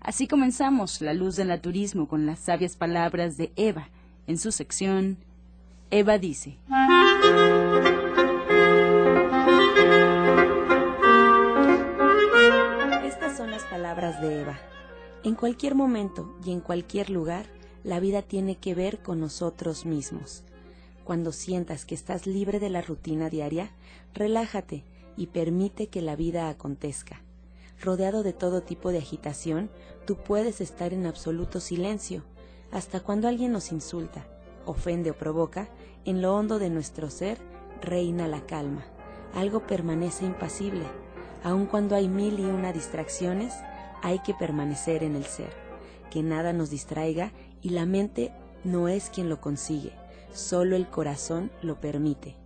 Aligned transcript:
Así 0.00 0.28
comenzamos 0.28 1.00
La 1.00 1.12
Luz 1.12 1.36
del 1.36 1.48
Naturismo 1.48 2.08
con 2.08 2.24
las 2.24 2.38
sabias 2.38 2.76
palabras 2.76 3.36
de 3.36 3.52
Eva 3.56 3.88
en 4.26 4.38
su 4.38 4.52
sección 4.52 5.18
Eva 5.90 6.18
dice. 6.18 6.58
Estas 13.04 13.36
son 13.36 13.50
las 13.50 13.64
palabras 13.64 14.20
de 14.20 14.42
Eva. 14.42 14.58
En 15.24 15.34
cualquier 15.34 15.74
momento 15.74 16.38
y 16.44 16.52
en 16.52 16.60
cualquier 16.60 17.10
lugar, 17.10 17.46
la 17.84 18.00
vida 18.00 18.22
tiene 18.22 18.56
que 18.56 18.74
ver 18.74 19.02
con 19.02 19.18
nosotros 19.18 19.86
mismos. 19.86 20.44
Cuando 21.04 21.32
sientas 21.32 21.86
que 21.86 21.94
estás 21.94 22.26
libre 22.26 22.60
de 22.60 22.68
la 22.68 22.82
rutina 22.82 23.30
diaria, 23.30 23.70
relájate 24.14 24.84
y 25.16 25.28
permite 25.28 25.88
que 25.88 26.02
la 26.02 26.16
vida 26.16 26.50
acontezca 26.50 27.22
rodeado 27.80 28.22
de 28.22 28.32
todo 28.32 28.62
tipo 28.62 28.90
de 28.90 28.98
agitación, 28.98 29.70
tú 30.06 30.16
puedes 30.16 30.60
estar 30.60 30.92
en 30.92 31.06
absoluto 31.06 31.60
silencio, 31.60 32.24
hasta 32.72 33.00
cuando 33.00 33.28
alguien 33.28 33.52
nos 33.52 33.72
insulta, 33.72 34.26
ofende 34.66 35.10
o 35.10 35.14
provoca, 35.14 35.68
en 36.04 36.22
lo 36.22 36.34
hondo 36.34 36.58
de 36.58 36.70
nuestro 36.70 37.10
ser 37.10 37.38
reina 37.82 38.28
la 38.28 38.46
calma. 38.46 38.84
Algo 39.34 39.66
permanece 39.66 40.24
impasible. 40.24 40.84
Aun 41.44 41.66
cuando 41.66 41.94
hay 41.94 42.08
mil 42.08 42.38
y 42.40 42.44
una 42.44 42.72
distracciones, 42.72 43.54
hay 44.02 44.20
que 44.20 44.34
permanecer 44.34 45.02
en 45.02 45.16
el 45.16 45.24
ser. 45.24 45.52
Que 46.10 46.22
nada 46.22 46.52
nos 46.52 46.70
distraiga 46.70 47.32
y 47.62 47.70
la 47.70 47.86
mente 47.86 48.32
no 48.64 48.88
es 48.88 49.10
quien 49.10 49.28
lo 49.28 49.40
consigue, 49.40 49.92
solo 50.32 50.76
el 50.76 50.88
corazón 50.88 51.50
lo 51.62 51.80
permite. 51.80 52.36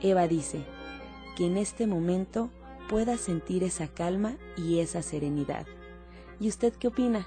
Eva 0.00 0.26
dice 0.28 0.64
que 1.36 1.46
en 1.46 1.56
este 1.56 1.86
momento 1.86 2.50
pueda 2.88 3.16
sentir 3.18 3.64
esa 3.64 3.88
calma 3.88 4.36
y 4.56 4.80
esa 4.80 5.02
serenidad. 5.02 5.66
¿Y 6.40 6.48
usted 6.48 6.72
qué 6.74 6.88
opina? 6.88 7.26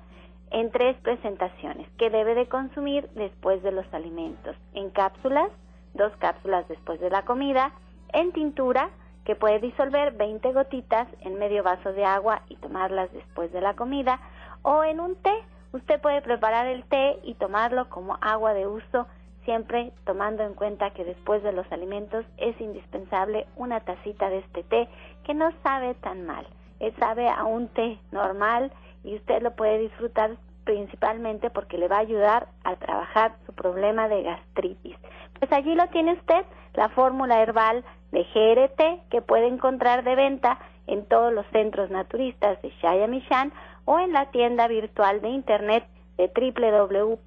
en 0.51 0.69
tres 0.71 0.95
presentaciones 1.01 1.89
que 1.97 2.11
debe 2.11 2.35
de 2.35 2.47
consumir 2.47 3.09
después 3.15 3.63
de 3.63 3.71
los 3.71 3.91
alimentos. 3.93 4.55
En 4.73 4.91
cápsulas, 4.91 5.49
dos 5.95 6.13
cápsulas 6.19 6.67
después 6.67 6.99
de 6.99 7.09
la 7.09 7.23
comida, 7.23 7.71
en 8.13 8.31
tintura, 8.31 8.91
que 9.25 9.35
puede 9.35 9.59
disolver 9.59 10.13
20 10.13 10.51
gotitas 10.53 11.07
en 11.21 11.39
medio 11.39 11.63
vaso 11.63 11.93
de 11.93 12.05
agua 12.05 12.41
y 12.49 12.55
tomarlas 12.57 13.11
después 13.13 13.51
de 13.51 13.61
la 13.61 13.75
comida, 13.75 14.19
o 14.61 14.83
en 14.83 14.99
un 14.99 15.15
té. 15.15 15.33
Usted 15.71 15.99
puede 16.01 16.21
preparar 16.21 16.67
el 16.67 16.83
té 16.85 17.19
y 17.23 17.33
tomarlo 17.35 17.89
como 17.89 18.17
agua 18.21 18.53
de 18.53 18.67
uso 18.67 19.07
siempre 19.45 19.91
tomando 20.05 20.43
en 20.43 20.53
cuenta 20.53 20.91
que 20.91 21.03
después 21.03 21.43
de 21.43 21.51
los 21.51 21.69
alimentos 21.71 22.25
es 22.37 22.59
indispensable 22.61 23.45
una 23.55 23.81
tacita 23.81 24.29
de 24.29 24.39
este 24.39 24.63
té 24.63 24.87
que 25.23 25.33
no 25.33 25.51
sabe 25.63 25.95
tan 25.95 26.25
mal. 26.25 26.47
Él 26.79 26.93
sabe 26.99 27.29
a 27.29 27.43
un 27.43 27.67
té 27.69 27.99
normal 28.11 28.71
y 29.03 29.15
usted 29.15 29.41
lo 29.41 29.51
puede 29.51 29.79
disfrutar 29.79 30.37
principalmente 30.63 31.49
porque 31.49 31.77
le 31.77 31.87
va 31.87 31.97
a 31.97 32.01
ayudar 32.01 32.47
a 32.63 32.75
trabajar 32.75 33.35
su 33.45 33.53
problema 33.53 34.07
de 34.07 34.23
gastritis. 34.23 34.95
Pues 35.43 35.51
allí 35.51 35.75
lo 35.75 35.85
tiene 35.87 36.13
usted, 36.13 36.45
la 36.73 36.87
fórmula 36.87 37.41
herbal 37.41 37.83
de 38.13 38.25
GRT 38.33 39.09
que 39.09 39.21
puede 39.21 39.47
encontrar 39.47 40.05
de 40.05 40.15
venta 40.15 40.57
en 40.87 41.03
todos 41.03 41.33
los 41.33 41.45
centros 41.47 41.89
naturistas 41.89 42.61
de 42.61 42.69
Shayamishan 42.81 43.51
o 43.83 43.99
en 43.99 44.13
la 44.13 44.31
tienda 44.31 44.69
virtual 44.69 45.19
de 45.19 45.27
internet 45.27 45.85
de 46.15 46.31
www 46.33 47.17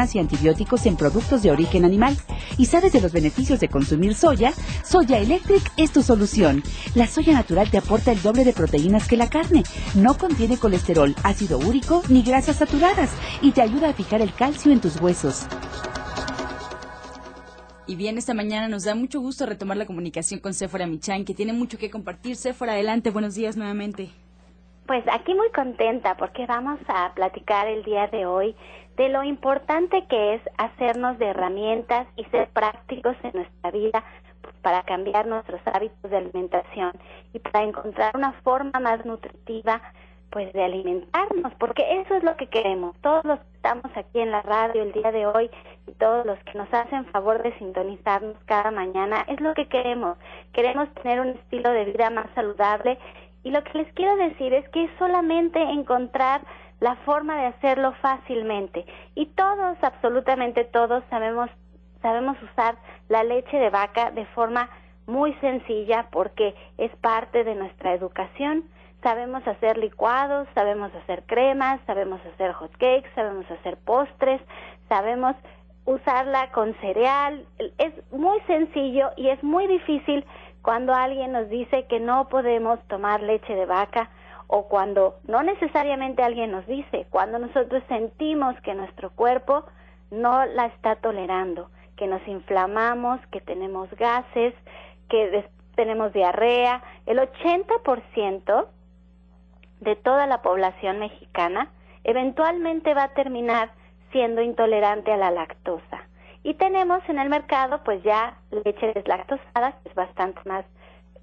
y 0.15 0.19
antibióticos 0.19 0.85
en 0.85 0.97
productos 0.97 1.43
de 1.43 1.51
origen 1.51 1.85
animal 1.85 2.17
y 2.57 2.65
sabes 2.65 2.91
de 2.91 3.01
los 3.01 3.11
beneficios 3.11 3.59
de 3.59 3.69
consumir 3.69 4.15
soya, 4.15 4.51
Soya 4.83 5.19
Electric 5.19 5.61
es 5.77 5.91
tu 5.91 6.01
solución. 6.01 6.63
La 6.95 7.07
soya 7.07 7.33
natural 7.33 7.69
te 7.69 7.77
aporta 7.77 8.11
el 8.11 8.21
doble 8.21 8.43
de 8.43 8.53
proteínas 8.53 9.07
que 9.07 9.17
la 9.17 9.29
carne. 9.29 9.63
No 9.95 10.17
contiene 10.17 10.57
colesterol, 10.57 11.15
ácido 11.23 11.59
úrico 11.59 12.01
ni 12.09 12.23
grasas 12.23 12.57
saturadas 12.57 13.11
y 13.41 13.51
te 13.51 13.61
ayuda 13.61 13.89
a 13.89 13.93
fijar 13.93 14.21
el 14.21 14.33
calcio 14.33 14.71
en 14.71 14.81
tus 14.81 14.99
huesos. 14.99 15.45
Y 17.87 17.95
bien, 17.95 18.17
esta 18.17 18.33
mañana 18.33 18.69
nos 18.69 18.85
da 18.85 18.95
mucho 18.95 19.19
gusto 19.19 19.45
retomar 19.45 19.77
la 19.77 19.85
comunicación 19.85 20.39
con 20.39 20.53
Sephora 20.53 20.87
Michan, 20.87 21.25
que 21.25 21.33
tiene 21.33 21.53
mucho 21.53 21.77
que 21.77 21.91
compartir. 21.91 22.35
Sephora, 22.35 22.73
adelante, 22.73 23.11
buenos 23.11 23.35
días 23.35 23.57
nuevamente. 23.57 24.09
Pues 24.87 25.03
aquí 25.11 25.33
muy 25.33 25.49
contenta 25.51 26.15
porque 26.17 26.45
vamos 26.45 26.79
a 26.87 27.13
platicar 27.13 27.67
el 27.67 27.83
día 27.83 28.07
de 28.07 28.25
hoy 28.25 28.55
de 28.97 29.09
lo 29.09 29.23
importante 29.23 30.05
que 30.07 30.35
es 30.35 30.41
hacernos 30.57 31.17
de 31.17 31.27
herramientas 31.27 32.07
y 32.15 32.23
ser 32.25 32.49
prácticos 32.49 33.15
en 33.23 33.31
nuestra 33.33 33.71
vida 33.71 34.03
para 34.61 34.83
cambiar 34.83 35.27
nuestros 35.27 35.61
hábitos 35.65 36.09
de 36.09 36.17
alimentación 36.17 36.91
y 37.33 37.39
para 37.39 37.63
encontrar 37.63 38.15
una 38.15 38.33
forma 38.43 38.79
más 38.79 39.05
nutritiva 39.05 39.81
pues 40.31 40.51
de 40.53 40.63
alimentarnos, 40.63 41.53
porque 41.59 42.01
eso 42.01 42.15
es 42.15 42.23
lo 42.23 42.37
que 42.37 42.47
queremos. 42.47 42.95
Todos 43.01 43.23
los 43.25 43.37
que 43.39 43.55
estamos 43.55 43.91
aquí 43.95 44.19
en 44.19 44.31
la 44.31 44.41
radio 44.41 44.81
el 44.81 44.93
día 44.93 45.11
de 45.11 45.25
hoy 45.25 45.51
y 45.87 45.91
todos 45.93 46.25
los 46.25 46.39
que 46.45 46.57
nos 46.57 46.73
hacen 46.73 47.05
favor 47.07 47.43
de 47.43 47.53
sintonizarnos 47.57 48.37
cada 48.45 48.71
mañana, 48.71 49.25
es 49.27 49.41
lo 49.41 49.53
que 49.53 49.67
queremos. 49.67 50.17
Queremos 50.53 50.89
tener 50.95 51.19
un 51.19 51.29
estilo 51.29 51.71
de 51.71 51.85
vida 51.85 52.09
más 52.09 52.27
saludable 52.33 52.97
y 53.43 53.51
lo 53.51 53.61
que 53.63 53.77
les 53.77 53.93
quiero 53.93 54.15
decir 54.15 54.53
es 54.53 54.67
que 54.69 54.89
solamente 54.97 55.61
encontrar 55.61 56.41
la 56.81 56.95
forma 56.97 57.39
de 57.39 57.45
hacerlo 57.45 57.93
fácilmente. 58.01 58.85
Y 59.15 59.27
todos, 59.27 59.77
absolutamente 59.81 60.65
todos, 60.65 61.03
sabemos, 61.09 61.49
sabemos 62.01 62.35
usar 62.41 62.75
la 63.07 63.23
leche 63.23 63.55
de 63.55 63.69
vaca 63.69 64.11
de 64.11 64.25
forma 64.25 64.69
muy 65.05 65.33
sencilla 65.35 66.07
porque 66.11 66.55
es 66.77 66.91
parte 66.97 67.43
de 67.43 67.55
nuestra 67.55 67.93
educación. 67.93 68.65
Sabemos 69.03 69.47
hacer 69.47 69.77
licuados, 69.77 70.47
sabemos 70.55 70.93
hacer 70.95 71.23
cremas, 71.27 71.79
sabemos 71.85 72.19
hacer 72.33 72.51
hot 72.53 72.71
cakes, 72.71 73.09
sabemos 73.13 73.49
hacer 73.49 73.77
postres, 73.77 74.41
sabemos 74.89 75.35
usarla 75.85 76.51
con 76.51 76.73
cereal. 76.81 77.45
Es 77.77 77.93
muy 78.11 78.39
sencillo 78.41 79.11
y 79.17 79.29
es 79.29 79.41
muy 79.43 79.67
difícil 79.67 80.25
cuando 80.63 80.95
alguien 80.95 81.31
nos 81.31 81.47
dice 81.49 81.85
que 81.85 81.99
no 81.99 82.27
podemos 82.27 82.79
tomar 82.87 83.21
leche 83.21 83.53
de 83.53 83.67
vaca 83.67 84.09
o 84.53 84.67
cuando 84.67 85.15
no 85.27 85.43
necesariamente 85.43 86.21
alguien 86.23 86.51
nos 86.51 86.67
dice, 86.67 87.07
cuando 87.09 87.39
nosotros 87.39 87.81
sentimos 87.87 88.53
que 88.63 88.73
nuestro 88.73 89.09
cuerpo 89.11 89.63
no 90.11 90.45
la 90.45 90.65
está 90.65 90.97
tolerando, 90.97 91.69
que 91.95 92.05
nos 92.05 92.21
inflamamos, 92.27 93.21
que 93.27 93.39
tenemos 93.39 93.89
gases, 93.91 94.53
que 95.07 95.47
tenemos 95.75 96.11
diarrea, 96.11 96.83
el 97.05 97.19
80% 97.19 98.67
de 99.79 99.95
toda 99.95 100.27
la 100.27 100.41
población 100.41 100.99
mexicana 100.99 101.69
eventualmente 102.03 102.93
va 102.93 103.03
a 103.03 103.13
terminar 103.13 103.71
siendo 104.11 104.41
intolerante 104.41 105.13
a 105.13 105.17
la 105.17 105.31
lactosa. 105.31 106.09
Y 106.43 106.55
tenemos 106.55 107.07
en 107.07 107.19
el 107.19 107.29
mercado 107.29 107.85
pues 107.85 108.03
ya 108.03 108.37
leche 108.49 108.91
deslactosada, 108.95 109.77
que 109.81 109.89
es 109.89 109.95
bastante 109.95 110.41
más 110.43 110.65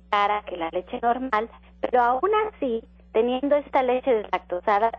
cara 0.08 0.42
que 0.46 0.56
la 0.56 0.70
leche 0.70 0.98
normal, 1.02 1.50
pero 1.82 2.00
aún 2.00 2.30
así, 2.46 2.82
teniendo 3.12 3.56
esta 3.56 3.82
leche 3.82 4.12
deslactosada, 4.12 4.90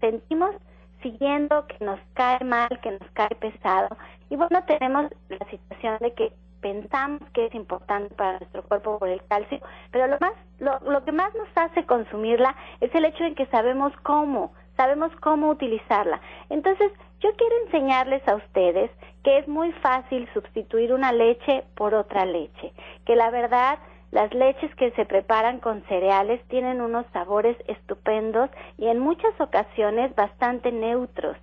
sentimos 0.00 0.54
siguiendo 1.02 1.66
que 1.66 1.84
nos 1.84 2.00
cae 2.14 2.42
mal, 2.44 2.68
que 2.82 2.92
nos 2.92 3.10
cae 3.12 3.34
pesado. 3.36 3.96
Y 4.30 4.36
bueno, 4.36 4.62
tenemos 4.64 5.06
la 5.28 5.46
situación 5.50 5.98
de 6.00 6.12
que 6.14 6.32
pensamos 6.60 7.20
que 7.32 7.46
es 7.46 7.54
importante 7.54 8.14
para 8.14 8.38
nuestro 8.38 8.62
cuerpo 8.64 8.98
por 8.98 9.08
el 9.08 9.22
calcio, 9.28 9.60
pero 9.92 10.08
lo 10.08 10.18
más 10.20 10.32
lo, 10.58 10.80
lo 10.90 11.04
que 11.04 11.12
más 11.12 11.34
nos 11.34 11.48
hace 11.54 11.84
consumirla 11.84 12.56
es 12.80 12.92
el 12.94 13.04
hecho 13.04 13.24
de 13.24 13.34
que 13.34 13.46
sabemos 13.46 13.92
cómo, 14.02 14.52
sabemos 14.76 15.12
cómo 15.20 15.50
utilizarla. 15.50 16.20
Entonces, 16.48 16.90
yo 17.20 17.30
quiero 17.36 17.54
enseñarles 17.66 18.26
a 18.26 18.36
ustedes 18.36 18.90
que 19.22 19.38
es 19.38 19.48
muy 19.48 19.72
fácil 19.72 20.28
sustituir 20.32 20.92
una 20.92 21.12
leche 21.12 21.64
por 21.74 21.94
otra 21.94 22.24
leche, 22.24 22.72
que 23.04 23.16
la 23.16 23.30
verdad 23.30 23.78
las 24.12 24.32
leches 24.32 24.74
que 24.76 24.92
se 24.92 25.04
preparan 25.04 25.58
con 25.58 25.82
cereales 25.84 26.40
tienen 26.48 26.80
unos 26.80 27.06
sabores 27.12 27.56
estupendos 27.66 28.50
y 28.78 28.86
en 28.86 28.98
muchas 28.98 29.38
ocasiones 29.40 30.14
bastante 30.14 30.72
neutros. 30.72 31.36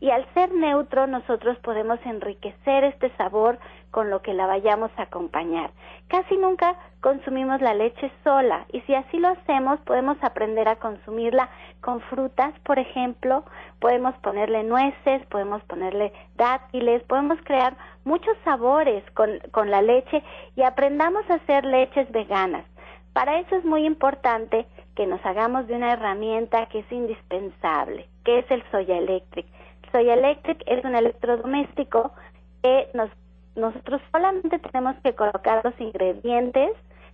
Y 0.00 0.10
al 0.10 0.26
ser 0.34 0.52
neutro 0.52 1.06
nosotros 1.06 1.58
podemos 1.58 1.98
enriquecer 2.04 2.84
este 2.84 3.10
sabor 3.16 3.58
con 3.90 4.10
lo 4.10 4.22
que 4.22 4.34
la 4.34 4.46
vayamos 4.46 4.90
a 4.96 5.02
acompañar. 5.02 5.70
Casi 6.08 6.36
nunca 6.36 6.76
consumimos 7.00 7.60
la 7.60 7.74
leche 7.74 8.10
sola 8.24 8.66
y 8.72 8.80
si 8.82 8.94
así 8.94 9.18
lo 9.18 9.28
hacemos 9.28 9.80
podemos 9.80 10.16
aprender 10.22 10.68
a 10.68 10.76
consumirla 10.76 11.48
con 11.80 12.00
frutas, 12.02 12.52
por 12.64 12.78
ejemplo, 12.78 13.44
podemos 13.80 14.14
ponerle 14.16 14.64
nueces, 14.64 15.24
podemos 15.26 15.62
ponerle 15.64 16.12
dátiles, 16.36 17.02
podemos 17.04 17.38
crear 17.44 17.76
muchos 18.04 18.36
sabores 18.44 19.02
con, 19.12 19.38
con 19.52 19.70
la 19.70 19.82
leche 19.82 20.22
y 20.56 20.62
aprendamos 20.62 21.28
a 21.30 21.34
hacer 21.34 21.64
leches 21.64 22.10
veganas. 22.10 22.64
Para 23.12 23.38
eso 23.40 23.56
es 23.56 23.64
muy 23.64 23.84
importante 23.84 24.66
que 24.94 25.06
nos 25.06 25.24
hagamos 25.24 25.66
de 25.66 25.74
una 25.74 25.92
herramienta 25.92 26.66
que 26.66 26.80
es 26.80 26.92
indispensable, 26.92 28.08
que 28.24 28.40
es 28.40 28.50
el 28.50 28.62
soya 28.70 28.98
electric. 28.98 29.46
Soy 29.92 30.10
Electric 30.10 30.62
es 30.66 30.84
un 30.84 30.94
electrodoméstico 30.94 32.12
que 32.62 32.88
nos, 32.94 33.10
nosotros 33.58 34.00
solamente 34.12 34.58
tenemos 34.58 34.96
que 35.02 35.14
colocar 35.14 35.64
los 35.64 35.78
ingredientes 35.80 36.70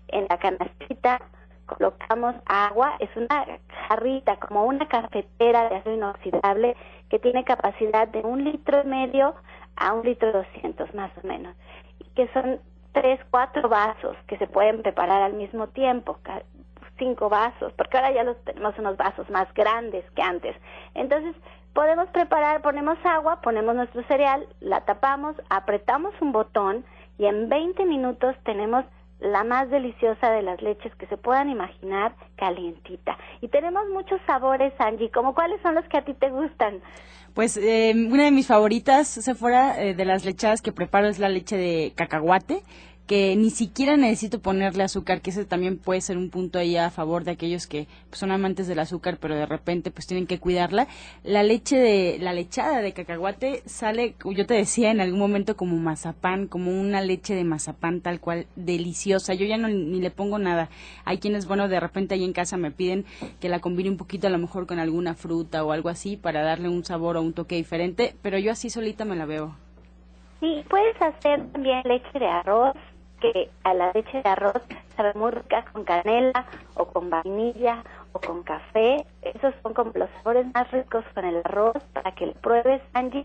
en 0.09 0.27
la 0.29 0.39
canastita, 0.39 1.21
colocamos 1.67 2.35
agua, 2.47 2.95
es 3.01 3.09
una 3.17 3.47
jarrita 3.89 4.37
como 4.37 4.65
una 4.67 4.87
cafetera 4.87 5.69
de 5.69 5.77
acero 5.77 5.97
inoxidable 5.97 6.77
que 7.09 7.19
tiene 7.19 7.45
capacidad 7.45 8.07
de 8.09 8.21
un 8.21 8.45
litro 8.45 8.83
y 8.85 8.87
medio 8.87 9.35
a 9.77 9.93
un 9.95 10.05
litro 10.05 10.31
doscientos 10.33 10.95
más 10.95 11.11
o 11.23 11.27
menos, 11.27 11.55
y 11.99 12.05
que 12.11 12.29
son 12.33 12.61
tres, 12.93 13.19
cuatro 13.31 13.69
vasos 13.69 14.17
que 14.27 14.39
se 14.39 14.47
pueden 14.47 14.83
preparar 14.83 15.23
al 15.23 15.35
mismo 15.35 15.69
tiempo, 15.69 16.19
cinco 16.99 17.29
vasos, 17.29 17.73
porque 17.75 17.97
ahora 17.97 18.13
ya 18.13 18.25
los 18.25 18.43
tenemos 18.45 18.79
unos 18.79 18.97
vasos 18.97 19.29
más 19.31 19.53
grandes 19.55 20.05
que 20.13 20.23
antes. 20.23 20.57
Entonces, 20.95 21.35
podemos 21.73 22.09
preparar, 22.11 22.63
ponemos 22.63 22.99
agua, 23.05 23.41
ponemos 23.41 23.75
nuestro 23.75 24.03
cereal, 24.05 24.47
la 24.61 24.83
tapamos, 24.83 25.37
apretamos 25.51 26.15
un 26.21 26.33
botón 26.33 26.85
y 27.19 27.27
en 27.27 27.49
20 27.49 27.85
minutos 27.85 28.37
tenemos 28.45 28.85
la 29.21 29.45
más 29.45 29.71
deliciosa 29.71 30.31
de 30.31 30.43
las 30.43 30.61
leches 30.61 30.95
que 30.97 31.07
se 31.07 31.17
puedan 31.17 31.49
imaginar, 31.49 32.15
calientita. 32.37 33.17
Y 33.41 33.49
tenemos 33.49 33.83
muchos 33.93 34.21
sabores, 34.27 34.73
Angie, 34.79 35.11
como 35.11 35.35
cuáles 35.35 35.61
son 35.63 35.75
los 35.75 35.85
que 35.87 35.99
a 35.99 36.05
ti 36.05 36.15
te 36.15 36.31
gustan. 36.31 36.81
Pues 37.33 37.57
eh, 37.57 37.93
una 37.95 38.25
de 38.25 38.31
mis 38.31 38.47
favoritas, 38.47 39.09
se 39.09 39.35
fuera 39.35 39.83
eh, 39.83 39.95
de 39.95 40.05
las 40.05 40.25
lechadas 40.25 40.63
que 40.63 40.73
preparo 40.73 41.09
es 41.09 41.19
la 41.19 41.29
leche 41.29 41.57
de 41.57 41.93
cacahuate 41.97 42.63
que 43.07 43.37
ni 43.37 43.51
siquiera 43.51 43.97
necesito 43.97 44.41
ponerle 44.41 44.83
azúcar, 44.83 45.21
que 45.21 45.31
ese 45.31 45.45
también 45.45 45.77
puede 45.77 46.01
ser 46.01 46.17
un 46.17 46.31
punto 46.31 46.59
ahí 46.59 46.77
a 46.77 46.91
favor 46.91 47.25
de 47.25 47.33
aquellos 47.33 47.67
que 47.67 47.87
pues, 48.09 48.19
son 48.19 48.31
amantes 48.31 48.67
del 48.67 48.79
azúcar, 48.79 49.19
pero 49.21 49.35
de 49.35 49.45
repente 49.45 49.91
pues 49.91 50.07
tienen 50.07 50.27
que 50.27 50.41
cuidarla. 50.41 50.89
La 51.23 51.43
leche 51.43 51.77
de 51.77 52.19
la 52.19 52.33
lechada 52.33 52.81
de 52.81 52.93
cacahuate 52.93 53.63
sale, 53.67 54.15
yo 54.25 54.47
te 54.47 54.55
decía 54.55 54.91
en 54.91 55.01
algún 55.01 55.19
momento 55.19 55.57
como 55.57 55.77
mazapán, 55.77 56.47
como 56.47 56.71
una 56.71 57.03
leche 57.03 57.35
de 57.35 57.45
mazapán 57.45 58.01
tal 58.01 58.21
cual 58.21 58.47
deliciosa. 58.57 59.35
Yo 59.35 59.45
ya 59.45 59.59
no 59.59 59.69
ni 59.69 60.01
le 60.01 60.11
pongo 60.11 60.39
nada. 60.39 60.71
Hay 61.05 61.19
quienes 61.19 61.47
bueno, 61.47 61.69
de 61.69 61.81
repente 61.81 62.15
ahí 62.15 62.25
en 62.25 62.33
casa 62.33 62.57
me 62.57 62.71
piden 62.71 63.05
que 63.39 63.51
la 63.51 63.61
combine 63.61 63.91
un 63.91 63.99
poquito 63.99 64.29
a 64.29 64.31
lo 64.31 64.39
mejor 64.39 64.67
con 64.67 64.79
alguna 64.79 65.15
fruta 65.15 65.63
o 65.63 65.73
algo 65.73 65.91
así 65.91 66.17
para 66.17 66.43
darle 66.43 66.71
un 66.71 66.85
sabor 66.85 67.19
o 67.19 67.23
un 67.23 67.35
toque 67.35 67.57
diferente, 67.57 68.15
pero 68.23 68.39
yo 68.39 68.51
así 68.51 68.71
solita 68.71 69.05
me 69.05 69.17
la 69.17 69.27
veo. 69.27 69.55
Sí, 70.41 70.65
puedes 70.69 71.01
hacer 71.01 71.47
también 71.53 71.83
leche 71.85 72.19
de 72.19 72.27
arroz 72.27 72.77
que 73.33 73.51
a 73.65 73.73
la 73.73 73.91
leche 73.93 74.23
de 74.23 74.29
arroz 74.29 74.61
sabe 74.97 75.15
muy 75.15 75.31
rica 75.31 75.65
con 75.73 75.85
canela 75.85 76.45
o 76.75 76.85
con 76.85 77.09
vainilla 77.09 77.83
o 78.13 78.21
con 78.21 78.43
café. 78.43 79.07
Esos 79.23 79.55
son 79.63 79.73
como 79.73 79.93
los 79.95 80.11
sabores 80.11 80.47
más 80.53 80.71
ricos 80.71 81.05
con 81.15 81.25
el 81.25 81.39
arroz 81.39 81.83
para 81.95 82.13
que 82.13 82.27
lo 82.27 82.33
pruebes, 82.35 82.83
Angie. 82.93 83.25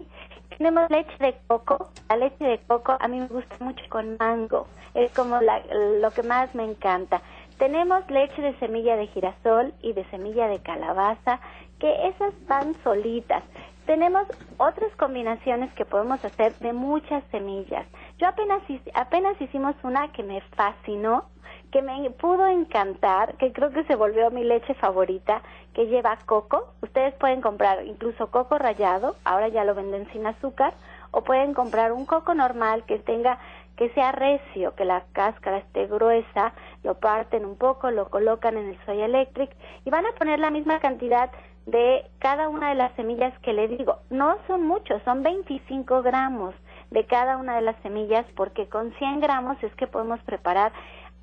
Tenemos 0.57 0.89
leche 0.89 1.11
de 1.19 1.35
coco. 1.47 1.89
La 2.07 2.15
leche 2.15 2.45
de 2.45 2.59
coco 2.59 2.95
a 2.97 3.07
mí 3.09 3.19
me 3.19 3.27
gusta 3.27 3.57
mucho 3.59 3.83
con 3.89 4.15
mango. 4.17 4.67
Es 4.93 5.11
como 5.11 5.39
lo 5.41 6.11
que 6.11 6.23
más 6.23 6.55
me 6.55 6.63
encanta. 6.63 7.21
Tenemos 7.57 8.09
leche 8.09 8.41
de 8.41 8.57
semilla 8.59 8.95
de 8.95 9.07
girasol 9.07 9.73
y 9.81 9.91
de 9.91 10.05
semilla 10.05 10.47
de 10.47 10.59
calabaza 10.59 11.41
que 11.77 12.07
esas 12.07 12.33
van 12.47 12.73
solitas. 12.83 13.43
Tenemos 13.85 14.27
otras 14.57 14.95
combinaciones 14.97 15.73
que 15.73 15.83
podemos 15.83 16.23
hacer 16.23 16.53
de 16.59 16.73
muchas 16.73 17.23
semillas. 17.31 17.85
Yo 18.19 18.27
apenas, 18.27 18.61
apenas 18.95 19.39
hicimos 19.41 19.75
una 19.81 20.11
que 20.11 20.23
me 20.23 20.41
fascinó, 20.57 21.23
que 21.71 21.81
me 21.81 22.09
pudo 22.09 22.47
encantar, 22.47 23.35
que 23.35 23.53
creo 23.53 23.71
que 23.71 23.85
se 23.85 23.95
volvió 23.95 24.29
mi 24.29 24.43
leche 24.43 24.73
favorita, 24.73 25.41
que 25.73 25.87
lleva 25.87 26.17
coco. 26.25 26.73
Ustedes 26.81 27.13
pueden 27.13 27.39
comprar 27.39 27.85
incluso 27.85 28.29
coco 28.29 28.57
rallado, 28.57 29.15
ahora 29.23 29.47
ya 29.47 29.63
lo 29.63 29.73
venden 29.73 30.05
sin 30.11 30.27
azúcar, 30.27 30.73
o 31.11 31.21
pueden 31.23 31.53
comprar 31.53 31.93
un 31.93 32.05
coco 32.05 32.33
normal 32.33 32.83
que 32.83 32.99
tenga 32.99 33.39
que 33.77 33.89
sea 33.91 34.11
recio, 34.11 34.75
que 34.75 34.83
la 34.83 35.05
cáscara 35.13 35.59
esté 35.59 35.87
gruesa, 35.87 36.51
lo 36.83 36.95
parten 36.95 37.45
un 37.45 37.55
poco, 37.55 37.89
lo 37.89 38.09
colocan 38.09 38.57
en 38.57 38.67
el 38.67 38.85
soy 38.85 39.01
electric 39.01 39.49
y 39.85 39.89
van 39.89 40.05
a 40.05 40.11
poner 40.11 40.39
la 40.39 40.49
misma 40.49 40.81
cantidad 40.81 41.31
de 41.65 42.05
cada 42.19 42.49
una 42.49 42.69
de 42.69 42.75
las 42.75 42.91
semillas 42.95 43.31
que 43.39 43.53
le 43.53 43.69
digo. 43.69 43.99
No 44.09 44.35
son 44.47 44.67
muchos, 44.67 45.01
son 45.03 45.23
25 45.23 46.01
gramos 46.01 46.53
de 46.91 47.05
cada 47.05 47.37
una 47.37 47.55
de 47.55 47.61
las 47.61 47.75
semillas 47.81 48.25
porque 48.35 48.67
con 48.67 48.91
100 48.93 49.19
gramos 49.19 49.61
es 49.63 49.73
que 49.75 49.87
podemos 49.87 50.19
preparar 50.21 50.71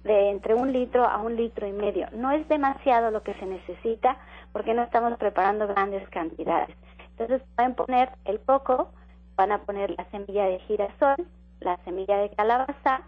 de 0.04 0.30
entre 0.30 0.54
un 0.54 0.73
litro 0.73 1.04
a 1.04 1.18
un 1.18 1.37
litro 1.37 1.66
y 1.66 1.73
medio. 1.73 2.08
No 2.12 2.30
es 2.30 2.49
demasiado 2.49 3.11
lo 3.11 3.23
que 3.23 3.35
se 3.35 3.46
necesita 3.46 4.16
porque 4.52 4.75
no 4.75 4.82
estamos 4.82 5.18
preparando 5.18 5.66
grandes 5.66 6.08
cantidades. 6.11 6.76
Entonces 7.11 7.42
pueden 7.56 7.75
poner 7.75 8.11
el 8.25 8.40
coco, 8.40 8.90
van 9.37 9.52
a 9.52 9.58
poner 9.58 9.94
la 9.96 10.04
semilla 10.11 10.44
de 10.44 10.61
girasol, 10.61 11.26
la 11.61 11.76
semilla 11.85 12.18
de 12.18 12.30
calabaza, 12.30 13.02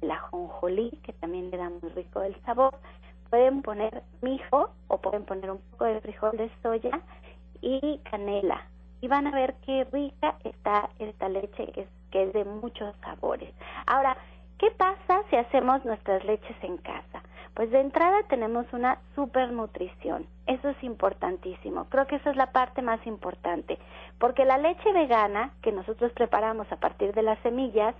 la 0.00 0.18
jonjolí, 0.18 0.90
que 1.02 1.12
también 1.12 1.50
le 1.50 1.58
da 1.58 1.70
muy 1.70 1.90
rico 1.90 2.22
el 2.22 2.34
sabor. 2.42 2.74
Pueden 3.28 3.62
poner 3.62 4.02
mijo 4.22 4.70
o 4.88 4.98
pueden 4.98 5.24
poner 5.24 5.50
un 5.50 5.58
poco 5.70 5.84
de 5.84 6.00
frijol 6.00 6.36
de 6.36 6.50
soya 6.62 7.00
y 7.60 7.98
canela. 8.10 8.66
Y 9.00 9.08
van 9.08 9.26
a 9.26 9.30
ver 9.30 9.54
qué 9.64 9.86
rica 9.92 10.36
está 10.42 10.90
esta 10.98 11.28
leche 11.28 11.66
que 11.72 11.82
es, 11.82 11.88
que 12.10 12.24
es 12.24 12.32
de 12.32 12.44
muchos 12.44 12.94
sabores. 13.02 13.52
Ahora, 13.86 14.16
¿Qué 14.60 14.70
pasa 14.72 15.22
si 15.30 15.36
hacemos 15.36 15.82
nuestras 15.86 16.22
leches 16.22 16.56
en 16.60 16.76
casa? 16.76 17.22
Pues 17.54 17.70
de 17.70 17.80
entrada 17.80 18.18
tenemos 18.28 18.66
una 18.74 18.98
supernutrición. 19.14 20.26
Eso 20.46 20.68
es 20.68 20.84
importantísimo. 20.84 21.86
Creo 21.86 22.06
que 22.06 22.16
esa 22.16 22.28
es 22.28 22.36
la 22.36 22.52
parte 22.52 22.82
más 22.82 23.00
importante. 23.06 23.78
Porque 24.18 24.44
la 24.44 24.58
leche 24.58 24.92
vegana 24.92 25.54
que 25.62 25.72
nosotros 25.72 26.12
preparamos 26.12 26.70
a 26.70 26.76
partir 26.76 27.14
de 27.14 27.22
las 27.22 27.38
semillas, 27.38 27.94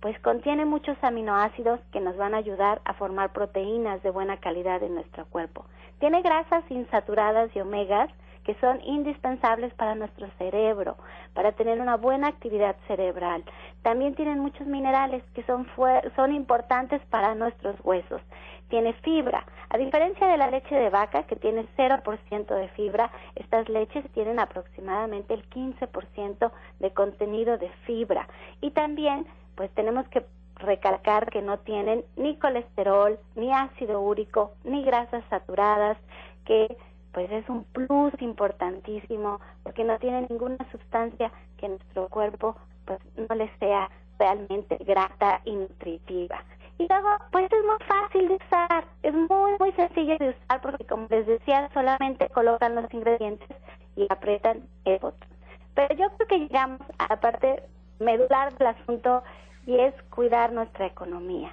pues 0.00 0.18
contiene 0.20 0.64
muchos 0.64 0.96
aminoácidos 1.02 1.80
que 1.92 2.00
nos 2.00 2.16
van 2.16 2.32
a 2.32 2.38
ayudar 2.38 2.80
a 2.86 2.94
formar 2.94 3.34
proteínas 3.34 4.02
de 4.02 4.08
buena 4.08 4.38
calidad 4.38 4.82
en 4.82 4.94
nuestro 4.94 5.26
cuerpo. 5.26 5.66
Tiene 5.98 6.22
grasas 6.22 6.64
insaturadas 6.70 7.54
y 7.54 7.60
omegas 7.60 8.08
que 8.46 8.54
son 8.60 8.80
indispensables 8.84 9.74
para 9.74 9.96
nuestro 9.96 10.28
cerebro, 10.38 10.96
para 11.34 11.50
tener 11.50 11.80
una 11.80 11.96
buena 11.96 12.28
actividad 12.28 12.76
cerebral. 12.86 13.42
También 13.82 14.14
tienen 14.14 14.38
muchos 14.38 14.68
minerales 14.68 15.24
que 15.34 15.42
son, 15.42 15.66
son 16.14 16.32
importantes 16.32 17.02
para 17.10 17.34
nuestros 17.34 17.74
huesos. 17.84 18.22
Tiene 18.68 18.92
fibra. 19.02 19.44
A 19.68 19.78
diferencia 19.78 20.28
de 20.28 20.36
la 20.36 20.48
leche 20.48 20.76
de 20.76 20.90
vaca, 20.90 21.24
que 21.24 21.34
tiene 21.34 21.66
0% 21.76 22.46
de 22.54 22.68
fibra, 22.68 23.10
estas 23.34 23.68
leches 23.68 24.08
tienen 24.12 24.38
aproximadamente 24.38 25.34
el 25.34 25.50
15% 25.50 26.52
de 26.78 26.90
contenido 26.92 27.58
de 27.58 27.68
fibra. 27.84 28.28
Y 28.60 28.70
también, 28.70 29.26
pues 29.56 29.72
tenemos 29.74 30.06
que 30.08 30.24
recalcar 30.54 31.30
que 31.30 31.42
no 31.42 31.58
tienen 31.58 32.04
ni 32.16 32.36
colesterol, 32.36 33.18
ni 33.34 33.52
ácido 33.52 34.00
úrico, 34.00 34.52
ni 34.62 34.84
grasas 34.84 35.24
saturadas, 35.30 35.98
que 36.44 36.76
pues 37.16 37.32
es 37.32 37.48
un 37.48 37.64
plus 37.64 38.12
importantísimo 38.20 39.40
porque 39.62 39.84
no 39.84 39.98
tiene 39.98 40.26
ninguna 40.28 40.58
sustancia 40.70 41.32
que 41.56 41.66
nuestro 41.66 42.10
cuerpo 42.10 42.56
pues 42.84 43.00
no 43.16 43.34
le 43.34 43.50
sea 43.56 43.88
realmente 44.18 44.76
grata 44.84 45.40
y 45.46 45.52
nutritiva. 45.52 46.44
Y 46.76 46.86
luego, 46.86 47.08
pues 47.32 47.50
es 47.50 47.64
muy 47.64 47.78
fácil 47.88 48.28
de 48.28 48.34
usar, 48.34 48.84
es 49.02 49.14
muy, 49.14 49.52
muy 49.58 49.72
sencillo 49.72 50.18
de 50.18 50.28
usar 50.28 50.60
porque 50.60 50.84
como 50.84 51.06
les 51.08 51.26
decía, 51.26 51.70
solamente 51.72 52.28
colocan 52.28 52.74
los 52.74 52.92
ingredientes 52.92 53.48
y 53.96 54.06
apretan 54.10 54.68
el 54.84 54.98
botón. 54.98 55.28
Pero 55.74 55.94
yo 55.94 56.10
creo 56.16 56.28
que 56.28 56.38
llegamos 56.40 56.82
a 56.98 57.06
la 57.08 57.18
parte 57.18 57.62
medular 57.98 58.52
del 58.58 58.66
asunto 58.66 59.22
y 59.64 59.78
es 59.78 59.94
cuidar 60.10 60.52
nuestra 60.52 60.84
economía. 60.84 61.50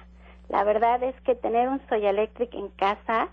La 0.50 0.62
verdad 0.62 1.02
es 1.02 1.18
que 1.22 1.34
tener 1.34 1.70
un 1.70 1.80
Soy 1.88 2.04
Electric 2.04 2.52
en 2.52 2.68
casa 2.68 3.30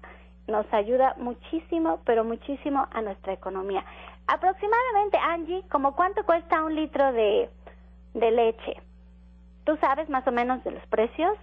nos 0.48 0.66
ayuda 0.74 1.16
muchísimo, 1.18 2.02
pero 2.06 2.24
muchísimo 2.24 2.88
a 2.92 3.02
nuestra 3.02 3.34
economía. 3.34 3.86
Aproximadamente, 4.28 5.18
Angie, 5.18 5.64
¿como 5.70 5.96
cuánto 5.96 6.24
cuesta 6.26 6.64
un 6.64 6.76
litro 6.76 7.12
de, 7.12 7.50
leche? 8.14 8.82
¿Tú 9.66 9.78
sabes 9.78 10.10
más 10.10 10.28
o 10.28 10.32
menos 10.32 10.64
de 10.64 10.72
los 10.72 10.86
precios? 10.88 11.38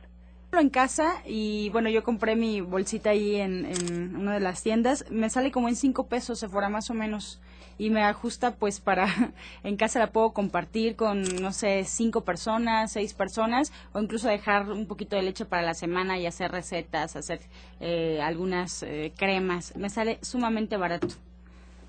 en 0.50 0.70
casa 0.70 1.16
y 1.26 1.68
bueno, 1.70 1.90
yo 1.90 2.02
compré 2.02 2.34
mi 2.34 2.62
bolsita 2.62 3.10
ahí 3.10 3.36
en, 3.36 3.66
en, 3.66 4.16
una 4.16 4.32
de 4.32 4.40
las 4.40 4.62
tiendas. 4.62 5.04
Me 5.10 5.28
sale 5.28 5.52
como 5.52 5.68
en 5.68 5.76
cinco 5.76 6.08
pesos, 6.08 6.38
se 6.38 6.48
fuera 6.48 6.70
más 6.70 6.88
o 6.88 6.94
menos. 6.94 7.40
Y 7.78 7.90
me 7.90 8.02
ajusta 8.02 8.52
pues 8.52 8.80
para, 8.80 9.06
en 9.64 9.76
casa 9.76 9.98
la 9.98 10.08
puedo 10.08 10.32
compartir 10.32 10.96
con, 10.96 11.22
no 11.40 11.52
sé, 11.52 11.84
cinco 11.84 12.22
personas, 12.22 12.92
seis 12.92 13.14
personas, 13.14 13.72
o 13.92 14.00
incluso 14.00 14.28
dejar 14.28 14.70
un 14.70 14.86
poquito 14.86 15.16
de 15.16 15.22
leche 15.22 15.44
para 15.44 15.62
la 15.62 15.74
semana 15.74 16.18
y 16.18 16.26
hacer 16.26 16.50
recetas, 16.50 17.16
hacer 17.16 17.40
eh, 17.80 18.20
algunas 18.22 18.82
eh, 18.82 19.12
cremas. 19.16 19.76
Me 19.76 19.90
sale 19.90 20.18
sumamente 20.22 20.76
barato. 20.76 21.08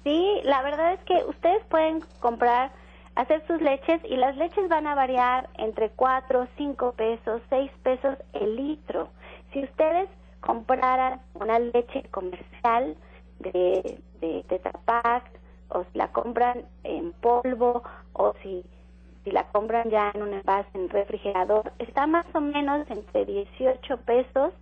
Sí, 0.04 0.42
la 0.44 0.62
verdad 0.62 0.94
es 0.94 1.00
que 1.02 1.24
ustedes 1.28 1.64
pueden 1.66 2.02
comprar 2.20 2.72
hacer 3.16 3.46
sus 3.48 3.62
leches 3.62 4.02
y 4.10 4.16
las 4.16 4.38
leches 4.38 4.70
van 4.70 4.88
a 4.88 4.96
variar 4.96 5.50
entre 5.58 5.90
4, 5.90 6.48
5 6.58 6.94
pesos, 6.94 7.42
6 7.50 7.72
pesos 7.84 8.18
el 8.34 8.56
litro. 8.56 9.10
Si 9.52 9.64
ustedes 9.64 10.10
compraran 10.40 11.22
una 11.34 11.60
leche 11.60 12.04
comercial 12.12 12.96
de, 13.40 14.00
de 14.22 14.46
Tetrapac 14.48 15.39
o 15.70 15.84
si 15.92 15.98
la 15.98 16.10
compran 16.10 16.66
en 16.84 17.12
polvo 17.14 17.84
o 18.14 18.34
si, 18.42 18.64
si 19.24 19.32
la 19.32 19.48
compran 19.52 19.90
ya 19.90 20.12
en 20.14 20.24
un 20.24 20.34
envase 20.34 20.70
en 20.74 20.90
refrigerador, 20.90 21.72
está 21.80 22.08
más 22.08 22.26
o 22.34 22.42
menos 22.42 22.90
entre 22.90 23.26
18 23.26 23.98
pesos 23.98 24.54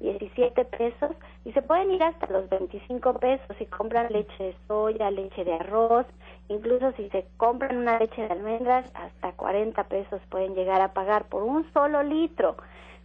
17 0.00 0.64
pesos 0.66 1.12
y 1.44 1.52
se 1.52 1.62
pueden 1.62 1.90
ir 1.90 2.02
hasta 2.02 2.26
los 2.26 2.48
25 2.48 3.14
pesos 3.14 3.56
si 3.58 3.66
compran 3.66 4.12
leche 4.12 4.44
de 4.44 4.56
soya, 4.68 5.10
leche 5.10 5.44
de 5.44 5.54
arroz, 5.54 6.06
incluso 6.48 6.92
si 6.92 7.08
se 7.10 7.26
compran 7.36 7.78
una 7.78 7.98
leche 7.98 8.22
de 8.22 8.32
almendras, 8.32 8.86
hasta 8.94 9.32
40 9.32 9.82
pesos 9.84 10.20
pueden 10.28 10.54
llegar 10.54 10.80
a 10.80 10.92
pagar 10.92 11.24
por 11.26 11.42
un 11.42 11.70
solo 11.72 12.02
litro. 12.02 12.56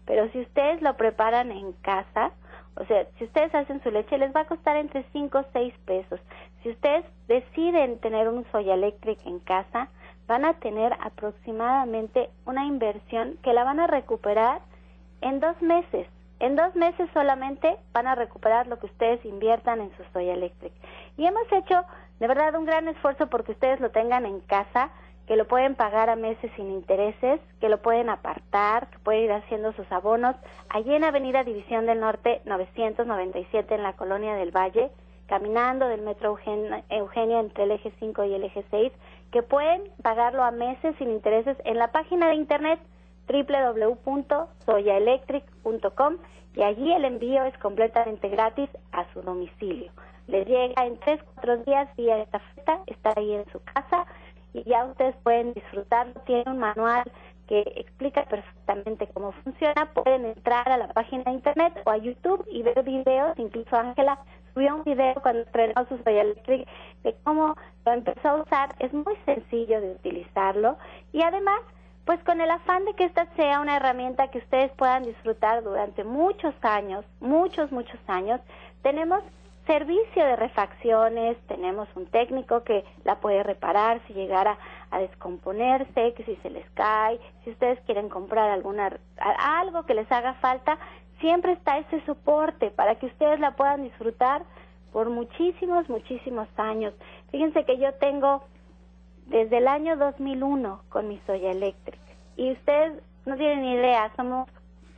Pero 0.05 0.29
si 0.31 0.41
ustedes 0.41 0.81
lo 0.81 0.97
preparan 0.97 1.51
en 1.51 1.71
casa, 1.73 2.31
o 2.75 2.85
sea, 2.85 3.05
si 3.17 3.25
ustedes 3.25 3.53
hacen 3.53 3.81
su 3.83 3.91
leche, 3.91 4.17
les 4.17 4.35
va 4.35 4.41
a 4.41 4.47
costar 4.47 4.75
entre 4.77 5.05
5 5.11 5.37
o 5.37 5.45
6 5.53 5.73
pesos. 5.85 6.19
Si 6.63 6.69
ustedes 6.69 7.05
deciden 7.27 7.99
tener 7.99 8.27
un 8.27 8.45
soya 8.51 8.73
electric 8.73 9.25
en 9.25 9.39
casa, 9.39 9.89
van 10.27 10.45
a 10.45 10.53
tener 10.55 10.93
aproximadamente 10.99 12.29
una 12.45 12.65
inversión 12.65 13.37
que 13.43 13.53
la 13.53 13.63
van 13.63 13.79
a 13.79 13.87
recuperar 13.87 14.61
en 15.21 15.39
dos 15.39 15.61
meses. 15.61 16.07
En 16.39 16.55
dos 16.55 16.75
meses 16.75 17.09
solamente 17.13 17.77
van 17.93 18.07
a 18.07 18.15
recuperar 18.15 18.67
lo 18.67 18.79
que 18.79 18.85
ustedes 18.85 19.23
inviertan 19.25 19.81
en 19.81 19.91
su 19.97 20.03
Soya 20.13 20.33
Electric. 20.33 20.71
Y 21.17 21.25
hemos 21.25 21.51
hecho 21.51 21.83
de 22.19 22.27
verdad 22.27 22.55
un 22.55 22.65
gran 22.65 22.87
esfuerzo 22.87 23.27
porque 23.27 23.53
ustedes 23.53 23.79
lo 23.79 23.91
tengan 23.91 24.25
en 24.25 24.39
casa, 24.41 24.89
que 25.27 25.35
lo 25.35 25.47
pueden 25.47 25.75
pagar 25.75 26.09
a 26.09 26.15
meses 26.15 26.51
sin 26.55 26.71
intereses, 26.71 27.39
que 27.59 27.69
lo 27.69 27.81
pueden 27.81 28.09
apartar, 28.09 28.87
que 28.87 28.99
pueden 28.99 29.23
ir 29.25 29.31
haciendo 29.31 29.73
sus 29.73 29.91
abonos. 29.91 30.35
Allí 30.69 30.93
en 30.93 31.03
Avenida 31.03 31.43
División 31.43 31.85
del 31.85 31.99
Norte 31.99 32.41
997 32.45 33.75
en 33.75 33.83
la 33.83 33.93
Colonia 33.93 34.35
del 34.35 34.55
Valle, 34.55 34.91
caminando 35.29 35.87
del 35.87 36.01
Metro 36.01 36.37
Eugenia, 36.89 37.39
entre 37.39 37.63
el 37.63 37.71
eje 37.71 37.93
5 37.99 38.25
y 38.25 38.33
el 38.33 38.43
eje 38.43 38.65
6, 38.71 38.91
que 39.31 39.43
pueden 39.43 39.83
pagarlo 40.01 40.43
a 40.43 40.49
meses 40.49 40.95
sin 40.97 41.11
intereses 41.11 41.55
en 41.65 41.77
la 41.77 41.91
página 41.91 42.29
de 42.29 42.35
internet 42.35 42.79
www.soyaelectric.com 43.27 46.17
y 46.55 46.63
allí 46.63 46.91
el 46.91 47.05
envío 47.05 47.43
es 47.43 47.55
completamente 47.59 48.27
gratis 48.27 48.71
a 48.91 49.05
su 49.13 49.21
domicilio. 49.21 49.91
Les 50.25 50.47
llega 50.47 50.83
en 50.83 50.97
3, 50.97 51.19
4 51.35 51.57
días 51.57 51.95
vía 51.95 52.17
esta 52.17 52.39
feta, 52.39 52.79
está 52.87 53.13
ahí 53.15 53.33
en 53.33 53.45
su 53.51 53.61
casa 53.63 54.07
y 54.53 54.63
ya 54.63 54.85
ustedes 54.85 55.15
pueden 55.17 55.53
disfrutarlo. 55.53 56.13
Tiene 56.25 56.45
un 56.47 56.57
manual 56.57 57.03
que 57.47 57.59
explica 57.77 58.23
perfectamente 58.23 59.07
cómo 59.13 59.33
funciona. 59.43 59.91
Pueden 59.93 60.25
entrar 60.25 60.67
a 60.69 60.77
la 60.77 60.87
página 60.87 61.25
de 61.25 61.31
internet 61.31 61.79
o 61.85 61.91
a 61.91 61.97
YouTube 61.97 62.43
y 62.51 62.63
ver 62.63 62.81
videos. 62.83 63.37
Incluso 63.37 63.75
Ángela 63.75 64.17
subió 64.59 64.75
un 64.75 64.83
video 64.83 65.13
cuando 65.21 65.43
estrenó 65.43 65.85
su 65.87 65.97
Soya 65.99 66.21
Electric 66.21 66.67
de 67.03 67.15
cómo 67.23 67.55
lo 67.85 67.93
empezó 67.93 68.27
a 68.27 68.41
usar. 68.41 68.75
Es 68.79 68.91
muy 68.91 69.15
sencillo 69.25 69.79
de 69.79 69.91
utilizarlo 69.91 70.77
y 71.13 71.21
además 71.21 71.61
pues 72.03 72.21
con 72.23 72.41
el 72.41 72.51
afán 72.51 72.83
de 72.83 72.93
que 72.95 73.05
esta 73.05 73.25
sea 73.35 73.61
una 73.61 73.77
herramienta 73.77 74.29
que 74.29 74.39
ustedes 74.39 74.71
puedan 74.73 75.03
disfrutar 75.03 75.63
durante 75.63 76.03
muchos 76.03 76.53
años, 76.61 77.05
muchos, 77.21 77.71
muchos 77.71 77.99
años, 78.07 78.41
tenemos 78.81 79.21
servicio 79.65 80.25
de 80.25 80.35
refacciones, 80.35 81.37
tenemos 81.47 81.87
un 81.95 82.07
técnico 82.07 82.63
que 82.63 82.83
la 83.05 83.19
puede 83.19 83.43
reparar 83.43 84.01
si 84.07 84.13
llegara 84.13 84.57
a 84.89 84.99
descomponerse, 84.99 86.13
que 86.15 86.23
si 86.23 86.35
se 86.37 86.49
les 86.49 86.67
cae, 86.71 87.19
si 87.43 87.51
ustedes 87.51 87.79
quieren 87.85 88.09
comprar 88.09 88.49
alguna 88.49 88.91
algo 89.37 89.83
que 89.83 89.93
les 89.93 90.11
haga 90.11 90.33
falta, 90.35 90.79
siempre 91.19 91.53
está 91.53 91.77
ese 91.77 92.03
soporte 92.05 92.71
para 92.71 92.95
que 92.95 93.07
ustedes 93.07 93.39
la 93.39 93.55
puedan 93.55 93.83
disfrutar 93.83 94.43
por 94.91 95.09
muchísimos, 95.09 95.87
muchísimos 95.89 96.47
años. 96.57 96.93
Fíjense 97.31 97.65
que 97.65 97.77
yo 97.77 97.93
tengo 97.95 98.43
desde 99.27 99.57
el 99.57 99.67
año 99.67 99.95
2001 99.97 100.81
con 100.89 101.07
mi 101.07 101.19
Soya 101.27 101.51
Electric 101.51 101.99
y 102.35 102.51
ustedes 102.51 103.01
no 103.25 103.35
tienen 103.35 103.61
ni 103.61 103.73
idea, 103.73 104.11
somos 104.15 104.49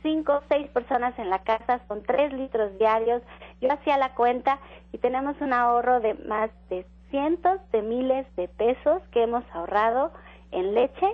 cinco 0.02 0.34
o 0.34 0.42
seis 0.48 0.68
personas 0.68 1.16
en 1.18 1.30
la 1.30 1.40
casa, 1.40 1.80
son 1.88 2.02
tres 2.02 2.32
litros 2.32 2.76
diarios. 2.78 3.22
Yo 3.60 3.72
hacía 3.72 3.96
la 3.98 4.14
cuenta 4.14 4.58
y 4.92 4.98
tenemos 4.98 5.40
un 5.40 5.52
ahorro 5.52 6.00
de 6.00 6.14
más 6.14 6.50
de 6.68 6.86
cientos 7.10 7.60
de 7.72 7.82
miles 7.82 8.26
de 8.36 8.48
pesos 8.48 9.02
que 9.12 9.22
hemos 9.22 9.44
ahorrado 9.52 10.12
en 10.50 10.74
leche, 10.74 11.06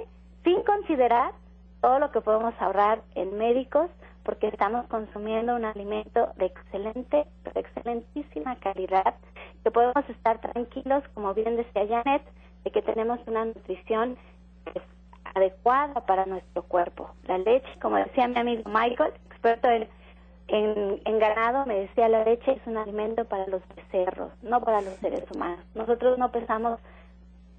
sin 0.44 0.62
considerar 0.62 1.32
todo 1.80 1.98
lo 1.98 2.10
que 2.10 2.20
podemos 2.20 2.54
ahorrar 2.60 3.02
en 3.14 3.36
médicos, 3.36 3.90
porque 4.28 4.48
estamos 4.48 4.86
consumiendo 4.88 5.56
un 5.56 5.64
alimento 5.64 6.34
de 6.36 6.44
excelente, 6.44 7.24
de 7.54 7.60
excelentísima 7.60 8.56
calidad, 8.56 9.14
que 9.64 9.70
podemos 9.70 10.06
estar 10.10 10.38
tranquilos, 10.38 11.02
como 11.14 11.32
bien 11.32 11.56
decía 11.56 11.86
Janet, 11.88 12.22
de 12.62 12.70
que 12.70 12.82
tenemos 12.82 13.18
una 13.26 13.46
nutrición 13.46 14.18
pues, 14.64 14.84
adecuada 15.34 16.04
para 16.04 16.26
nuestro 16.26 16.62
cuerpo. 16.64 17.08
La 17.26 17.38
leche, 17.38 17.70
como 17.80 17.96
decía 17.96 18.28
mi 18.28 18.36
amigo 18.38 18.64
Michael, 18.68 19.14
experto 19.30 19.66
en, 19.70 19.88
en, 20.48 21.18
ganado, 21.18 21.64
me 21.64 21.80
decía, 21.80 22.10
la 22.10 22.22
leche 22.22 22.52
es 22.52 22.66
un 22.66 22.76
alimento 22.76 23.24
para 23.24 23.46
los 23.46 23.62
becerros, 23.74 24.30
no 24.42 24.60
para 24.60 24.82
los 24.82 24.92
seres 24.96 25.24
humanos. 25.34 25.64
Nosotros 25.74 26.18
no 26.18 26.30
pesamos 26.30 26.78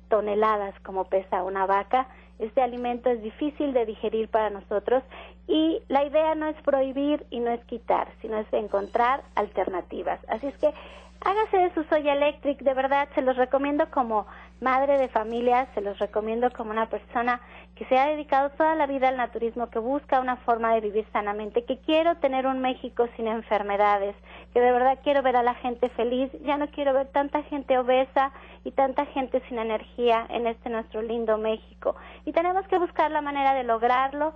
toneladas 0.07 0.79
como 0.81 1.05
pesa 1.05 1.41
una 1.41 1.65
vaca. 1.65 2.09
Este 2.39 2.61
alimento 2.61 3.09
es 3.09 3.21
difícil 3.21 3.73
de 3.73 3.85
digerir 3.85 4.29
para 4.29 4.49
nosotros 4.49 5.03
y 5.47 5.81
la 5.89 6.05
idea 6.05 6.35
no 6.35 6.47
es 6.47 6.55
prohibir 6.61 7.25
y 7.29 7.41
no 7.41 7.51
es 7.51 7.63
quitar, 7.65 8.07
sino 8.21 8.37
es 8.37 8.47
encontrar 8.53 9.23
alternativas. 9.35 10.19
Así 10.29 10.47
es 10.47 10.57
que 10.57 10.73
hágase 11.21 11.57
de 11.57 11.73
su 11.73 11.83
soya 11.85 12.13
electric, 12.13 12.59
de 12.59 12.73
verdad 12.73 13.09
se 13.13 13.21
los 13.21 13.35
recomiendo 13.35 13.89
como 13.91 14.25
madre 14.61 14.97
de 14.97 15.09
familia, 15.09 15.67
se 15.73 15.81
los 15.81 15.97
recomiendo 15.99 16.49
como 16.51 16.71
una 16.71 16.87
persona 16.87 17.41
que 17.75 17.85
se 17.85 17.97
ha 17.97 18.07
dedicado 18.07 18.49
toda 18.51 18.75
la 18.75 18.87
vida 18.87 19.09
al 19.09 19.17
naturismo, 19.17 19.69
que 19.69 19.79
busca 19.79 20.19
una 20.19 20.37
forma 20.37 20.73
de 20.73 20.81
vivir 20.81 21.05
sanamente, 21.11 21.65
que 21.65 21.77
quiero 21.79 22.15
tener 22.17 22.45
un 22.45 22.59
México 22.59 23.07
sin 23.15 23.27
enfermedades, 23.27 24.15
que 24.53 24.59
de 24.59 24.71
verdad 24.71 24.99
quiero 25.03 25.21
ver 25.21 25.35
a 25.35 25.43
la 25.43 25.55
gente 25.55 25.89
feliz, 25.89 26.31
ya 26.43 26.57
no 26.57 26.67
quiero 26.69 26.93
ver 26.93 27.07
tanta 27.07 27.43
gente 27.43 27.77
obesa 27.77 28.31
y 28.63 28.71
tanta 28.71 29.05
gente 29.07 29.41
sin 29.47 29.59
energía 29.59 30.25
en 30.29 30.47
este 30.47 30.69
nuestro 30.69 31.01
lindo 31.01 31.37
México. 31.37 31.95
Y 32.25 32.31
tenemos 32.33 32.67
que 32.67 32.79
buscar 32.79 33.11
la 33.11 33.21
manera 33.21 33.53
de 33.53 33.63
lograrlo 33.63 34.33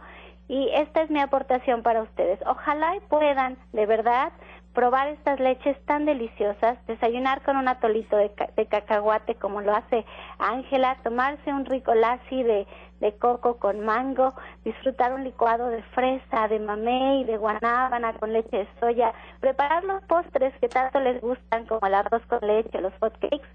y 0.47 0.69
esta 0.73 1.01
es 1.01 1.09
mi 1.09 1.19
aportación 1.19 1.83
para 1.83 2.01
ustedes. 2.01 2.39
Ojalá 2.45 2.95
y 2.95 2.99
puedan, 3.01 3.57
de 3.71 3.85
verdad, 3.85 4.33
probar 4.73 5.07
estas 5.07 5.39
leches 5.39 5.77
tan 5.85 6.05
deliciosas, 6.05 6.77
desayunar 6.87 7.41
con 7.43 7.57
un 7.57 7.67
atolito 7.67 8.17
de, 8.17 8.31
cacahuate 8.67 9.35
como 9.35 9.61
lo 9.61 9.75
hace 9.75 10.05
Ángela, 10.39 10.97
tomarse 11.03 11.53
un 11.53 11.65
rico 11.65 11.93
lassi 11.93 12.43
de, 12.43 12.67
de 12.99 13.15
coco 13.17 13.57
con 13.57 13.81
mango, 13.81 14.33
disfrutar 14.65 15.13
un 15.13 15.23
licuado 15.23 15.67
de 15.69 15.83
fresa, 15.83 16.47
de 16.47 16.59
mamey, 16.59 17.23
de 17.25 17.37
guanábana 17.37 18.13
con 18.13 18.33
leche 18.33 18.57
de 18.57 18.67
soya, 18.79 19.13
preparar 19.39 19.83
los 19.83 20.03
postres 20.03 20.53
que 20.59 20.69
tanto 20.69 20.99
les 20.99 21.21
gustan 21.21 21.65
como 21.65 21.85
el 21.85 21.93
arroz 21.93 22.23
con 22.27 22.39
leche, 22.41 22.81
los 22.81 22.93
hot 22.99 23.17
cakes, 23.19 23.47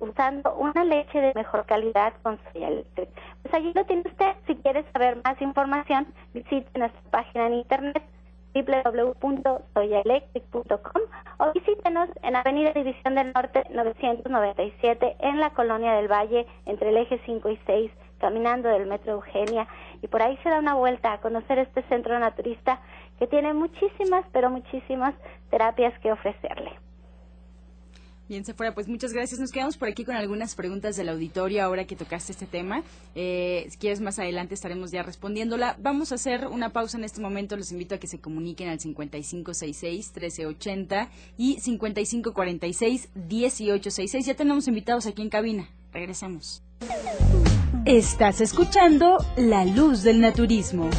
usando 0.00 0.54
una 0.56 0.84
leche 0.84 1.20
de 1.20 1.32
mejor 1.34 1.64
calidad 1.66 2.12
con 2.22 2.38
soya 2.52 2.68
eléctrica. 2.68 3.12
Pues 3.42 3.54
allí 3.54 3.72
lo 3.74 3.84
tiene 3.86 4.02
usted. 4.04 4.34
Si 4.46 4.56
quiere 4.56 4.84
saber 4.92 5.18
más 5.24 5.40
información, 5.40 6.06
visite 6.34 6.78
nuestra 6.78 7.00
página 7.10 7.46
en 7.46 7.54
internet 7.54 8.02
www.soyaelectric.com 8.62 11.02
o 11.38 11.52
visítenos 11.52 12.08
en 12.22 12.36
Avenida 12.36 12.72
División 12.72 13.14
del 13.14 13.32
Norte 13.32 13.64
997 13.70 15.16
en 15.20 15.40
la 15.40 15.50
Colonia 15.50 15.94
del 15.94 16.08
Valle 16.08 16.46
entre 16.64 16.90
el 16.90 16.96
eje 16.96 17.20
5 17.26 17.50
y 17.50 17.58
6 17.66 17.90
caminando 18.18 18.68
del 18.68 18.86
Metro 18.86 19.12
Eugenia 19.12 19.68
y 20.02 20.08
por 20.08 20.22
ahí 20.22 20.38
se 20.42 20.48
da 20.48 20.58
una 20.58 20.74
vuelta 20.74 21.12
a 21.12 21.20
conocer 21.20 21.58
este 21.58 21.82
centro 21.84 22.18
naturista 22.18 22.80
que 23.18 23.26
tiene 23.26 23.54
muchísimas, 23.54 24.24
pero 24.32 24.50
muchísimas 24.50 25.14
terapias 25.50 25.98
que 26.00 26.12
ofrecerle. 26.12 26.85
Bien, 28.28 28.44
fuera, 28.44 28.74
pues 28.74 28.88
muchas 28.88 29.12
gracias. 29.12 29.38
Nos 29.38 29.52
quedamos 29.52 29.76
por 29.76 29.86
aquí 29.88 30.04
con 30.04 30.16
algunas 30.16 30.56
preguntas 30.56 30.96
del 30.96 31.10
auditorio 31.10 31.62
ahora 31.62 31.86
que 31.86 31.94
tocaste 31.94 32.32
este 32.32 32.46
tema. 32.46 32.82
Eh, 33.14 33.68
si 33.70 33.78
quieres, 33.78 34.00
más 34.00 34.18
adelante 34.18 34.54
estaremos 34.54 34.90
ya 34.90 35.04
respondiéndola. 35.04 35.76
Vamos 35.80 36.10
a 36.10 36.16
hacer 36.16 36.48
una 36.48 36.70
pausa 36.70 36.98
en 36.98 37.04
este 37.04 37.20
momento. 37.20 37.56
Les 37.56 37.70
invito 37.70 37.94
a 37.94 37.98
que 37.98 38.08
se 38.08 38.18
comuniquen 38.18 38.68
al 38.68 38.80
5566-1380 38.80 41.08
y 41.38 41.58
5546-1866. 41.58 44.24
Ya 44.24 44.34
tenemos 44.34 44.66
invitados 44.66 45.06
aquí 45.06 45.22
en 45.22 45.30
cabina. 45.30 45.70
Regresemos. 45.92 46.64
Estás 47.84 48.40
escuchando 48.40 49.18
La 49.36 49.64
Luz 49.64 50.02
del 50.02 50.20
Naturismo. 50.20 50.90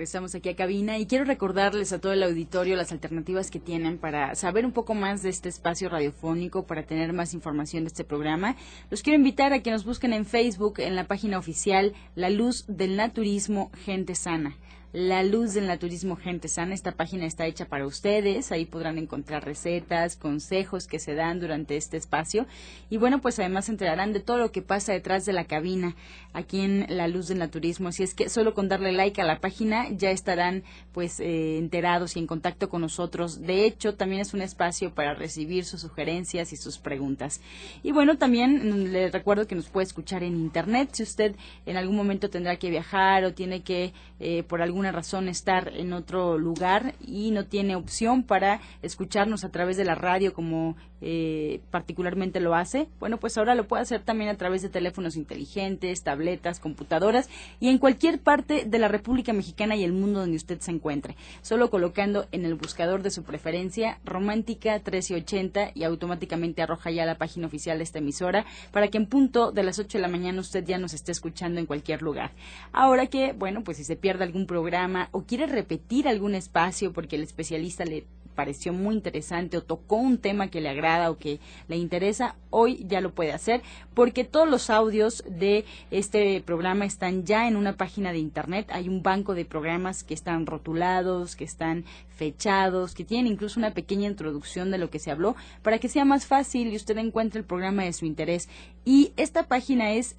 Regresamos 0.00 0.34
aquí 0.34 0.48
a 0.48 0.56
cabina 0.56 0.96
y 0.96 1.04
quiero 1.04 1.26
recordarles 1.26 1.92
a 1.92 2.00
todo 2.00 2.14
el 2.14 2.22
auditorio 2.22 2.74
las 2.74 2.90
alternativas 2.90 3.50
que 3.50 3.60
tienen 3.60 3.98
para 3.98 4.34
saber 4.34 4.64
un 4.64 4.72
poco 4.72 4.94
más 4.94 5.22
de 5.22 5.28
este 5.28 5.50
espacio 5.50 5.90
radiofónico, 5.90 6.66
para 6.66 6.84
tener 6.84 7.12
más 7.12 7.34
información 7.34 7.84
de 7.84 7.88
este 7.88 8.02
programa. 8.02 8.56
Los 8.88 9.02
quiero 9.02 9.18
invitar 9.18 9.52
a 9.52 9.60
que 9.60 9.70
nos 9.70 9.84
busquen 9.84 10.14
en 10.14 10.24
Facebook, 10.24 10.78
en 10.78 10.96
la 10.96 11.04
página 11.06 11.36
oficial 11.36 11.92
La 12.14 12.30
Luz 12.30 12.64
del 12.66 12.96
Naturismo 12.96 13.70
Gente 13.84 14.14
Sana. 14.14 14.56
La 14.92 15.22
Luz 15.22 15.54
del 15.54 15.68
Naturismo 15.68 16.16
Gente 16.16 16.48
Sana. 16.48 16.74
Esta 16.74 16.90
página 16.90 17.24
está 17.24 17.46
hecha 17.46 17.66
para 17.66 17.86
ustedes. 17.86 18.50
Ahí 18.50 18.64
podrán 18.64 18.98
encontrar 18.98 19.44
recetas, 19.44 20.16
consejos 20.16 20.88
que 20.88 20.98
se 20.98 21.14
dan 21.14 21.38
durante 21.38 21.76
este 21.76 21.96
espacio. 21.96 22.46
Y 22.88 22.96
bueno, 22.96 23.20
pues 23.20 23.38
además 23.38 23.66
se 23.66 23.70
enterarán 23.70 24.12
de 24.12 24.18
todo 24.18 24.38
lo 24.38 24.50
que 24.50 24.62
pasa 24.62 24.92
detrás 24.92 25.24
de 25.26 25.32
la 25.32 25.44
cabina 25.44 25.94
aquí 26.32 26.62
en 26.62 26.86
La 26.88 27.06
Luz 27.06 27.28
del 27.28 27.38
Naturismo. 27.38 27.90
Así 27.90 28.02
es 28.02 28.14
que 28.14 28.28
solo 28.28 28.52
con 28.52 28.68
darle 28.68 28.90
like 28.90 29.20
a 29.22 29.24
la 29.24 29.38
página 29.38 29.88
ya 29.90 30.10
estarán 30.10 30.64
pues 30.90 31.20
eh, 31.20 31.58
enterados 31.58 32.16
y 32.16 32.18
en 32.18 32.26
contacto 32.26 32.68
con 32.68 32.80
nosotros. 32.80 33.42
De 33.42 33.66
hecho, 33.66 33.94
también 33.94 34.22
es 34.22 34.34
un 34.34 34.42
espacio 34.42 34.92
para 34.92 35.14
recibir 35.14 35.66
sus 35.66 35.82
sugerencias 35.82 36.52
y 36.52 36.56
sus 36.56 36.78
preguntas. 36.78 37.40
Y 37.84 37.92
bueno, 37.92 38.18
también 38.18 38.92
le 38.92 39.08
recuerdo 39.08 39.46
que 39.46 39.54
nos 39.54 39.68
puede 39.68 39.86
escuchar 39.86 40.24
en 40.24 40.34
internet. 40.34 40.88
Si 40.94 41.04
usted 41.04 41.36
en 41.64 41.76
algún 41.76 41.94
momento 41.94 42.28
tendrá 42.28 42.56
que 42.56 42.70
viajar 42.70 43.22
o 43.24 43.34
tiene 43.34 43.62
que 43.62 43.92
eh, 44.18 44.42
por 44.42 44.62
algún 44.62 44.79
una 44.80 44.92
razón 44.92 45.28
estar 45.28 45.72
en 45.74 45.92
otro 45.92 46.38
lugar 46.38 46.94
y 47.00 47.30
no 47.30 47.44
tiene 47.46 47.76
opción 47.76 48.22
para 48.22 48.60
escucharnos 48.82 49.44
a 49.44 49.50
través 49.50 49.76
de 49.76 49.84
la 49.84 49.94
radio 49.94 50.32
como 50.32 50.76
eh, 51.02 51.60
particularmente 51.70 52.40
lo 52.40 52.54
hace, 52.54 52.88
bueno, 52.98 53.16
pues 53.16 53.38
ahora 53.38 53.54
lo 53.54 53.66
puede 53.66 53.82
hacer 53.82 54.02
también 54.02 54.28
a 54.28 54.36
través 54.36 54.60
de 54.60 54.68
teléfonos 54.68 55.16
inteligentes, 55.16 56.02
tabletas, 56.02 56.60
computadoras 56.60 57.30
y 57.58 57.68
en 57.68 57.78
cualquier 57.78 58.20
parte 58.20 58.64
de 58.66 58.78
la 58.78 58.88
República 58.88 59.32
Mexicana 59.32 59.76
y 59.76 59.84
el 59.84 59.92
mundo 59.92 60.20
donde 60.20 60.36
usted 60.36 60.60
se 60.60 60.72
encuentre, 60.72 61.16
solo 61.40 61.70
colocando 61.70 62.26
en 62.32 62.44
el 62.44 62.54
buscador 62.54 63.02
de 63.02 63.10
su 63.10 63.22
preferencia 63.22 63.98
Romántica 64.04 64.74
1380 64.74 65.70
y 65.74 65.84
automáticamente 65.84 66.60
arroja 66.60 66.90
ya 66.90 67.06
la 67.06 67.16
página 67.16 67.46
oficial 67.46 67.78
de 67.78 67.84
esta 67.84 68.00
emisora 68.00 68.44
para 68.70 68.88
que 68.88 68.98
en 68.98 69.06
punto 69.06 69.52
de 69.52 69.62
las 69.62 69.78
8 69.78 69.96
de 69.96 70.02
la 70.02 70.08
mañana 70.08 70.40
usted 70.40 70.64
ya 70.64 70.76
nos 70.76 70.92
esté 70.92 71.12
escuchando 71.12 71.60
en 71.60 71.66
cualquier 71.66 72.02
lugar. 72.02 72.32
Ahora 72.72 73.06
que, 73.06 73.32
bueno, 73.32 73.62
pues 73.64 73.78
si 73.78 73.84
se 73.84 73.96
pierde 73.96 74.24
algún 74.24 74.46
programa 74.46 74.69
o 75.12 75.22
quiere 75.22 75.46
repetir 75.46 76.08
algún 76.08 76.34
espacio 76.34 76.92
porque 76.92 77.16
el 77.16 77.22
especialista 77.22 77.84
le 77.84 78.06
pareció 78.34 78.72
muy 78.72 78.94
interesante 78.94 79.58
o 79.58 79.62
tocó 79.62 79.96
un 79.96 80.16
tema 80.16 80.48
que 80.48 80.62
le 80.62 80.70
agrada 80.70 81.10
o 81.10 81.18
que 81.18 81.40
le 81.68 81.76
interesa, 81.76 82.36
hoy 82.48 82.86
ya 82.88 83.02
lo 83.02 83.12
puede 83.12 83.32
hacer 83.32 83.60
porque 83.92 84.24
todos 84.24 84.48
los 84.48 84.70
audios 84.70 85.22
de 85.28 85.66
este 85.90 86.40
programa 86.40 86.86
están 86.86 87.24
ya 87.24 87.48
en 87.48 87.56
una 87.56 87.76
página 87.76 88.12
de 88.12 88.18
internet. 88.18 88.66
Hay 88.70 88.88
un 88.88 89.02
banco 89.02 89.34
de 89.34 89.44
programas 89.44 90.04
que 90.04 90.14
están 90.14 90.46
rotulados, 90.46 91.36
que 91.36 91.44
están 91.44 91.84
fechados, 92.08 92.94
que 92.94 93.04
tienen 93.04 93.30
incluso 93.30 93.60
una 93.60 93.72
pequeña 93.72 94.08
introducción 94.08 94.70
de 94.70 94.78
lo 94.78 94.88
que 94.88 95.00
se 95.00 95.10
habló 95.10 95.36
para 95.62 95.78
que 95.78 95.88
sea 95.88 96.06
más 96.06 96.24
fácil 96.24 96.72
y 96.72 96.76
usted 96.76 96.96
encuentre 96.96 97.40
el 97.40 97.46
programa 97.46 97.84
de 97.84 97.92
su 97.92 98.06
interés. 98.06 98.48
Y 98.86 99.12
esta 99.18 99.48
página 99.48 99.92
es 99.92 100.14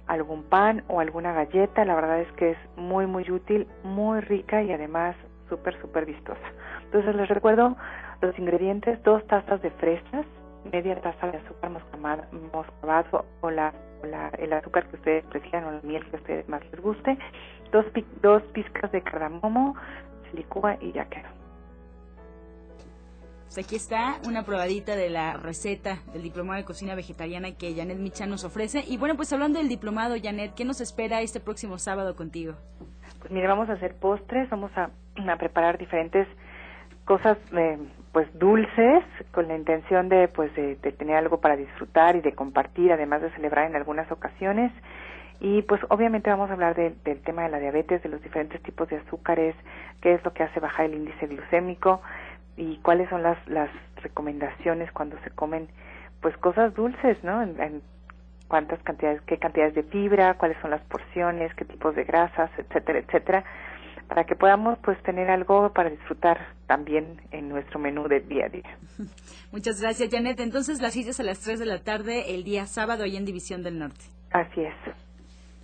algún 0.07 0.45
pan 0.45 0.83
o 0.89 0.99
alguna 0.99 1.35
galleta. 1.35 1.85
La 1.85 1.95
verdad 1.95 2.21
es 2.21 2.33
que 2.33 2.53
es 2.53 2.59
muy, 2.77 3.07
muy 3.07 3.31
útil, 3.31 3.69
muy 3.85 4.21
rica 4.21 4.63
y 4.63 4.73
además 4.73 5.15
súper, 5.51 5.79
súper 5.83 6.07
vistosa. 6.07 6.41
Entonces 6.85 7.15
les 7.15 7.29
recuerdo 7.29 7.77
los 8.23 8.39
ingredientes, 8.39 9.03
dos 9.03 9.27
tazas 9.27 9.61
de 9.61 9.71
fresas, 9.73 10.25
media 10.73 10.99
taza 11.03 11.27
de 11.33 11.37
azúcar 11.37 11.71
moscovado 11.71 13.27
o, 13.43 13.51
la, 13.51 13.75
el 14.39 14.55
azúcar 14.55 14.89
que 14.89 14.97
ustedes 14.97 15.25
prefieran 15.27 15.65
o 15.65 15.73
la 15.73 15.81
miel 15.83 16.03
que 16.07 16.17
a 16.17 16.21
ustedes 16.21 16.49
más 16.49 16.63
les 16.71 16.81
guste, 16.81 17.19
dos, 17.73 17.85
dos 18.23 18.43
pizcas 18.55 18.91
de 18.91 19.03
cardamomo, 19.03 19.77
se 20.31 20.37
licúa 20.39 20.79
y 20.81 20.93
ya 20.93 21.05
quedó. 21.11 21.40
Pues 23.53 23.67
aquí 23.67 23.75
está 23.75 24.21
una 24.29 24.45
probadita 24.45 24.95
de 24.95 25.11
la 25.11 25.33
receta 25.33 25.99
del 26.13 26.23
diplomado 26.23 26.59
de 26.59 26.65
cocina 26.65 26.95
vegetariana 26.95 27.51
que 27.51 27.75
Janet 27.75 27.99
Michan 27.99 28.31
nos 28.31 28.45
ofrece. 28.45 28.85
Y 28.87 28.97
bueno, 28.97 29.17
pues 29.17 29.33
hablando 29.33 29.59
del 29.59 29.69
diplomado, 29.69 30.15
Janet, 30.23 30.55
¿qué 30.55 30.65
nos 30.65 30.81
espera 30.81 31.21
este 31.21 31.41
próximo 31.41 31.77
sábado 31.77 32.15
contigo? 32.15 32.55
Pues 33.19 33.33
mire, 33.33 33.49
vamos 33.49 33.69
a 33.69 33.73
hacer 33.73 33.97
postres, 33.97 34.49
vamos 34.51 34.71
a, 34.77 34.91
preparar 35.37 35.79
diferentes 35.79 36.29
cosas 37.05 37.39
eh, 37.57 37.77
pues 38.13 38.29
dulces 38.39 39.03
con 39.33 39.49
la 39.49 39.57
intención 39.57 40.09
de 40.09 40.29
pues 40.29 40.55
de, 40.55 40.77
tener 40.77 41.17
algo 41.17 41.41
para 41.41 41.57
disfrutar 41.57 42.15
y 42.15 42.21
de 42.21 42.33
compartir 42.37 42.93
además 42.93 43.21
de 43.21 43.33
celebrar 43.33 43.67
en 43.67 43.75
algunas 43.75 44.13
ocasiones 44.13 44.71
y 45.41 45.63
pues 45.63 45.81
obviamente 45.89 46.31
vamos 46.31 46.51
a 46.51 46.53
hablar 46.53 46.77
del 46.77 47.21
tema 47.23 47.43
de 47.43 47.49
la 47.49 47.59
diabetes 47.59 48.03
de 48.03 48.09
los 48.11 48.23
diferentes 48.23 48.63
tipos 48.63 48.89
de 48.89 48.99
azúcares 48.99 49.57
qué 50.01 50.15
es 50.15 50.25
lo 50.25 50.33
que 50.33 50.45
hace 50.45 50.61
bajar 50.61 50.87
el 50.87 50.95
índice 50.95 51.27
glucémico 51.27 52.01
y 52.61 52.77
cuáles 52.83 53.09
son 53.09 53.23
las, 53.23 53.39
las 53.49 53.71
recomendaciones 53.97 54.93
cuando 54.93 55.19
se 55.25 55.31
comen 55.31 55.69
pues 56.21 56.37
cosas 56.37 56.75
dulces, 56.75 57.17
¿no? 57.25 57.43
En, 57.43 57.83
cuántas 58.49 58.83
cantidades, 58.83 59.23
qué 59.23 59.39
cantidades 59.39 59.75
de 59.75 59.85
fibra, 59.85 60.35
cuáles 60.35 60.59
son 60.61 60.73
las 60.73 60.83
porciones, 60.83 61.55
qué 61.55 61.65
tipos 61.65 61.95
de 61.95 62.03
grasas, 62.03 62.51
etcétera, 62.59 62.99
etcétera, 62.99 63.45
para 64.09 64.25
que 64.25 64.35
podamos 64.35 64.77
pues 64.81 65.01
tener 65.05 65.31
algo 65.31 65.73
para 65.73 65.89
disfrutar 65.89 66.49
también 66.67 67.23
en 67.31 67.49
nuestro 67.49 67.79
menú 67.79 68.09
de 68.09 68.21
día 68.21 68.47
a 68.47 68.49
día. 68.49 68.77
Muchas 69.53 69.81
gracias, 69.81 70.11
Janet. 70.11 70.41
Entonces 70.41 70.83
las 70.83 70.95
citas 70.95 71.21
a 71.21 71.23
las 71.23 71.41
3 71.41 71.61
de 71.61 71.67
la 71.67 71.79
tarde 71.79 72.35
el 72.35 72.43
día 72.43 72.67
sábado 72.67 73.05
ahí 73.05 73.17
en 73.17 73.25
División 73.25 73.63
del 73.63 73.79
Norte. 73.79 74.05
Así 74.33 74.63
es. 74.63 75.10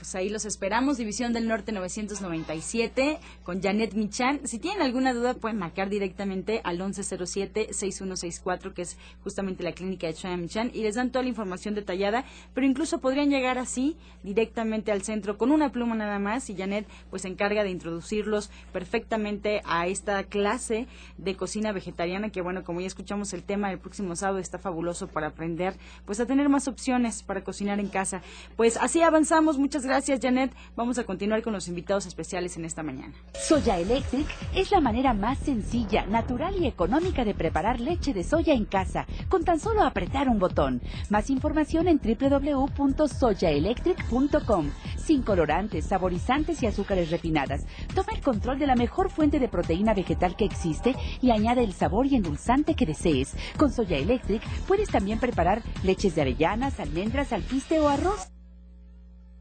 Pues 0.07 0.15
ahí 0.15 0.29
los 0.29 0.45
esperamos, 0.45 0.99
División 0.99 1.33
del 1.33 1.49
Norte 1.49 1.73
997 1.73 3.19
con 3.43 3.61
Janet 3.61 3.95
Michan. 3.95 4.39
Si 4.47 4.61
tienen 4.61 4.81
alguna 4.81 5.13
duda 5.13 5.35
pueden 5.35 5.59
marcar 5.59 5.91
directamente 5.91 6.61
al 6.63 6.79
1107-6164 6.79 8.73
que 8.73 8.83
es 8.83 8.99
justamente 9.25 9.65
la 9.65 9.73
clínica 9.73 10.07
de 10.07 10.15
Janet 10.15 10.39
Michan 10.39 10.71
y 10.73 10.85
les 10.85 10.95
dan 10.95 11.11
toda 11.11 11.25
la 11.25 11.31
información 11.31 11.75
detallada, 11.75 12.25
pero 12.55 12.69
incluso 12.69 13.01
podrían 13.01 13.31
llegar 13.31 13.59
así 13.59 13.97
directamente 14.23 14.93
al 14.93 15.03
centro 15.03 15.37
con 15.39 15.51
una 15.51 15.73
pluma 15.73 15.97
nada 15.97 16.21
más 16.21 16.51
y 16.51 16.57
Janet 16.57 16.87
pues 17.11 17.23
se 17.23 17.29
encarga 17.29 17.65
de 17.65 17.71
introducirlos 17.71 18.53
perfectamente 18.73 19.61
a 19.65 19.89
esta 19.89 20.23
clase 20.23 20.87
de 21.19 21.35
cocina 21.35 21.73
vegetariana 21.73 22.31
que 22.31 22.43
bueno, 22.43 22.63
como 22.63 22.81
ya 22.81 22.87
escuchamos 22.87 23.33
el 23.33 23.43
tema 23.43 23.71
del 23.71 23.81
próximo 23.81 24.15
sábado 24.15 24.39
está 24.39 24.61
fabuloso 24.61 25.09
para 25.09 25.27
aprender 25.27 25.75
pues 26.05 26.21
a 26.21 26.27
tener 26.27 26.49
más 26.49 26.69
opciones 26.69 27.25
para 27.25 27.43
cocinar 27.43 27.81
en 27.81 27.89
casa. 27.89 28.23
Pues 28.55 28.77
así 28.77 29.03
avanzamos, 29.03 29.59
muchas 29.59 29.83
gracias, 29.83 29.96
Janet. 30.05 30.53
Vamos 30.77 30.99
a 30.99 31.05
continuar 31.05 31.43
con 31.43 31.53
los 31.53 31.69
invitados 31.69 32.07
especiales 32.07 32.57
en 32.57 32.65
esta 32.65 32.83
mañana. 32.83 33.15
Soya 33.35 33.79
Electric 33.79 34.27
es 34.55 34.71
la 34.71 34.81
manera 34.81 35.13
más 35.15 35.39
sencilla, 35.39 36.07
natural 36.07 36.55
y 36.61 36.67
económica 36.67 37.25
de 37.25 37.35
preparar 37.35 37.81
leche 37.81 38.13
de 38.13 38.23
soya 38.23 38.53
en 38.55 38.67
casa, 38.67 39.07
con 39.29 39.45
tan 39.45 39.59
solo 39.59 39.83
apretar 39.83 40.29
un 40.29 40.39
botón. 40.39 40.83
Más 41.09 41.31
información 41.31 41.89
en 41.89 41.99
www.soyaelectric.com. 41.99 44.71
Sin 44.97 45.23
colorantes, 45.23 45.87
saborizantes 45.87 46.63
y 46.63 46.67
azúcares 46.67 47.11
refinadas. 47.11 47.65
Toma 47.95 48.13
el 48.15 48.21
control 48.21 48.59
de 48.59 48.67
la 48.67 48.77
mejor 48.77 49.09
fuente 49.11 49.39
de 49.39 49.49
proteína 49.49 49.95
vegetal 49.95 50.37
que 50.37 50.45
existe 50.45 50.95
y 51.23 51.31
añade 51.31 51.65
el 51.65 51.73
sabor 51.73 52.05
y 52.07 52.17
endulzante 52.17 52.75
que 52.75 52.85
desees. 52.87 53.35
Con 53.57 53.73
Soya 53.73 53.97
Electric 53.97 54.43
puedes 54.67 54.89
también 54.89 55.19
preparar 55.19 55.63
leches 55.83 56.15
de 56.15 56.21
avellanas, 56.23 56.81
almendras, 56.81 57.33
alpiste 57.33 57.81
o 57.81 57.89
arroz. 57.89 58.36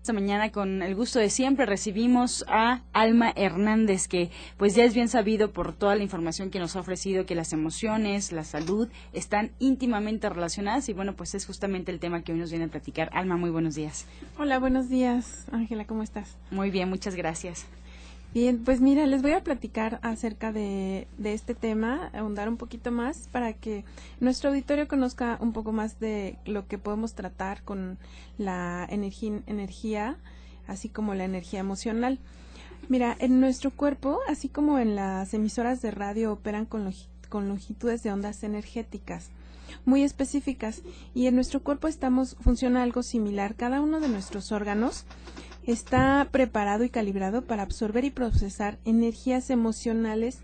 Esta 0.06 0.14
mañana 0.14 0.52
con 0.52 0.84
el 0.84 0.94
gusto 0.94 1.18
de 1.18 1.32
siempre 1.32 1.66
recibimos 1.66 2.46
a 2.48 2.84
Alma 2.94 3.34
Hernández, 3.36 4.08
que 4.08 4.30
pues 4.56 4.76
ya 4.76 4.84
es 4.84 4.94
bien 4.94 5.10
sabido 5.10 5.52
por 5.52 5.74
toda 5.74 5.96
la 5.96 6.04
información 6.04 6.52
que 6.52 6.60
nos 6.60 6.76
ha 6.76 6.82
ofrecido 6.82 7.26
que 7.26 7.34
las 7.34 7.54
emociones, 7.54 8.32
la 8.32 8.44
salud 8.44 8.88
están 9.14 9.50
íntimamente 9.58 10.30
relacionadas 10.30 10.90
y 10.90 10.94
bueno, 10.94 11.16
pues 11.16 11.34
es 11.34 11.48
justamente 11.48 11.92
el 11.92 12.00
tema 12.00 12.22
que 12.22 12.34
hoy 12.34 12.38
nos 12.38 12.52
viene 12.52 12.66
a 12.66 12.68
platicar. 12.68 13.10
Alma, 13.14 13.36
muy 13.38 13.50
buenos 13.50 13.74
días. 13.74 14.06
Hola, 14.38 14.60
buenos 14.60 14.90
días. 14.90 15.48
Ángela, 15.52 15.86
¿cómo 15.88 16.04
estás? 16.04 16.38
Muy 16.52 16.70
bien, 16.70 16.88
muchas 16.88 17.16
gracias. 17.16 17.66
Bien, 18.36 18.62
pues 18.66 18.82
mira, 18.82 19.06
les 19.06 19.22
voy 19.22 19.32
a 19.32 19.46
platicar 19.46 19.98
acerca 20.04 20.52
de, 20.52 21.08
este 21.24 21.56
tema, 21.56 22.10
ahondar 22.14 22.50
un 22.50 22.58
poquito 22.58 22.92
más 22.92 23.30
para 23.32 23.54
que 23.54 23.86
nuestro 24.20 24.50
auditorio 24.50 24.90
conozca 24.90 25.38
un 25.40 25.54
poco 25.54 25.72
más 25.72 26.02
de 26.02 26.38
lo 26.44 26.68
que 26.68 26.78
podemos 26.78 27.14
tratar 27.14 27.64
con 27.64 27.98
la 28.38 28.86
energía, 28.90 30.18
así 30.68 30.90
como 30.90 31.16
la 31.16 31.24
energía 31.24 31.62
emocional. 31.62 32.20
Mira, 32.90 33.16
en 33.20 33.40
nuestro 33.40 33.72
cuerpo, 33.72 34.20
así 34.28 34.50
como 34.50 34.80
en 34.80 34.98
las 34.98 35.34
emisoras 35.34 35.82
de 35.82 35.92
radio, 35.92 36.34
operan 36.34 36.66
con, 36.66 36.94
con 37.30 37.48
longitudes 37.48 38.04
de 38.04 38.12
ondas 38.12 38.44
energéticas 38.44 39.30
muy 39.86 40.04
específicas 40.04 40.82
y 41.14 41.28
en 41.28 41.36
nuestro 41.36 41.62
cuerpo 41.62 41.88
estamos 41.88 42.36
funciona 42.40 42.84
algo 42.84 43.02
similar. 43.02 43.56
Cada 43.56 43.82
uno 43.82 44.00
de 44.00 44.10
nuestros 44.10 44.52
órganos 44.52 45.06
está 45.66 46.28
preparado 46.32 46.84
y 46.84 46.90
calibrado 46.90 47.44
para 47.44 47.64
absorber 47.64 48.06
y 48.06 48.12
procesar 48.12 48.78
energías 48.86 49.50
emocionales 49.50 50.40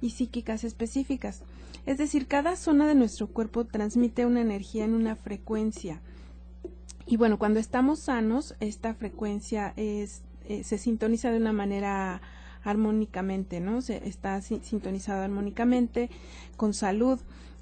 y 0.00 0.10
psíquicas 0.10 0.64
específicas. 0.64 1.42
Es 1.86 1.98
decir, 1.98 2.26
cada 2.26 2.56
zona 2.56 2.86
de 2.86 2.94
nuestro 2.94 3.26
cuerpo 3.26 3.64
transmite 3.64 4.26
una 4.26 4.40
energía 4.40 4.84
en 4.84 4.94
una 4.94 5.16
frecuencia. 5.16 6.00
Y 7.06 7.16
bueno, 7.16 7.38
cuando 7.38 7.60
estamos 7.60 8.00
sanos, 8.00 8.54
esta 8.60 8.94
frecuencia 8.94 9.74
es, 9.76 10.22
eh, 10.48 10.64
se 10.64 10.78
sintoniza 10.78 11.30
de 11.30 11.38
una 11.38 11.52
manera 11.52 12.22
armónicamente, 12.64 13.60
¿no? 13.60 13.82
Se 13.82 14.08
está 14.08 14.40
sintonizado 14.40 15.22
armónicamente, 15.22 16.10
con 16.56 16.72
salud 16.72 17.20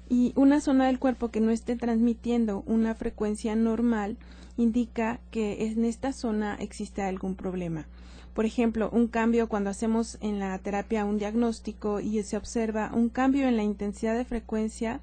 y 0.09 0.31
una 0.35 0.61
zona 0.61 0.87
del 0.87 0.99
cuerpo 0.99 1.29
que 1.29 1.41
no 1.41 1.51
esté 1.51 1.75
transmitiendo 1.75 2.63
una 2.65 2.95
frecuencia 2.95 3.55
normal 3.55 4.17
indica 4.57 5.19
que 5.31 5.65
en 5.65 5.85
esta 5.85 6.13
zona 6.13 6.55
existe 6.59 7.01
algún 7.01 7.35
problema. 7.35 7.85
Por 8.33 8.45
ejemplo, 8.45 8.89
un 8.91 9.07
cambio 9.07 9.47
cuando 9.47 9.69
hacemos 9.69 10.17
en 10.21 10.39
la 10.39 10.57
terapia 10.57 11.05
un 11.05 11.19
diagnóstico 11.19 11.99
y 11.99 12.21
se 12.23 12.37
observa 12.37 12.91
un 12.93 13.09
cambio 13.09 13.47
en 13.47 13.57
la 13.57 13.63
intensidad 13.63 14.17
de 14.17 14.25
frecuencia, 14.25 15.01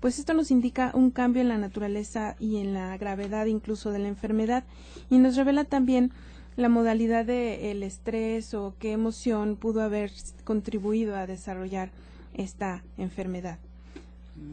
pues 0.00 0.18
esto 0.18 0.34
nos 0.34 0.50
indica 0.50 0.90
un 0.94 1.10
cambio 1.12 1.42
en 1.42 1.48
la 1.48 1.58
naturaleza 1.58 2.34
y 2.40 2.56
en 2.56 2.74
la 2.74 2.96
gravedad 2.98 3.46
incluso 3.46 3.92
de 3.92 4.00
la 4.00 4.08
enfermedad 4.08 4.64
y 5.10 5.18
nos 5.18 5.36
revela 5.36 5.64
también 5.64 6.10
la 6.56 6.68
modalidad 6.68 7.24
del 7.24 7.82
estrés 7.84 8.52
o 8.52 8.74
qué 8.80 8.92
emoción 8.92 9.56
pudo 9.56 9.80
haber 9.80 10.10
contribuido 10.44 11.16
a 11.16 11.26
desarrollar 11.26 11.90
esta 12.34 12.82
enfermedad. 12.98 13.58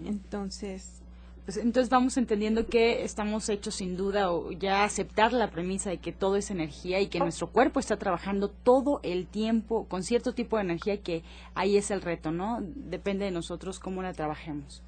Entonces, 0.05 0.98
pues 1.45 1.58
entonces 1.58 1.89
vamos 1.89 2.17
entendiendo 2.17 2.65
que 2.67 3.04
estamos 3.04 3.49
hechos 3.49 3.75
sin 3.75 3.97
duda 3.97 4.32
o 4.32 4.52
ya 4.52 4.84
aceptar 4.84 5.34
la 5.34 5.49
premisa 5.49 5.89
de 5.89 5.97
que 5.97 6.12
todo 6.12 6.36
es 6.36 6.52
energía 6.52 6.99
y 6.99 7.08
que 7.08 7.19
nuestro 7.19 7.47
cuerpo 7.47 7.80
está 7.80 7.97
trabajando 7.97 8.49
todo 8.49 8.99
el 9.04 9.28
tiempo 9.28 9.86
con 9.86 10.04
cierto 10.04 10.34
tipo 10.34 10.58
de 10.58 10.63
energía 10.63 11.02
que 11.02 11.23
ahí 11.56 11.78
es 11.78 11.91
el 11.91 12.02
reto, 12.02 12.32
¿no? 12.32 12.60
Depende 12.62 13.25
de 13.25 13.32
nosotros 13.32 13.80
cómo 13.80 14.02
la 14.02 14.13
trabajemos. 14.13 14.82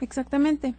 Exactamente. 0.00 0.74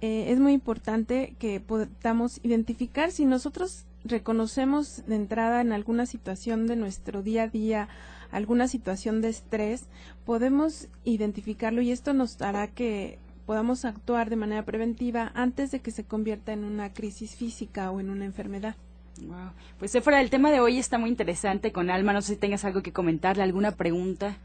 Eh, 0.00 0.32
es 0.32 0.40
muy 0.40 0.52
importante 0.52 1.34
que 1.38 1.60
podamos 1.60 2.40
identificar 2.42 3.10
si 3.10 3.26
nosotros 3.26 3.84
reconocemos 4.04 5.02
de 5.06 5.16
entrada 5.16 5.60
en 5.60 5.72
alguna 5.72 6.06
situación 6.06 6.66
de 6.66 6.76
nuestro 6.76 7.22
día 7.22 7.44
a 7.44 7.48
día, 7.48 7.88
alguna 8.30 8.68
situación 8.68 9.20
de 9.20 9.28
estrés, 9.28 9.84
podemos 10.24 10.88
identificarlo 11.04 11.82
y 11.82 11.92
esto 11.92 12.14
nos 12.14 12.40
hará 12.40 12.68
que 12.68 13.18
podamos 13.46 13.84
actuar 13.84 14.30
de 14.30 14.36
manera 14.36 14.64
preventiva 14.64 15.32
antes 15.34 15.70
de 15.70 15.80
que 15.80 15.90
se 15.90 16.04
convierta 16.04 16.52
en 16.52 16.64
una 16.64 16.92
crisis 16.92 17.36
física 17.36 17.90
o 17.90 18.00
en 18.00 18.10
una 18.10 18.24
enfermedad. 18.24 18.74
Wow. 19.26 19.52
Pues 19.78 19.98
fuera 20.02 20.20
el 20.20 20.30
tema 20.30 20.50
de 20.50 20.60
hoy 20.60 20.78
está 20.78 20.98
muy 20.98 21.10
interesante 21.10 21.72
con 21.72 21.90
Alma. 21.90 22.12
No 22.12 22.22
sé 22.22 22.34
si 22.34 22.40
tengas 22.40 22.64
algo 22.64 22.82
que 22.82 22.92
comentarle, 22.92 23.42
alguna 23.42 23.72
pregunta. 23.72 24.36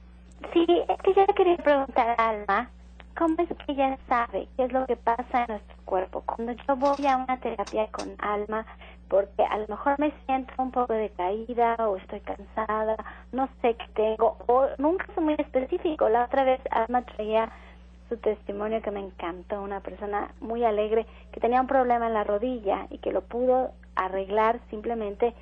Sí, 0.54 0.66
es 0.68 1.02
que 1.02 1.14
yo 1.14 1.26
quería 1.36 1.58
preguntar 1.58 2.16
a 2.18 2.30
Alma, 2.30 2.70
¿cómo 3.18 3.36
es 3.40 3.50
que 3.50 3.72
ella 3.72 3.98
sabe 4.08 4.48
qué 4.58 4.66
es 4.66 4.74
lo 4.74 4.86
que 4.86 4.96
pasa 4.98 5.44
en 5.44 5.48
nuestro 5.48 5.76
cuerpo? 5.86 6.24
Cuando 6.26 6.54
yo 6.54 6.76
voy 6.76 7.06
a 7.08 7.18
una 7.18 7.38
terapia 7.40 7.88
con 7.88 8.14
Alma, 8.20 8.66
porque 9.08 9.44
a 9.44 9.58
lo 9.60 9.68
mejor 9.68 10.00
me 10.00 10.12
siento 10.26 10.54
un 10.58 10.72
poco 10.72 10.94
decaída 10.94 11.76
o 11.80 11.98
estoy 11.98 12.20
cansada, 12.22 12.98
no 13.32 13.48
sé 13.62 13.76
qué 13.76 13.86
tengo, 13.94 14.38
o 14.48 14.68
nunca 14.78 15.06
soy 15.14 15.24
muy 15.24 15.36
específico. 15.38 16.10
La 16.10 16.26
otra 16.26 16.44
vez 16.44 16.60
Alma 16.72 17.02
traía 17.04 17.52
su 18.10 18.18
testimonio 18.18 18.82
que 18.82 18.92
me 18.92 19.00
encantó, 19.00 19.62
una 19.62 19.80
persona 19.80 20.34
muy 20.40 20.64
alegre 20.64 21.06
que 21.32 21.40
tenía 21.40 21.62
un 21.62 21.68
problema 21.68 22.08
en 22.08 22.14
la 22.14 22.24
rodilla 22.24 22.88
y 22.90 23.00
que 23.00 23.12
lo 23.12 23.22
pudo 23.22 23.72
arreglar 23.96 24.60
simplemente 24.70 25.34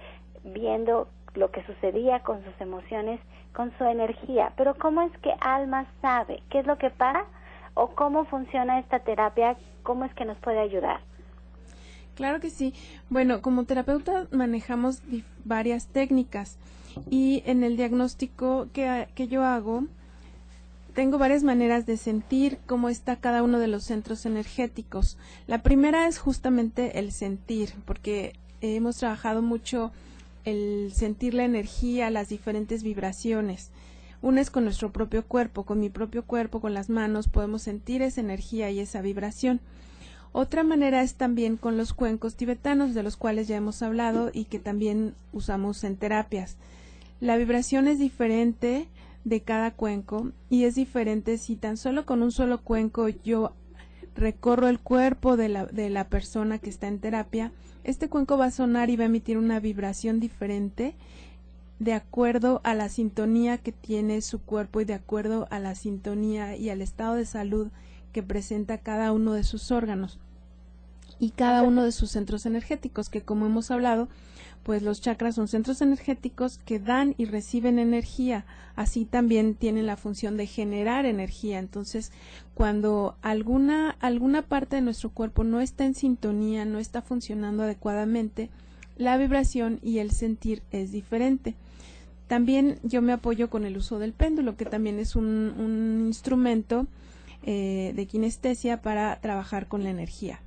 viendo 0.43 1.07
lo 1.35 1.51
que 1.51 1.65
sucedía 1.65 2.19
con 2.21 2.43
sus 2.43 2.53
emociones, 2.59 3.19
con 3.53 3.75
su 3.77 3.83
energía. 3.85 4.53
Pero 4.55 4.75
¿cómo 4.75 5.01
es 5.01 5.11
que 5.19 5.33
Alma 5.41 5.85
sabe 6.01 6.41
qué 6.49 6.59
es 6.59 6.67
lo 6.67 6.77
que 6.77 6.89
para 6.89 7.25
o 7.73 7.89
cómo 7.89 8.25
funciona 8.25 8.79
esta 8.79 8.99
terapia? 8.99 9.57
¿Cómo 9.83 10.05
es 10.05 10.13
que 10.13 10.25
nos 10.25 10.37
puede 10.37 10.59
ayudar? 10.59 11.01
Claro 12.15 12.39
que 12.39 12.49
sí. 12.49 12.73
Bueno, 13.09 13.41
como 13.41 13.65
terapeuta 13.65 14.27
manejamos 14.31 15.01
varias 15.43 15.87
técnicas 15.87 16.59
y 17.09 17.41
en 17.47 17.63
el 17.63 17.75
diagnóstico 17.75 18.67
que, 18.71 19.07
que 19.15 19.27
yo 19.27 19.43
hago, 19.43 19.85
tengo 20.93 21.17
varias 21.17 21.43
maneras 21.43 21.85
de 21.85 21.97
sentir 21.97 22.59
cómo 22.65 22.89
está 22.89 23.15
cada 23.15 23.43
uno 23.43 23.59
de 23.59 23.67
los 23.67 23.83
centros 23.83 24.25
energéticos. 24.25 25.17
La 25.47 25.63
primera 25.63 26.07
es 26.07 26.19
justamente 26.19 26.99
el 26.99 27.11
sentir, 27.11 27.73
porque 27.85 28.33
hemos 28.61 28.97
trabajado 28.97 29.41
mucho 29.41 29.91
el 30.45 30.91
sentir 30.93 31.33
la 31.33 31.45
energía, 31.45 32.09
las 32.09 32.29
diferentes 32.29 32.83
vibraciones. 32.83 33.71
Una 34.21 34.41
es 34.41 34.49
con 34.49 34.63
nuestro 34.63 34.91
propio 34.91 35.25
cuerpo, 35.25 35.63
con 35.63 35.79
mi 35.79 35.89
propio 35.89 36.23
cuerpo, 36.23 36.61
con 36.61 36.73
las 36.73 36.89
manos, 36.89 37.27
podemos 37.27 37.63
sentir 37.63 38.01
esa 38.01 38.21
energía 38.21 38.69
y 38.69 38.79
esa 38.79 39.01
vibración. 39.01 39.59
Otra 40.31 40.63
manera 40.63 41.01
es 41.03 41.15
también 41.15 41.57
con 41.57 41.77
los 41.77 41.93
cuencos 41.93 42.35
tibetanos, 42.35 42.93
de 42.93 43.03
los 43.03 43.17
cuales 43.17 43.47
ya 43.47 43.57
hemos 43.57 43.81
hablado 43.81 44.31
y 44.33 44.45
que 44.45 44.59
también 44.59 45.13
usamos 45.31 45.83
en 45.83 45.97
terapias. 45.97 46.57
La 47.19 47.37
vibración 47.37 47.87
es 47.87 47.99
diferente 47.99 48.87
de 49.23 49.41
cada 49.41 49.71
cuenco 49.71 50.31
y 50.49 50.65
es 50.65 50.75
diferente 50.75 51.37
si 51.37 51.55
tan 51.55 51.77
solo 51.77 52.05
con 52.05 52.21
un 52.21 52.31
solo 52.31 52.61
cuenco 52.61 53.07
yo 53.07 53.53
recorro 54.15 54.67
el 54.67 54.79
cuerpo 54.79 55.37
de 55.37 55.49
la, 55.49 55.65
de 55.65 55.89
la 55.89 56.07
persona 56.07 56.59
que 56.59 56.69
está 56.69 56.87
en 56.87 56.99
terapia, 56.99 57.51
este 57.83 58.09
cuenco 58.09 58.37
va 58.37 58.45
a 58.45 58.51
sonar 58.51 58.89
y 58.89 58.95
va 58.95 59.03
a 59.03 59.07
emitir 59.07 59.37
una 59.37 59.59
vibración 59.59 60.19
diferente 60.19 60.95
de 61.79 61.93
acuerdo 61.93 62.61
a 62.63 62.75
la 62.75 62.89
sintonía 62.89 63.57
que 63.57 63.71
tiene 63.71 64.21
su 64.21 64.39
cuerpo 64.41 64.81
y 64.81 64.85
de 64.85 64.93
acuerdo 64.93 65.47
a 65.49 65.59
la 65.59 65.75
sintonía 65.75 66.55
y 66.55 66.69
al 66.69 66.81
estado 66.81 67.15
de 67.15 67.25
salud 67.25 67.69
que 68.11 68.23
presenta 68.23 68.77
cada 68.77 69.11
uno 69.11 69.33
de 69.33 69.43
sus 69.43 69.71
órganos 69.71 70.19
y 71.19 71.31
cada 71.31 71.63
uno 71.63 71.83
de 71.83 71.91
sus 71.91 72.11
centros 72.11 72.45
energéticos, 72.45 73.09
que 73.09 73.21
como 73.21 73.45
hemos 73.45 73.71
hablado, 73.71 74.07
pues 74.63 74.81
los 74.81 75.01
chakras 75.01 75.35
son 75.35 75.47
centros 75.47 75.81
energéticos 75.81 76.57
que 76.59 76.79
dan 76.79 77.15
y 77.17 77.25
reciben 77.25 77.79
energía, 77.79 78.45
así 78.75 79.05
también 79.05 79.55
tienen 79.55 79.85
la 79.85 79.97
función 79.97 80.37
de 80.37 80.47
generar 80.47 81.05
energía. 81.05 81.59
Entonces, 81.59 82.11
cuando 82.53 83.15
alguna 83.21 83.91
alguna 83.99 84.41
parte 84.41 84.77
de 84.77 84.81
nuestro 84.81 85.09
cuerpo 85.09 85.43
no 85.43 85.61
está 85.61 85.85
en 85.85 85.95
sintonía, 85.95 86.65
no 86.65 86.79
está 86.79 87.01
funcionando 87.01 87.63
adecuadamente, 87.63 88.49
la 88.97 89.17
vibración 89.17 89.79
y 89.81 89.99
el 89.99 90.11
sentir 90.11 90.63
es 90.71 90.91
diferente. 90.91 91.55
También 92.27 92.79
yo 92.83 93.01
me 93.01 93.13
apoyo 93.13 93.49
con 93.49 93.65
el 93.65 93.77
uso 93.77 93.99
del 93.99 94.13
péndulo, 94.13 94.55
que 94.55 94.65
también 94.65 94.97
es 94.97 95.15
un, 95.15 95.53
un 95.57 96.07
instrumento 96.07 96.87
eh, 97.45 97.91
de 97.93 98.05
kinestesia 98.05 98.81
para 98.81 99.19
trabajar 99.19 99.67
con 99.67 99.83
la 99.83 99.89
energía. 99.89 100.39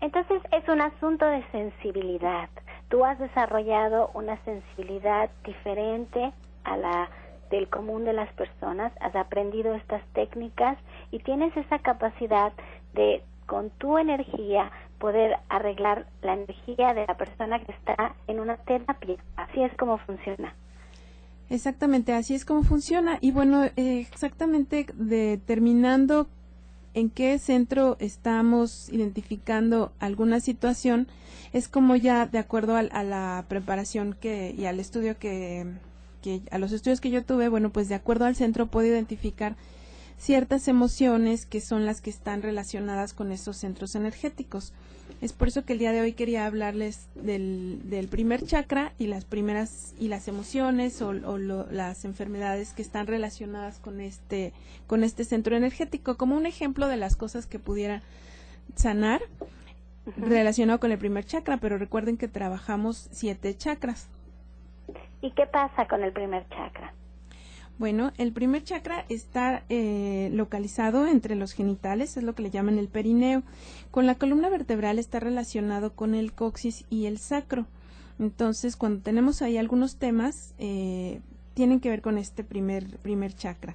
Entonces 0.00 0.40
es 0.50 0.66
un 0.66 0.80
asunto 0.80 1.26
de 1.26 1.44
sensibilidad. 1.52 2.48
Tú 2.90 3.04
has 3.04 3.18
desarrollado 3.18 4.10
una 4.14 4.36
sensibilidad 4.44 5.30
diferente 5.44 6.32
a 6.64 6.76
la 6.76 7.08
del 7.50 7.68
común 7.68 8.04
de 8.04 8.12
las 8.12 8.32
personas, 8.34 8.92
has 9.00 9.14
aprendido 9.16 9.74
estas 9.74 10.02
técnicas 10.12 10.76
y 11.10 11.20
tienes 11.20 11.56
esa 11.56 11.78
capacidad 11.78 12.52
de 12.94 13.22
con 13.46 13.70
tu 13.70 13.98
energía 13.98 14.70
poder 14.98 15.36
arreglar 15.48 16.06
la 16.22 16.34
energía 16.34 16.94
de 16.94 17.06
la 17.06 17.16
persona 17.16 17.58
que 17.58 17.72
está 17.72 18.14
en 18.28 18.38
una 18.38 18.56
terapia. 18.58 19.16
Así 19.36 19.62
es 19.62 19.74
como 19.76 19.98
funciona. 19.98 20.54
Exactamente, 21.48 22.12
así 22.12 22.34
es 22.34 22.44
como 22.44 22.62
funciona. 22.62 23.18
Y 23.20 23.32
bueno, 23.32 23.64
eh, 23.64 24.00
exactamente 24.00 24.86
determinando 24.94 26.28
en 26.94 27.10
qué 27.10 27.38
centro 27.38 27.96
estamos 28.00 28.88
identificando 28.90 29.92
alguna 30.00 30.40
situación, 30.40 31.06
es 31.52 31.68
como 31.68 31.96
ya 31.96 32.26
de 32.26 32.38
acuerdo 32.38 32.76
a, 32.76 32.82
la 32.82 33.44
preparación 33.48 34.16
que, 34.20 34.54
y 34.56 34.66
al 34.66 34.80
estudio 34.80 35.18
que, 35.18 35.66
que, 36.22 36.42
a 36.50 36.58
los 36.58 36.72
estudios 36.72 37.00
que 37.00 37.10
yo 37.10 37.24
tuve, 37.24 37.48
bueno, 37.48 37.70
pues 37.70 37.88
de 37.88 37.94
acuerdo 37.94 38.24
al 38.24 38.36
centro 38.36 38.66
puedo 38.66 38.86
identificar 38.86 39.56
ciertas 40.20 40.68
emociones 40.68 41.46
que 41.46 41.62
son 41.62 41.86
las 41.86 42.02
que 42.02 42.10
están 42.10 42.42
relacionadas 42.42 43.14
con 43.14 43.32
esos 43.32 43.56
centros 43.56 43.94
energéticos. 43.94 44.74
Es 45.22 45.32
por 45.32 45.48
eso 45.48 45.64
que 45.64 45.72
el 45.72 45.78
día 45.78 45.92
de 45.92 46.02
hoy 46.02 46.12
quería 46.12 46.44
hablarles 46.44 47.08
del, 47.14 47.80
del 47.84 48.06
primer 48.06 48.44
chakra 48.44 48.92
y 48.98 49.06
las 49.06 49.24
primeras 49.24 49.94
y 49.98 50.08
las 50.08 50.28
emociones 50.28 51.00
o, 51.00 51.14
las 51.38 52.04
enfermedades 52.04 52.74
que 52.74 52.82
están 52.82 53.06
relacionadas 53.06 53.78
con 53.78 54.00
este 54.00 54.52
con 54.86 55.04
este 55.04 55.24
centro 55.24 55.56
energético 55.56 56.18
como 56.18 56.36
un 56.36 56.44
ejemplo 56.44 56.86
de 56.86 56.98
las 56.98 57.16
cosas 57.16 57.46
que 57.46 57.58
pudiera 57.58 58.02
sanar 58.74 59.22
relacionado 60.18 60.80
con 60.80 60.92
el 60.92 60.98
primer 60.98 61.24
chakra, 61.24 61.56
pero 61.56 61.78
recuerden 61.78 62.18
que 62.18 62.28
trabajamos 62.28 63.08
siete 63.10 63.56
chakras. 63.56 64.08
¿Y 65.22 65.30
qué 65.32 65.46
pasa 65.46 65.88
con 65.88 66.02
el 66.02 66.12
primer 66.12 66.46
chakra? 66.50 66.92
Bueno, 67.80 68.12
el 68.18 68.34
primer 68.34 68.62
chakra 68.62 69.06
está 69.08 69.64
eh, 69.70 70.28
localizado 70.34 71.06
entre 71.06 71.34
los 71.34 71.52
genitales, 71.52 72.18
es 72.18 72.22
lo 72.22 72.34
que 72.34 72.42
le 72.42 72.50
llaman 72.50 72.78
el 72.78 72.88
perineo. 72.88 73.42
Con 73.90 74.06
la 74.06 74.16
columna 74.16 74.50
vertebral 74.50 74.98
está 74.98 75.18
relacionado 75.18 75.94
con 75.94 76.14
el 76.14 76.34
coxis 76.34 76.84
y 76.90 77.06
el 77.06 77.16
sacro. 77.16 77.64
Entonces, 78.18 78.76
cuando 78.76 79.00
tenemos 79.00 79.40
ahí 79.40 79.56
algunos 79.56 79.96
temas, 79.96 80.52
eh, 80.58 81.22
tienen 81.54 81.80
que 81.80 81.88
ver 81.88 82.02
con 82.02 82.18
este 82.18 82.44
primer, 82.44 82.98
primer 82.98 83.34
chakra. 83.34 83.74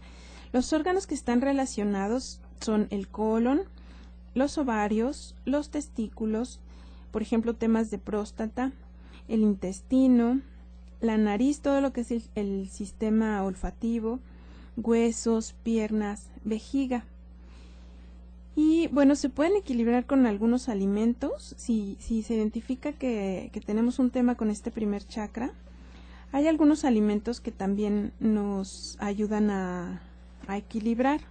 Los 0.54 0.72
órganos 0.72 1.08
que 1.08 1.16
están 1.16 1.42
relacionados 1.42 2.40
son 2.62 2.86
el 2.92 3.08
colon, 3.08 3.64
los 4.36 4.60
ovarios, 4.60 5.34
los 5.46 5.72
testículos, 5.72 6.60
por 7.10 7.24
ejemplo, 7.24 7.56
temas 7.56 7.90
de 7.90 7.98
próstata, 7.98 8.72
el 9.28 9.42
intestino, 9.42 10.42
la 11.06 11.18
nariz, 11.18 11.62
todo 11.62 11.82
lo 11.82 11.94
que 11.94 12.02
es 12.02 12.30
el, 12.36 12.70
sistema 12.70 13.44
olfativo, 13.44 14.20
huesos, 14.78 15.56
piernas, 15.64 16.30
vejiga. 16.44 17.06
Y 18.56 18.88
bueno, 18.88 19.16
se 19.16 19.30
pueden 19.30 19.56
equilibrar 19.58 20.06
con 20.06 20.26
algunos 20.26 20.70
alimentos. 20.70 21.56
Si, 21.58 21.98
si 22.00 22.24
se 22.24 22.36
identifica 22.36 22.94
que, 22.94 23.50
que 23.52 23.62
tenemos 23.62 24.00
un 24.00 24.12
tema 24.12 24.36
con 24.36 24.50
este 24.50 24.72
primer 24.72 25.06
chakra, 25.06 25.52
hay 26.32 26.48
algunos 26.48 26.86
alimentos 26.86 27.42
que 27.42 27.52
también 27.52 28.14
nos 28.20 28.98
ayudan 29.00 29.50
a, 29.50 30.02
a 30.48 30.58
equilibrar, 30.58 31.22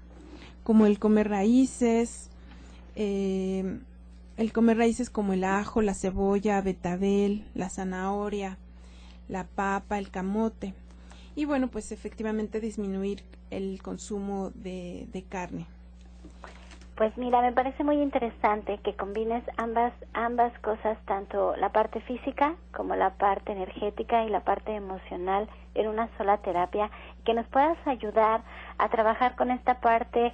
como 0.63 0.87
el 0.87 0.99
comer 0.99 1.29
raíces, 1.29 2.31
eh, 2.97 3.79
el 4.37 4.53
comer 4.53 4.79
raíces 4.79 5.11
como 5.11 5.33
el 5.33 5.45
ajo, 5.45 5.83
la 5.83 5.95
cebolla, 5.95 6.61
betabel, 6.61 7.45
la 7.55 7.69
zanahoria, 7.71 8.59
la 9.29 9.45
papa, 9.45 9.99
el 9.99 10.11
camote. 10.11 10.75
Y 11.37 11.45
bueno, 11.45 11.69
pues 11.69 11.93
efectivamente 11.93 12.61
disminuir 12.61 13.23
el 13.51 13.83
consumo 13.83 14.51
de, 14.55 15.07
de 15.13 15.23
carne. 15.23 15.67
Pues 16.97 17.17
mira, 17.19 17.43
me 17.43 17.51
parece 17.51 17.83
muy 17.83 18.01
interesante 18.01 18.79
que 18.85 18.95
combines 18.95 19.43
ambas 19.57 19.93
ambas 20.13 20.57
cosas, 20.61 20.97
tanto 21.07 21.57
la 21.57 21.71
parte 21.71 22.01
física 22.03 22.55
como 22.73 22.95
la 22.95 23.11
parte 23.15 23.51
energética 23.51 24.25
y 24.25 24.31
la 24.31 24.45
parte 24.45 24.77
emocional 24.77 25.49
en 25.75 25.89
una 25.89 26.09
sola 26.17 26.39
terapia, 26.39 26.91
que 27.25 27.35
nos 27.35 27.47
puedas 27.49 27.77
ayudar 27.85 28.43
a 28.79 28.89
trabajar 28.91 29.35
con 29.35 29.51
esta 29.51 29.81
parte 29.81 30.33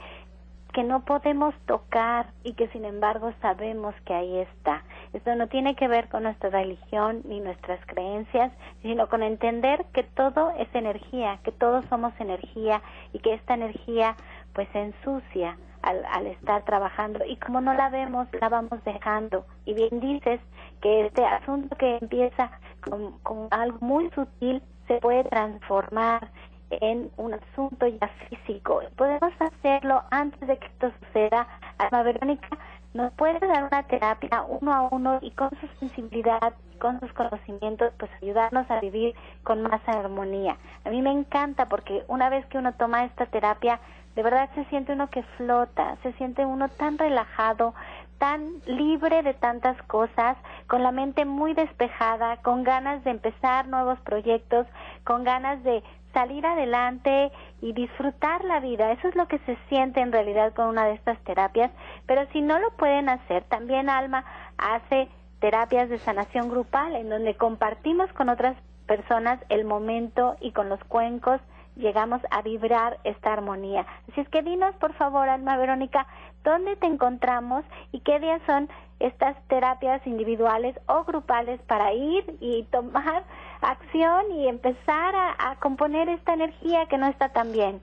que 0.72 0.82
no 0.84 1.04
podemos 1.04 1.54
tocar 1.66 2.26
y 2.44 2.54
que 2.54 2.68
sin 2.68 2.84
embargo 2.84 3.32
sabemos 3.40 3.94
que 4.04 4.14
ahí 4.14 4.38
está. 4.38 4.84
Esto 5.12 5.34
no 5.34 5.48
tiene 5.48 5.74
que 5.74 5.88
ver 5.88 6.08
con 6.08 6.22
nuestra 6.22 6.50
religión 6.50 7.22
ni 7.24 7.40
nuestras 7.40 7.84
creencias, 7.86 8.52
sino 8.82 9.08
con 9.08 9.22
entender 9.22 9.84
que 9.92 10.02
todo 10.02 10.52
es 10.58 10.68
energía, 10.74 11.38
que 11.42 11.52
todos 11.52 11.84
somos 11.86 12.12
energía 12.20 12.82
y 13.12 13.18
que 13.18 13.34
esta 13.34 13.54
energía 13.54 14.16
pues 14.54 14.68
se 14.72 14.80
ensucia 14.80 15.56
al, 15.82 16.04
al 16.04 16.26
estar 16.26 16.64
trabajando 16.64 17.24
y 17.24 17.36
como 17.36 17.60
no 17.60 17.74
la 17.74 17.88
vemos, 17.90 18.28
la 18.40 18.48
vamos 18.48 18.82
dejando. 18.84 19.46
Y 19.64 19.74
bien 19.74 20.00
dices 20.00 20.40
que 20.80 21.06
este 21.06 21.24
asunto 21.24 21.76
que 21.76 21.98
empieza 22.00 22.50
con, 22.82 23.18
con 23.20 23.48
algo 23.50 23.78
muy 23.80 24.10
sutil 24.10 24.62
se 24.86 24.98
puede 24.98 25.24
transformar 25.24 26.30
en 26.70 27.10
un 27.16 27.34
asunto 27.34 27.86
ya 27.86 28.08
físico. 28.28 28.82
Podemos 28.96 29.32
hacerlo 29.40 30.02
antes 30.10 30.40
de 30.46 30.56
que 30.58 30.66
esto 30.66 30.92
suceda. 31.00 31.46
Alma 31.78 32.02
Verónica 32.02 32.48
nos 32.94 33.12
puede 33.12 33.38
dar 33.46 33.64
una 33.64 33.82
terapia 33.84 34.42
uno 34.48 34.72
a 34.74 34.88
uno 34.90 35.18
y 35.22 35.30
con 35.32 35.50
su 35.60 35.66
sensibilidad, 35.78 36.54
con 36.78 36.98
sus 37.00 37.12
conocimientos, 37.12 37.92
pues 37.98 38.10
ayudarnos 38.22 38.70
a 38.70 38.80
vivir 38.80 39.14
con 39.44 39.62
más 39.62 39.80
armonía. 39.86 40.56
A 40.84 40.90
mí 40.90 41.02
me 41.02 41.12
encanta 41.12 41.66
porque 41.66 42.04
una 42.08 42.28
vez 42.28 42.44
que 42.46 42.58
uno 42.58 42.72
toma 42.74 43.04
esta 43.04 43.26
terapia, 43.26 43.80
de 44.16 44.22
verdad 44.22 44.50
se 44.54 44.64
siente 44.66 44.92
uno 44.92 45.08
que 45.08 45.22
flota, 45.36 45.96
se 46.02 46.12
siente 46.14 46.44
uno 46.44 46.68
tan 46.68 46.98
relajado, 46.98 47.74
tan 48.18 48.60
libre 48.66 49.22
de 49.22 49.34
tantas 49.34 49.80
cosas, 49.84 50.36
con 50.66 50.82
la 50.82 50.90
mente 50.90 51.24
muy 51.24 51.54
despejada, 51.54 52.38
con 52.38 52.64
ganas 52.64 53.02
de 53.04 53.12
empezar 53.12 53.68
nuevos 53.68 53.98
proyectos, 54.00 54.66
con 55.04 55.24
ganas 55.24 55.62
de 55.62 55.82
salir 56.12 56.44
adelante 56.46 57.30
y 57.60 57.72
disfrutar 57.72 58.44
la 58.44 58.60
vida. 58.60 58.92
Eso 58.92 59.08
es 59.08 59.16
lo 59.16 59.28
que 59.28 59.38
se 59.40 59.56
siente 59.68 60.00
en 60.00 60.12
realidad 60.12 60.52
con 60.54 60.66
una 60.66 60.86
de 60.86 60.94
estas 60.94 61.18
terapias. 61.24 61.70
Pero 62.06 62.26
si 62.32 62.40
no 62.40 62.58
lo 62.58 62.70
pueden 62.72 63.08
hacer, 63.08 63.44
también 63.44 63.88
Alma 63.88 64.24
hace 64.58 65.08
terapias 65.40 65.88
de 65.88 65.98
sanación 65.98 66.50
grupal 66.50 66.94
en 66.96 67.08
donde 67.08 67.34
compartimos 67.34 68.12
con 68.12 68.28
otras 68.28 68.56
personas 68.86 69.38
el 69.48 69.64
momento 69.64 70.36
y 70.40 70.52
con 70.52 70.68
los 70.68 70.82
cuencos 70.84 71.40
llegamos 71.76 72.20
a 72.30 72.42
vibrar 72.42 72.98
esta 73.04 73.32
armonía. 73.32 73.86
Así 74.10 74.20
es 74.20 74.28
que 74.28 74.42
dinos, 74.42 74.74
por 74.76 74.92
favor, 74.94 75.28
Alma 75.28 75.56
Verónica, 75.56 76.06
dónde 76.44 76.76
te 76.76 76.86
encontramos 76.86 77.64
y 77.92 78.00
qué 78.00 78.18
días 78.18 78.40
son 78.46 78.68
estas 79.00 79.36
terapias 79.48 80.06
individuales 80.06 80.76
o 80.86 81.02
grupales 81.04 81.60
para 81.62 81.92
ir 81.92 82.36
y 82.40 82.62
tomar 82.70 83.24
acción 83.60 84.30
y 84.32 84.46
empezar 84.46 85.12
a, 85.14 85.56
componer 85.60 86.08
esta 86.08 86.34
energía 86.34 86.86
que 86.88 86.98
no 86.98 87.08
está 87.08 87.30
tan 87.30 87.50
bien. 87.52 87.80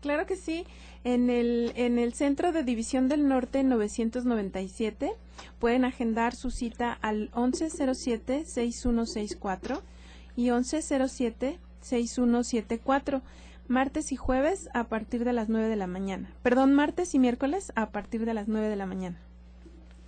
Claro 0.00 0.26
que 0.26 0.36
sí. 0.36 0.64
En 1.04 1.30
el, 1.30 1.72
en 1.76 1.98
el 1.98 2.12
Centro 2.14 2.52
de 2.52 2.62
División 2.62 3.08
del 3.08 3.26
Norte 3.28 3.64
997 3.64 5.12
pueden 5.58 5.84
agendar 5.84 6.34
su 6.34 6.50
cita 6.50 6.96
al 7.00 7.30
1107-6164 7.32 9.80
y 10.36 10.48
1107-6174 10.48 13.22
martes 13.68 14.12
y 14.12 14.16
jueves 14.16 14.70
a 14.72 14.84
partir 14.84 15.24
de 15.24 15.32
las 15.32 15.48
9 15.48 15.68
de 15.68 15.76
la 15.76 15.86
mañana. 15.86 16.30
Perdón, 16.42 16.74
martes 16.74 17.14
y 17.14 17.18
miércoles 17.18 17.72
a 17.76 17.90
partir 17.90 18.24
de 18.24 18.34
las 18.34 18.48
9 18.48 18.68
de 18.68 18.76
la 18.76 18.86
mañana. 18.86 19.20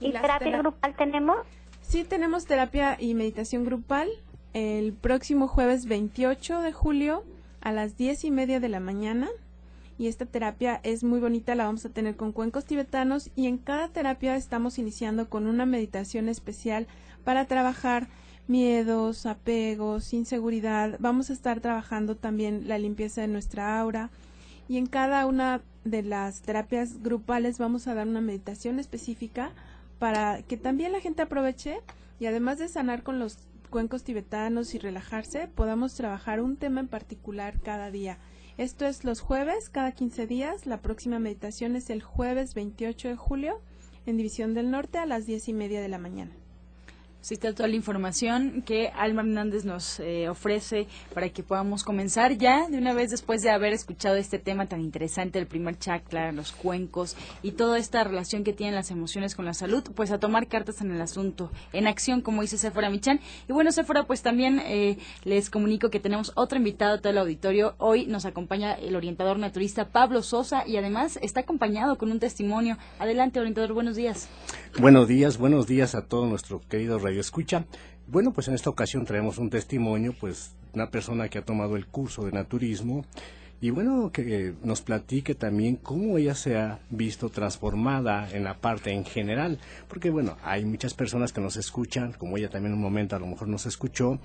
¿Y, 0.01 0.13
terapia 0.13 0.59
grupal 0.59 0.97
tenemos? 0.97 1.37
Sí, 1.83 2.05
tenemos 2.05 2.47
terapia 2.47 2.97
y 2.99 3.15
meditación 3.15 3.65
grupal 3.65 4.09
el 4.55 4.93
próximo 4.93 5.47
jueves 5.47 5.87
28 5.87 6.61
de 6.61 6.73
julio 6.73 7.25
a 7.61 7.73
las 7.73 7.97
10 7.97 8.25
y 8.25 8.31
media 8.31 8.61
de 8.61 8.69
la 8.69 8.81
mañana. 8.81 9.29
Y 9.99 10.07
esta 10.09 10.25
terapia 10.25 10.81
es 10.83 11.05
muy 11.05 11.21
bonita, 11.21 11.55
la 11.55 11.67
vamos 11.67 11.85
a 11.85 11.91
tener 11.91 12.17
con 12.17 12.33
cuencos 12.33 12.65
tibetanos 12.65 13.31
y 13.37 13.47
en 13.47 13.59
cada 13.59 13.89
terapia 13.89 14.35
estamos 14.35 14.79
iniciando 14.79 15.29
con 15.29 15.47
una 15.47 15.67
meditación 15.67 16.31
especial 16.31 16.87
para 17.23 17.45
trabajar 17.45 18.09
miedos, 18.49 19.27
apegos, 19.27 20.15
inseguridad. 20.15 20.97
Vamos 21.01 21.29
a 21.29 21.35
estar 21.35 21.61
trabajando 21.61 22.17
también 22.17 22.67
la 22.67 22.79
limpieza 22.79 23.21
de 23.21 23.29
nuestra 23.29 23.79
aura 23.79 24.09
y 24.69 24.79
en 24.79 24.87
cada 24.87 25.27
una 25.27 25.61
de 25.85 26.03
las 26.03 26.41
terapias 26.41 27.03
grupales 27.03 27.59
vamos 27.59 27.87
a 27.87 27.95
dar 27.95 28.09
una 28.09 28.21
meditación 28.21 28.79
específica 28.79 29.51
para 30.01 30.43
que 30.43 30.57
también 30.57 30.93
la 30.93 31.01
gente 31.01 31.23
aproveche 31.23 31.83
y 32.19 32.27
además 32.27 32.59
de 32.59 32.69
sanar 32.69 33.03
con 33.05 33.21
los 33.21 33.37
cuencos 33.69 34.03
tibetanos 34.03 34.75
y 34.75 34.79
relajarse, 34.79 35.47
podamos 35.47 35.95
trabajar 35.95 36.41
un 36.41 36.57
tema 36.57 36.81
en 36.81 36.89
particular 36.89 37.61
cada 37.61 37.91
día. 37.91 38.19
Esto 38.57 38.87
es 38.87 39.05
los 39.05 39.21
jueves, 39.21 39.69
cada 39.69 39.93
15 39.93 40.27
días. 40.27 40.67
La 40.67 40.81
próxima 40.81 41.19
meditación 41.19 41.77
es 41.77 41.91
el 41.91 42.03
jueves 42.03 42.55
28 42.55 43.09
de 43.09 43.17
julio 43.17 43.61
en 44.07 44.17
División 44.17 44.55
del 44.55 44.71
Norte 44.71 44.99
a 44.99 45.07
las 45.07 45.27
10 45.27 45.49
y 45.49 45.53
media 45.53 45.83
de 45.83 45.89
la 45.89 45.99
mañana. 45.99 46.40
Sí, 47.23 47.35
está 47.35 47.53
toda 47.53 47.69
la 47.69 47.77
información 47.77 48.63
que 48.63 48.89
Alma 48.89 49.21
Hernández 49.21 49.67
nos 49.67 50.01
eh, 50.01 50.31
ofrece 50.31 50.87
para 51.13 51.29
que 51.29 51.43
podamos 51.43 51.85
comenzar 51.85 52.39
ya 52.39 52.67
de 52.71 52.79
una 52.79 52.95
vez 52.95 53.11
después 53.11 53.43
de 53.43 53.51
haber 53.51 53.75
escuchado 53.75 54.17
este 54.17 54.39
tema 54.39 54.69
tan 54.69 54.81
interesante, 54.81 55.39
el 55.39 55.47
primer 55.47 55.79
chakra, 55.79 56.33
los 56.33 56.53
cuencos 56.53 57.17
y 57.43 57.53
toda 57.53 57.77
esta 57.77 58.05
relación 58.05 58.43
que 58.43 58.55
tienen 58.55 58.75
las 58.75 58.91
emociones 58.91 59.35
con 59.35 59.45
la 59.45 59.53
salud, 59.53 59.85
pues 59.95 60.11
a 60.13 60.19
tomar 60.19 60.49
cartas 60.49 60.81
en 60.81 60.93
el 60.93 61.01
asunto, 61.03 61.51
en 61.75 61.87
acción, 61.87 62.23
como 62.23 62.41
dice 62.41 62.57
Sephora 62.57 62.89
Michan. 62.89 63.21
Y 63.47 63.53
bueno, 63.53 63.71
Sephora, 63.71 64.05
pues 64.05 64.23
también 64.23 64.59
eh, 64.65 64.97
les 65.25 65.51
comunico 65.51 65.91
que 65.91 66.01
tenemos 66.01 66.33
otro 66.37 66.57
invitado 66.57 66.95
a 66.95 66.99
todo 67.01 67.11
el 67.11 67.19
auditorio. 67.19 67.75
Hoy 67.77 68.07
nos 68.07 68.25
acompaña 68.25 68.73
el 68.73 68.97
orientador 68.97 69.39
naturista 69.39 69.89
Pablo 69.89 70.23
Sosa 70.23 70.67
y 70.67 70.79
además 70.79 71.19
está 71.21 71.41
acompañado 71.41 71.99
con 71.99 72.11
un 72.11 72.19
testimonio. 72.19 72.79
Adelante, 72.99 73.41
orientador, 73.41 73.75
buenos 73.75 73.97
días. 73.97 74.27
Buenos 74.79 75.07
días, 75.07 75.37
buenos 75.37 75.67
días 75.67 75.95
a 75.95 76.07
todo 76.07 76.27
nuestro 76.27 76.63
querido 76.67 76.99
escucha. 77.19 77.65
Bueno, 78.07 78.33
pues 78.33 78.49
en 78.49 78.55
esta 78.55 78.71
ocasión 78.71 79.05
traemos 79.05 79.39
un 79.39 79.51
testimonio, 79.51 80.15
pues 80.19 80.55
una 80.75 80.91
persona 80.91 81.29
que 81.29 81.39
ha 81.39 81.45
tomado 81.45 81.77
el 81.77 81.87
curso 81.87 82.25
de 82.25 82.33
naturismo 82.33 83.05
y 83.63 83.69
bueno, 83.71 84.11
que 84.11 84.55
nos 84.63 84.81
platique 84.81 85.35
también 85.35 85.77
cómo 85.77 86.17
ella 86.17 86.35
se 86.35 86.57
ha 86.57 86.81
visto 86.89 87.29
transformada 87.29 88.27
en 88.33 88.43
la 88.43 88.55
parte 88.55 88.93
en 88.93 89.05
general, 89.05 89.59
porque 89.87 90.09
bueno, 90.09 90.39
hay 90.43 90.65
muchas 90.65 90.95
personas 90.95 91.35
que 91.35 91.43
nos 91.43 91.57
escuchan, 91.57 92.15
como 92.15 92.39
ella 92.39 92.49
también 92.49 92.73
en 92.73 92.79
un 92.79 92.83
momento 92.83 93.17
a 93.17 93.19
lo 93.19 93.27
mejor 93.27 93.49
nos 93.49 93.67
escuchó, 93.67 94.19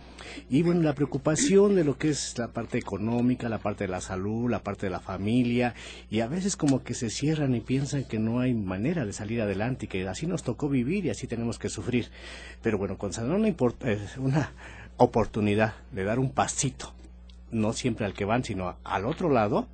y 0.49 0.61
bueno, 0.61 0.81
la 0.81 0.95
preocupación 0.95 1.75
de 1.75 1.83
lo 1.83 1.97
que 1.97 2.09
es 2.09 2.37
la 2.37 2.47
parte 2.47 2.77
económica, 2.77 3.49
la 3.49 3.59
parte 3.59 3.83
de 3.83 3.89
la 3.89 3.99
salud, 3.99 4.49
la 4.49 4.63
parte 4.63 4.85
de 4.85 4.91
la 4.91 5.01
familia, 5.01 5.75
y 6.09 6.21
a 6.21 6.27
veces 6.27 6.55
como 6.55 6.83
que 6.83 6.93
se 6.93 7.09
cierran 7.09 7.55
y 7.55 7.59
piensan 7.59 8.05
que 8.05 8.19
no 8.19 8.39
hay 8.39 8.53
manera 8.53 9.05
de 9.05 9.11
salir 9.11 9.41
adelante 9.41 9.85
y 9.85 9.89
que 9.89 10.07
así 10.07 10.27
nos 10.27 10.43
tocó 10.43 10.69
vivir 10.69 11.05
y 11.05 11.09
así 11.09 11.27
tenemos 11.27 11.59
que 11.59 11.67
sufrir. 11.67 12.09
Pero 12.61 12.77
bueno, 12.77 12.97
con 12.97 13.11
una, 13.19 13.47
eh, 13.49 13.99
una 14.17 14.53
oportunidad 14.97 15.73
de 15.91 16.05
dar 16.05 16.19
un 16.19 16.31
pasito 16.31 16.94
no 17.55 17.73
siempre 17.73 18.05
al 18.05 18.13
que 18.13 18.25
van, 18.25 18.43
sino 18.43 18.75
al 18.83 19.05
otro 19.05 19.29
lado, 19.29 19.67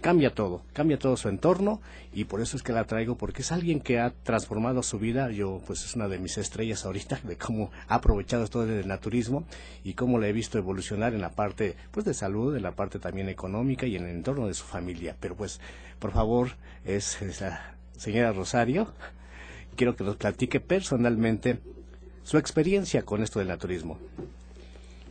cambia 0.00 0.34
todo, 0.34 0.62
cambia 0.72 0.98
todo 0.98 1.16
su 1.16 1.28
entorno 1.28 1.80
y 2.12 2.24
por 2.24 2.40
eso 2.40 2.56
es 2.56 2.62
que 2.62 2.72
la 2.72 2.84
traigo 2.84 3.16
porque 3.16 3.42
es 3.42 3.52
alguien 3.52 3.80
que 3.80 3.98
ha 3.98 4.10
transformado 4.10 4.82
su 4.82 4.98
vida, 4.98 5.30
yo 5.30 5.60
pues 5.66 5.84
es 5.84 5.94
una 5.94 6.08
de 6.08 6.18
mis 6.18 6.38
estrellas 6.38 6.84
ahorita 6.84 7.20
de 7.22 7.36
cómo 7.36 7.70
ha 7.88 7.96
aprovechado 7.96 8.44
esto 8.44 8.64
del 8.64 8.88
naturismo 8.88 9.44
y 9.84 9.94
cómo 9.94 10.18
le 10.18 10.28
he 10.28 10.32
visto 10.32 10.58
evolucionar 10.58 11.14
en 11.14 11.20
la 11.20 11.30
parte 11.30 11.76
pues 11.90 12.06
de 12.06 12.14
salud, 12.14 12.56
en 12.56 12.62
la 12.62 12.72
parte 12.72 12.98
también 12.98 13.28
económica 13.28 13.86
y 13.86 13.96
en 13.96 14.04
el 14.04 14.10
entorno 14.10 14.46
de 14.46 14.54
su 14.54 14.64
familia. 14.64 15.16
Pero 15.20 15.36
pues 15.36 15.60
por 15.98 16.12
favor 16.12 16.50
es, 16.84 17.20
es 17.20 17.40
la 17.40 17.74
señora 17.96 18.32
Rosario, 18.32 18.92
quiero 19.76 19.94
que 19.94 20.04
nos 20.04 20.16
platique 20.16 20.60
personalmente 20.60 21.58
su 22.22 22.38
experiencia 22.38 23.02
con 23.02 23.22
esto 23.22 23.38
del 23.38 23.48
naturismo. 23.48 23.98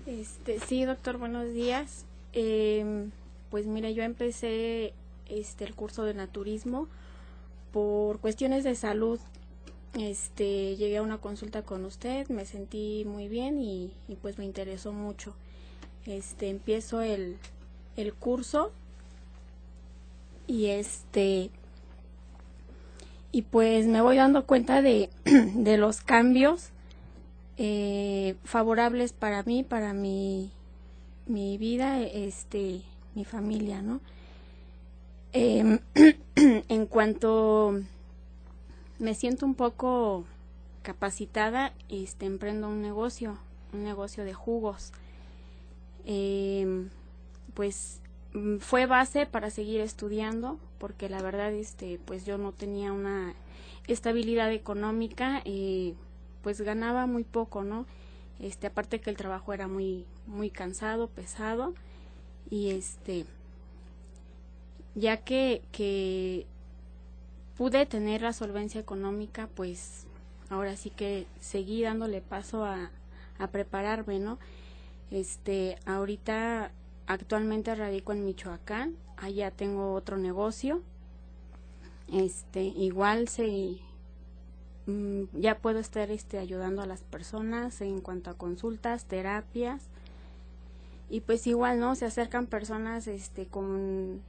Este, 0.06 0.60
sí, 0.60 0.86
doctor, 0.86 1.18
buenos 1.18 1.54
días. 1.54 2.06
Eh, 2.36 3.10
pues 3.50 3.66
mira, 3.66 3.90
yo 3.90 4.04
empecé 4.04 4.94
este 5.28 5.64
el 5.64 5.74
curso 5.74 6.04
de 6.04 6.14
naturismo 6.14 6.88
por 7.72 8.20
cuestiones 8.20 8.64
de 8.64 8.76
salud 8.76 9.20
este 9.98 10.76
llegué 10.76 10.98
a 10.98 11.02
una 11.02 11.20
consulta 11.20 11.62
con 11.62 11.86
usted, 11.86 12.28
me 12.28 12.46
sentí 12.46 13.06
muy 13.06 13.30
bien 13.30 13.62
y, 13.62 13.94
pues 14.22 14.38
me 14.38 14.44
interesó 14.44 14.92
mucho. 14.92 15.34
Este 16.06 16.50
empiezo 16.50 17.02
el, 17.02 17.38
el 17.96 18.14
curso 18.14 18.72
y 20.48 20.68
este 20.68 21.50
y 23.32 23.42
pues 23.44 23.88
me 23.88 24.02
voy 24.02 24.18
dando 24.18 24.46
cuenta 24.46 24.82
de, 24.82 25.10
de 25.24 25.78
los 25.78 26.02
cambios 26.02 26.72
eh, 27.58 28.36
favorables 28.44 29.14
para 29.14 29.44
mí, 29.44 29.64
para 29.64 29.94
mi, 29.94 30.52
mi 31.26 31.58
vida, 31.58 32.02
este, 32.02 32.82
mi 33.16 33.26
familia, 33.26 33.82
¿no? 33.82 34.02
Em, 35.34 35.80
en 36.36 36.86
cuanto 36.86 37.82
me 39.00 39.16
siento 39.16 39.46
un 39.46 39.56
poco 39.56 40.26
capacitada, 40.82 41.74
este, 41.90 42.26
emprendo 42.26 42.70
un 42.70 42.82
negocio, 42.82 43.38
un 43.74 43.84
negocio 43.84 44.24
de 44.24 44.34
jugos. 44.34 44.92
Em, 46.06 46.90
pues 47.54 48.02
mm, 48.34 48.58
fue 48.58 48.86
base 48.86 49.26
para 49.26 49.50
seguir 49.50 49.82
estudiando, 49.82 50.60
porque 50.78 51.10
la 51.10 51.22
verdad, 51.22 51.52
este, 51.54 52.00
pues 52.06 52.26
yo 52.26 52.38
no 52.38 52.52
tenía 52.52 52.94
una 52.94 53.34
estabilidad 53.88 54.52
económica, 54.52 55.42
eh, 55.46 55.96
pues 56.44 56.62
ganaba 56.62 57.08
muy 57.08 57.24
poco, 57.24 57.64
¿no? 57.64 57.86
Este, 58.40 58.68
aparte 58.68 59.00
que 59.00 59.10
el 59.10 59.18
trabajo 59.18 59.54
era 59.54 59.68
muy, 59.68 60.06
muy 60.28 60.50
cansado, 60.50 61.08
pesado, 61.08 61.74
y 62.50 62.72
este, 62.72 63.26
ya 64.94 65.18
que, 65.18 65.62
que 65.72 66.46
pude 67.58 67.86
tener 67.86 68.22
la 68.22 68.34
solvencia 68.34 68.80
económica, 68.82 69.48
pues 69.56 70.06
ahora 70.50 70.76
sí 70.76 70.90
que 70.90 71.28
seguí 71.40 71.82
dándole 71.82 72.22
paso 72.22 72.66
a, 72.66 72.92
a 73.40 73.48
prepararme, 73.48 74.20
¿no? 74.20 74.38
Este, 75.12 75.78
ahorita 75.86 76.72
actualmente 77.08 77.74
radico 77.76 78.12
en 78.12 78.26
Michoacán, 78.26 78.96
allá 79.18 79.52
tengo 79.52 79.94
otro 79.94 80.18
negocio. 80.18 80.82
Este, 82.12 82.64
igual 82.64 83.28
se 83.28 83.78
ya 85.34 85.58
puedo 85.58 85.80
estar 85.80 86.12
este 86.12 86.38
ayudando 86.38 86.82
a 86.82 86.86
las 86.86 87.02
personas 87.02 87.82
en 87.82 88.02
cuanto 88.02 88.30
a 88.30 88.36
consultas, 88.36 89.06
terapias. 89.06 89.84
Y 91.10 91.22
pues 91.22 91.46
igual, 91.48 91.80
¿no? 91.80 91.96
Se 91.96 92.06
acercan 92.06 92.48
personas 92.48 93.08
este 93.08 93.46
con 93.46 94.22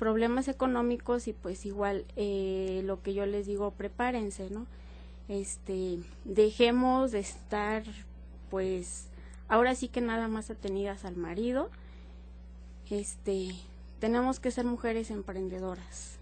problemas 0.00 0.48
económicos 0.48 1.28
y 1.28 1.34
pues 1.34 1.66
igual 1.66 2.06
eh, 2.16 2.80
lo 2.86 3.02
que 3.02 3.12
yo 3.12 3.26
les 3.26 3.46
digo 3.46 3.70
prepárense 3.72 4.48
no 4.48 4.66
este 5.28 5.98
dejemos 6.24 7.12
de 7.12 7.18
estar 7.18 7.82
pues 8.50 9.08
ahora 9.46 9.74
sí 9.74 9.88
que 9.88 10.00
nada 10.00 10.26
más 10.26 10.50
atenidas 10.50 11.04
al 11.04 11.16
marido 11.16 11.68
este 12.88 13.50
tenemos 14.00 14.40
que 14.40 14.50
ser 14.50 14.64
mujeres 14.64 15.10
emprendedoras 15.10 16.19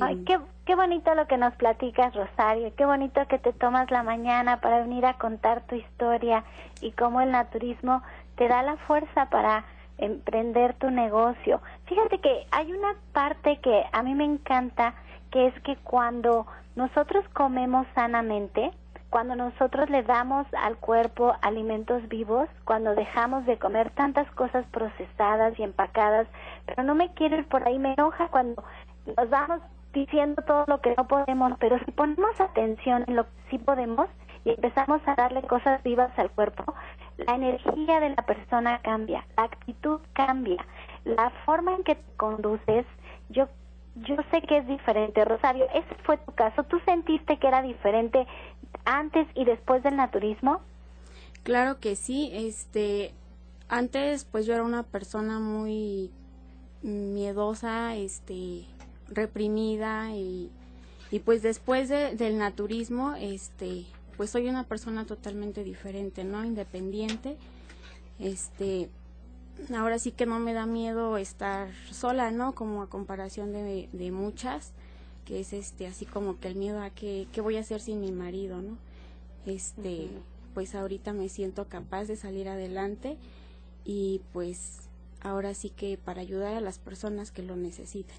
Ay, 0.00 0.24
qué, 0.24 0.40
qué 0.64 0.74
bonito 0.74 1.14
lo 1.14 1.26
que 1.26 1.36
nos 1.36 1.54
platicas, 1.54 2.14
Rosario. 2.14 2.72
Qué 2.76 2.84
bonito 2.84 3.26
que 3.28 3.38
te 3.38 3.52
tomas 3.52 3.90
la 3.90 4.02
mañana 4.02 4.60
para 4.60 4.80
venir 4.80 5.06
a 5.06 5.14
contar 5.14 5.62
tu 5.66 5.76
historia 5.76 6.44
y 6.80 6.92
cómo 6.92 7.20
el 7.20 7.30
naturismo 7.30 8.02
te 8.36 8.48
da 8.48 8.62
la 8.62 8.76
fuerza 8.78 9.26
para 9.30 9.64
emprender 9.98 10.74
tu 10.74 10.90
negocio. 10.90 11.60
Fíjate 11.86 12.18
que 12.18 12.46
hay 12.50 12.72
una 12.72 12.94
parte 13.12 13.58
que 13.60 13.84
a 13.92 14.02
mí 14.02 14.14
me 14.14 14.24
encanta, 14.24 14.94
que 15.30 15.46
es 15.46 15.60
que 15.62 15.76
cuando 15.76 16.46
nosotros 16.74 17.24
comemos 17.32 17.86
sanamente, 17.94 18.72
cuando 19.10 19.36
nosotros 19.36 19.88
le 19.90 20.02
damos 20.02 20.44
al 20.54 20.76
cuerpo 20.76 21.36
alimentos 21.40 22.08
vivos, 22.08 22.48
cuando 22.64 22.96
dejamos 22.96 23.46
de 23.46 23.58
comer 23.58 23.90
tantas 23.90 24.28
cosas 24.32 24.66
procesadas 24.72 25.56
y 25.56 25.62
empacadas, 25.62 26.26
pero 26.66 26.82
no 26.82 26.96
me 26.96 27.14
quiero 27.14 27.36
ir 27.36 27.46
por 27.46 27.64
ahí, 27.64 27.78
me 27.78 27.94
enoja 27.94 28.26
cuando 28.26 28.64
nos 29.16 29.30
vamos 29.30 29.60
diciendo 29.94 30.42
todo 30.42 30.64
lo 30.66 30.80
que 30.80 30.94
no 30.96 31.06
podemos, 31.06 31.52
pero 31.58 31.78
si 31.84 31.90
ponemos 31.92 32.38
atención 32.40 33.04
en 33.06 33.16
lo 33.16 33.24
que 33.24 33.30
sí 33.50 33.58
podemos 33.58 34.08
y 34.44 34.50
empezamos 34.50 35.00
a 35.06 35.14
darle 35.14 35.42
cosas 35.42 35.82
vivas 35.82 36.10
al 36.18 36.30
cuerpo, 36.30 36.74
la 37.16 37.36
energía 37.36 38.00
de 38.00 38.10
la 38.10 38.22
persona 38.26 38.80
cambia, 38.82 39.24
la 39.36 39.44
actitud 39.44 40.00
cambia, 40.12 40.64
la 41.04 41.30
forma 41.46 41.74
en 41.74 41.84
que 41.84 41.94
te 41.94 42.16
conduces, 42.16 42.84
yo 43.30 43.48
yo 43.96 44.16
sé 44.32 44.42
que 44.42 44.58
es 44.58 44.66
diferente, 44.66 45.24
Rosario, 45.24 45.66
ese 45.72 45.94
fue 46.02 46.16
tu 46.18 46.32
caso, 46.32 46.64
¿tú 46.64 46.80
sentiste 46.84 47.38
que 47.38 47.46
era 47.46 47.62
diferente 47.62 48.26
antes 48.84 49.28
y 49.34 49.44
después 49.44 49.84
del 49.84 49.96
naturismo? 49.96 50.60
Claro 51.44 51.78
que 51.78 51.94
sí, 51.94 52.30
este 52.34 53.14
antes 53.68 54.24
pues 54.24 54.46
yo 54.46 54.54
era 54.54 54.64
una 54.64 54.82
persona 54.82 55.38
muy 55.38 56.10
miedosa, 56.82 57.94
este 57.94 58.66
reprimida 59.08 60.14
y, 60.14 60.50
y 61.10 61.20
pues 61.20 61.42
después 61.42 61.88
del 61.88 62.38
naturismo 62.38 63.14
este 63.14 63.84
pues 64.16 64.30
soy 64.30 64.48
una 64.48 64.64
persona 64.64 65.06
totalmente 65.06 65.64
diferente, 65.64 66.24
¿no? 66.24 66.44
Independiente. 66.44 67.36
Este, 68.18 68.88
ahora 69.76 69.98
sí 69.98 70.12
que 70.12 70.26
no 70.26 70.38
me 70.38 70.52
da 70.52 70.66
miedo 70.66 71.16
estar 71.16 71.68
sola, 71.90 72.30
¿no? 72.30 72.54
Como 72.54 72.82
a 72.82 72.88
comparación 72.88 73.52
de, 73.52 73.88
de 73.92 74.10
muchas, 74.10 74.72
que 75.24 75.40
es 75.40 75.52
este, 75.52 75.86
así 75.86 76.06
como 76.06 76.38
que 76.38 76.48
el 76.48 76.56
miedo 76.56 76.80
a 76.80 76.90
que, 76.90 77.26
qué 77.32 77.40
voy 77.40 77.56
a 77.56 77.60
hacer 77.60 77.80
sin 77.80 78.00
mi 78.00 78.12
marido, 78.12 78.62
¿no? 78.62 78.78
Este, 79.46 80.08
pues 80.54 80.74
ahorita 80.74 81.12
me 81.12 81.28
siento 81.28 81.66
capaz 81.68 82.04
de 82.04 82.16
salir 82.16 82.48
adelante 82.48 83.16
y 83.84 84.20
pues 84.32 84.88
ahora 85.20 85.54
sí 85.54 85.70
que 85.70 85.98
para 85.98 86.20
ayudar 86.20 86.54
a 86.54 86.60
las 86.60 86.78
personas 86.78 87.30
que 87.30 87.42
lo 87.42 87.56
necesiten. 87.56 88.16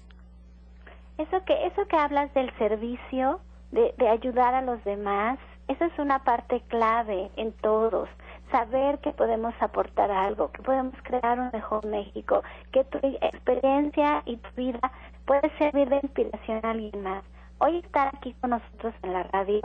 Eso 1.18 1.44
que, 1.44 1.66
eso 1.66 1.86
que 1.86 1.96
hablas 1.96 2.32
del 2.34 2.52
servicio, 2.58 3.40
de, 3.70 3.94
de 3.96 4.08
ayudar 4.08 4.54
a 4.54 4.62
los 4.62 4.82
demás, 4.84 5.38
esa 5.68 5.86
es 5.86 5.98
una 5.98 6.22
parte 6.22 6.60
clave 6.68 7.30
en 7.36 7.52
todos. 7.52 8.08
Saber 8.52 8.98
que 9.00 9.12
podemos 9.12 9.54
aportar 9.60 10.10
algo, 10.10 10.52
que 10.52 10.62
podemos 10.62 10.94
crear 11.02 11.40
un 11.40 11.50
mejor 11.52 11.84
México, 11.86 12.42
que 12.70 12.84
tu 12.84 12.98
experiencia 13.02 14.22
y 14.26 14.36
tu 14.36 14.48
vida 14.56 14.92
puede 15.24 15.50
servir 15.58 15.88
de 15.88 16.00
inspiración 16.02 16.60
a 16.62 16.70
alguien 16.70 17.02
más. 17.02 17.24
Hoy 17.58 17.78
estar 17.78 18.08
aquí 18.08 18.34
con 18.40 18.50
nosotros 18.50 18.94
en 19.02 19.12
la 19.12 19.24
radio 19.24 19.60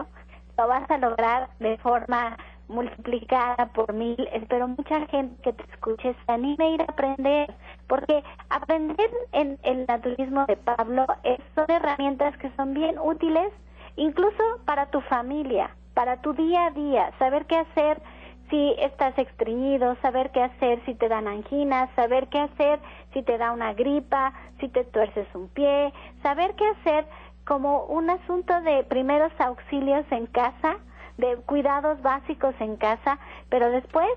lo 0.57 0.67
vas 0.67 0.89
a 0.89 0.97
lograr 0.97 1.49
de 1.59 1.77
forma 1.77 2.37
multiplicada 2.71 3.67
por 3.73 3.93
mil. 3.93 4.17
Espero 4.33 4.67
mucha 4.67 5.05
gente 5.07 5.41
que 5.43 5.53
te 5.53 5.63
escuche 5.71 6.15
se 6.25 6.31
anime 6.31 6.65
a 6.65 6.69
ir 6.69 6.81
a 6.81 6.85
aprender, 6.85 7.53
porque 7.87 8.23
aprender 8.49 9.09
en 9.33 9.59
el 9.63 9.85
naturismo 9.87 10.45
de 10.47 10.57
Pablo 10.57 11.05
son 11.55 11.65
herramientas 11.69 12.35
que 12.37 12.51
son 12.55 12.73
bien 12.73 12.97
útiles 12.99 13.51
incluso 13.97 14.43
para 14.65 14.87
tu 14.87 15.01
familia 15.01 15.69
para 15.93 16.17
tu 16.17 16.33
día 16.33 16.67
a 16.67 16.71
día, 16.71 17.11
saber 17.19 17.45
qué 17.45 17.57
hacer 17.57 18.01
si 18.49 18.75
estás 18.79 19.17
estreñido, 19.17 19.95
saber 20.01 20.31
qué 20.31 20.43
hacer 20.43 20.83
si 20.85 20.93
te 20.95 21.07
dan 21.07 21.27
anginas, 21.27 21.89
saber 21.95 22.27
qué 22.27 22.39
hacer 22.39 22.79
si 23.13 23.23
te 23.23 23.37
da 23.37 23.51
una 23.51 23.73
gripa, 23.73 24.33
si 24.59 24.67
te 24.67 24.83
tuerces 24.83 25.27
un 25.33 25.47
pie, 25.49 25.93
saber 26.21 26.53
qué 26.55 26.65
hacer 26.67 27.05
como 27.45 27.85
un 27.85 28.09
asunto 28.09 28.59
de 28.61 28.83
primeros 28.83 29.31
auxilios 29.39 30.05
en 30.11 30.25
casa, 30.27 30.77
de 31.17 31.37
cuidados 31.45 32.01
básicos 32.01 32.55
en 32.59 32.77
casa, 32.77 33.19
pero 33.49 33.71
después 33.71 34.09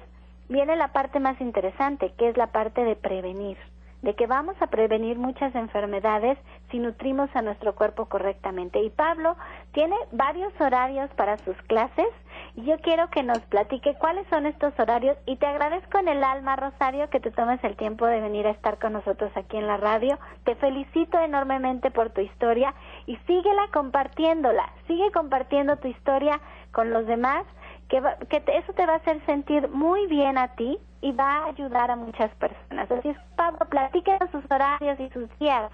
viene 0.49 0.77
la 0.77 0.89
parte 0.89 1.21
más 1.21 1.41
interesante, 1.41 2.13
que 2.19 2.29
es 2.29 2.37
la 2.37 2.49
parte 2.49 2.85
de 2.85 2.97
prevenir 2.97 3.57
de 4.05 4.15
que 4.15 4.27
vamos 4.27 4.55
a 4.61 4.67
prevenir 4.67 5.19
muchas 5.19 5.55
enfermedades 5.55 6.39
si 6.71 6.79
nutrimos 6.79 7.35
a 7.35 7.41
nuestro 7.41 7.75
cuerpo 7.75 8.05
correctamente. 8.05 8.83
Y 8.83 8.91
Pablo 8.91 9.35
tiene 9.73 9.97
varios 10.13 10.53
horarios 10.61 11.11
para 11.17 11.39
sus 11.39 11.57
clases 11.63 12.07
y 12.55 12.65
yo 12.65 12.79
quiero 12.81 13.09
que 13.09 13.23
nos 13.23 13.39
platique 13.41 13.97
cuáles 13.99 14.27
son 14.29 14.45
estos 14.45 14.79
horarios 14.79 15.17
y 15.25 15.37
te 15.37 15.47
agradezco 15.47 15.99
en 15.99 16.09
el 16.09 16.23
alma, 16.23 16.55
Rosario, 16.55 17.09
que 17.09 17.19
te 17.19 17.31
tomes 17.31 17.65
el 17.65 17.77
tiempo 17.77 18.05
de 18.07 18.21
venir 18.21 18.47
a 18.47 18.51
estar 18.51 18.79
con 18.79 18.93
nosotros 18.93 19.33
aquí 19.37 19.57
en 19.57 19.67
la 19.67 19.79
radio. 19.79 20.19
Te 20.45 20.55
felicito 20.55 21.19
enormemente 21.19 21.91
por 21.91 22.11
tu 22.11 22.21
historia 22.21 22.75
y 23.07 23.17
síguela 23.27 23.69
compartiéndola, 23.73 24.71
sigue 24.87 25.11
compartiendo 25.13 25.79
tu 25.79 25.89
historia 25.89 26.41
con 26.75 26.91
los 26.91 27.07
demás 27.07 27.47
que, 27.89 28.03
que 28.29 28.43
eso 28.49 28.73
te 28.75 28.85
va 28.87 28.95
a 28.95 28.97
hacer 28.97 29.25
sentir 29.25 29.69
muy 29.69 30.07
bien 30.09 30.37
a 30.37 30.49
ti 30.49 30.79
y 31.01 31.13
va 31.13 31.39
a 31.39 31.47
ayudar 31.47 31.91
a 31.91 31.97
muchas 31.97 32.31
personas. 32.37 32.91
Así 32.91 33.09
es, 33.09 33.17
Pablo, 33.37 33.61
platíquenos 33.69 34.31
sus 34.31 34.45
horarios 34.51 34.99
y 35.01 35.09
sus 35.11 35.29
días. 35.39 35.71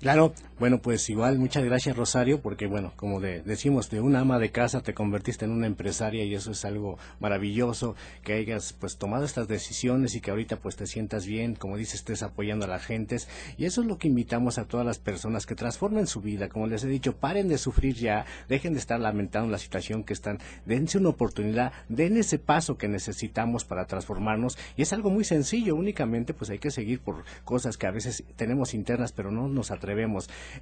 Claro, 0.00 0.32
bueno, 0.58 0.80
pues 0.80 1.10
igual, 1.10 1.38
muchas 1.38 1.62
gracias 1.62 1.94
Rosario, 1.94 2.40
porque 2.40 2.66
bueno, 2.66 2.94
como 2.96 3.20
decimos, 3.20 3.90
de 3.90 4.00
una 4.00 4.20
ama 4.20 4.38
de 4.38 4.50
casa 4.50 4.80
te 4.80 4.94
convertiste 4.94 5.44
en 5.44 5.50
una 5.50 5.66
empresaria 5.66 6.24
y 6.24 6.34
eso 6.34 6.52
es 6.52 6.64
algo 6.64 6.96
maravilloso, 7.18 7.96
que 8.22 8.32
hayas 8.32 8.72
pues 8.72 8.96
tomado 8.96 9.26
estas 9.26 9.46
decisiones 9.46 10.14
y 10.14 10.22
que 10.22 10.30
ahorita 10.30 10.56
pues 10.56 10.76
te 10.76 10.86
sientas 10.86 11.26
bien, 11.26 11.54
como 11.54 11.76
dices, 11.76 11.96
estés 11.96 12.22
apoyando 12.22 12.64
a 12.64 12.68
la 12.68 12.78
gente. 12.78 13.18
Y 13.58 13.66
eso 13.66 13.82
es 13.82 13.86
lo 13.86 13.98
que 13.98 14.08
invitamos 14.08 14.56
a 14.56 14.64
todas 14.64 14.86
las 14.86 14.98
personas 14.98 15.44
que 15.44 15.54
transformen 15.54 16.06
su 16.06 16.22
vida, 16.22 16.48
como 16.48 16.66
les 16.66 16.82
he 16.82 16.88
dicho, 16.88 17.16
paren 17.16 17.48
de 17.48 17.58
sufrir 17.58 17.96
ya, 17.96 18.24
dejen 18.48 18.72
de 18.72 18.78
estar 18.78 18.98
lamentando 19.00 19.50
la 19.50 19.58
situación 19.58 20.04
que 20.04 20.14
están, 20.14 20.38
dense 20.64 20.96
una 20.96 21.10
oportunidad, 21.10 21.74
den 21.90 22.16
ese 22.16 22.38
paso 22.38 22.78
que 22.78 22.88
necesitamos 22.88 23.66
para 23.66 23.84
transformarnos 23.84 24.56
y 24.78 24.82
es 24.82 24.94
algo 24.94 25.10
muy 25.10 25.24
sencillo, 25.24 25.76
únicamente 25.76 26.32
pues 26.32 26.48
hay 26.48 26.58
que 26.58 26.70
seguir 26.70 27.00
por 27.00 27.22
cosas 27.44 27.76
que 27.76 27.86
a 27.86 27.90
veces 27.90 28.24
tenemos 28.36 28.72
internas 28.72 29.12
pero 29.12 29.30
no 29.30 29.46
nos 29.46 29.70
atrevemos. 29.70 29.89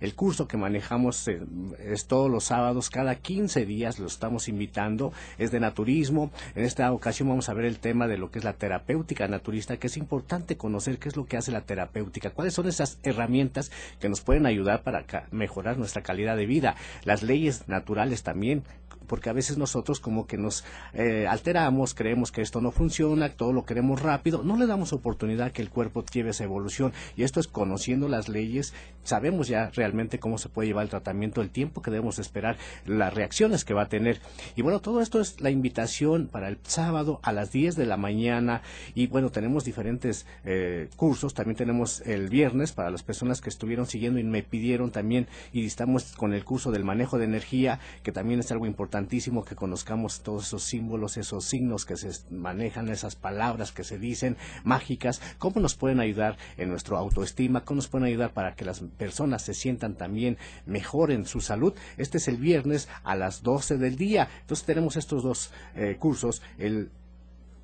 El 0.00 0.14
curso 0.14 0.48
que 0.48 0.56
manejamos 0.56 1.28
eh, 1.28 1.40
es 1.84 2.06
todos 2.06 2.30
los 2.30 2.44
sábados, 2.44 2.90
cada 2.90 3.14
15 3.16 3.66
días 3.66 3.98
lo 3.98 4.06
estamos 4.06 4.48
invitando, 4.48 5.12
es 5.38 5.50
de 5.50 5.60
naturismo. 5.60 6.30
En 6.54 6.64
esta 6.64 6.92
ocasión 6.92 7.28
vamos 7.28 7.48
a 7.48 7.54
ver 7.54 7.64
el 7.64 7.78
tema 7.78 8.06
de 8.06 8.18
lo 8.18 8.30
que 8.30 8.38
es 8.38 8.44
la 8.44 8.54
terapéutica 8.54 9.28
naturista, 9.28 9.76
que 9.76 9.88
es 9.88 9.96
importante 9.96 10.56
conocer 10.56 10.98
qué 10.98 11.08
es 11.08 11.16
lo 11.16 11.26
que 11.26 11.36
hace 11.36 11.52
la 11.52 11.62
terapéutica, 11.62 12.30
cuáles 12.30 12.54
son 12.54 12.68
esas 12.68 12.98
herramientas 13.02 13.70
que 14.00 14.08
nos 14.08 14.20
pueden 14.20 14.46
ayudar 14.46 14.82
para 14.82 15.04
mejorar 15.30 15.78
nuestra 15.78 16.02
calidad 16.02 16.36
de 16.36 16.46
vida. 16.46 16.76
Las 17.04 17.22
leyes 17.22 17.68
naturales 17.68 18.22
también 18.22 18.64
porque 19.08 19.30
a 19.30 19.32
veces 19.32 19.58
nosotros 19.58 19.98
como 19.98 20.26
que 20.26 20.36
nos 20.36 20.64
eh, 20.92 21.26
alteramos, 21.26 21.94
creemos 21.94 22.30
que 22.30 22.42
esto 22.42 22.60
no 22.60 22.70
funciona, 22.70 23.30
todo 23.30 23.52
lo 23.52 23.64
queremos 23.64 24.00
rápido, 24.00 24.44
no 24.44 24.56
le 24.56 24.66
damos 24.66 24.92
oportunidad 24.92 25.50
que 25.50 25.62
el 25.62 25.70
cuerpo 25.70 26.04
lleve 26.04 26.30
esa 26.30 26.44
evolución 26.44 26.92
y 27.16 27.24
esto 27.24 27.40
es 27.40 27.48
conociendo 27.48 28.08
las 28.08 28.28
leyes, 28.28 28.74
sabemos 29.18 29.48
ya 29.48 29.70
realmente 29.74 30.20
cómo 30.20 30.38
se 30.38 30.48
puede 30.48 30.68
llevar 30.68 30.84
el 30.84 30.90
tratamiento, 30.90 31.42
el 31.42 31.50
tiempo 31.50 31.82
que 31.82 31.90
debemos 31.90 32.20
esperar, 32.20 32.56
las 32.86 33.12
reacciones 33.12 33.64
que 33.64 33.74
va 33.74 33.82
a 33.82 33.88
tener. 33.88 34.20
Y 34.54 34.62
bueno, 34.62 34.78
todo 34.78 35.00
esto 35.00 35.20
es 35.20 35.40
la 35.40 35.50
invitación 35.50 36.28
para 36.28 36.46
el 36.46 36.58
sábado 36.62 37.18
a 37.24 37.32
las 37.32 37.50
10 37.50 37.74
de 37.74 37.84
la 37.84 37.96
mañana. 37.96 38.62
Y 38.94 39.08
bueno, 39.08 39.30
tenemos 39.30 39.64
diferentes 39.64 40.24
eh, 40.44 40.88
cursos, 40.94 41.34
también 41.34 41.56
tenemos 41.56 42.00
el 42.02 42.28
viernes 42.28 42.70
para 42.70 42.92
las 42.92 43.02
personas 43.02 43.40
que 43.40 43.48
estuvieron 43.48 43.86
siguiendo 43.86 44.20
y 44.20 44.22
me 44.22 44.44
pidieron 44.44 44.92
también. 44.92 45.26
Y 45.52 45.66
estamos 45.66 46.12
con 46.12 46.32
el 46.32 46.44
curso 46.44 46.70
del 46.70 46.84
manejo 46.84 47.18
de 47.18 47.24
energía, 47.24 47.80
que 48.04 48.12
también 48.12 48.38
es 48.38 48.52
algo 48.52 48.66
importantísimo 48.66 49.44
que 49.44 49.56
conozcamos 49.56 50.20
todos 50.20 50.46
esos 50.46 50.62
símbolos, 50.62 51.16
esos 51.16 51.44
signos 51.44 51.86
que 51.86 51.96
se 51.96 52.12
manejan, 52.32 52.88
esas 52.88 53.16
palabras 53.16 53.72
que 53.72 53.82
se 53.82 53.98
dicen 53.98 54.36
mágicas, 54.62 55.20
cómo 55.38 55.60
nos 55.60 55.74
pueden 55.74 55.98
ayudar 55.98 56.36
en 56.56 56.68
nuestro 56.68 56.96
autoestima, 56.96 57.64
cómo 57.64 57.78
nos 57.78 57.88
pueden 57.88 58.06
ayudar 58.06 58.30
para 58.30 58.54
que 58.54 58.64
las 58.64 58.78
personas 58.80 59.07
se 59.42 59.54
sientan 59.54 59.94
también 59.94 60.38
mejor 60.66 61.11
en 61.11 61.26
su 61.26 61.40
salud. 61.40 61.74
Este 61.96 62.18
es 62.18 62.28
el 62.28 62.36
viernes 62.36 62.88
a 63.04 63.16
las 63.16 63.42
12 63.42 63.78
del 63.78 63.96
día. 63.96 64.28
Entonces 64.40 64.66
tenemos 64.66 64.96
estos 64.96 65.22
dos 65.22 65.50
eh, 65.74 65.96
cursos, 65.98 66.42
el 66.59 66.90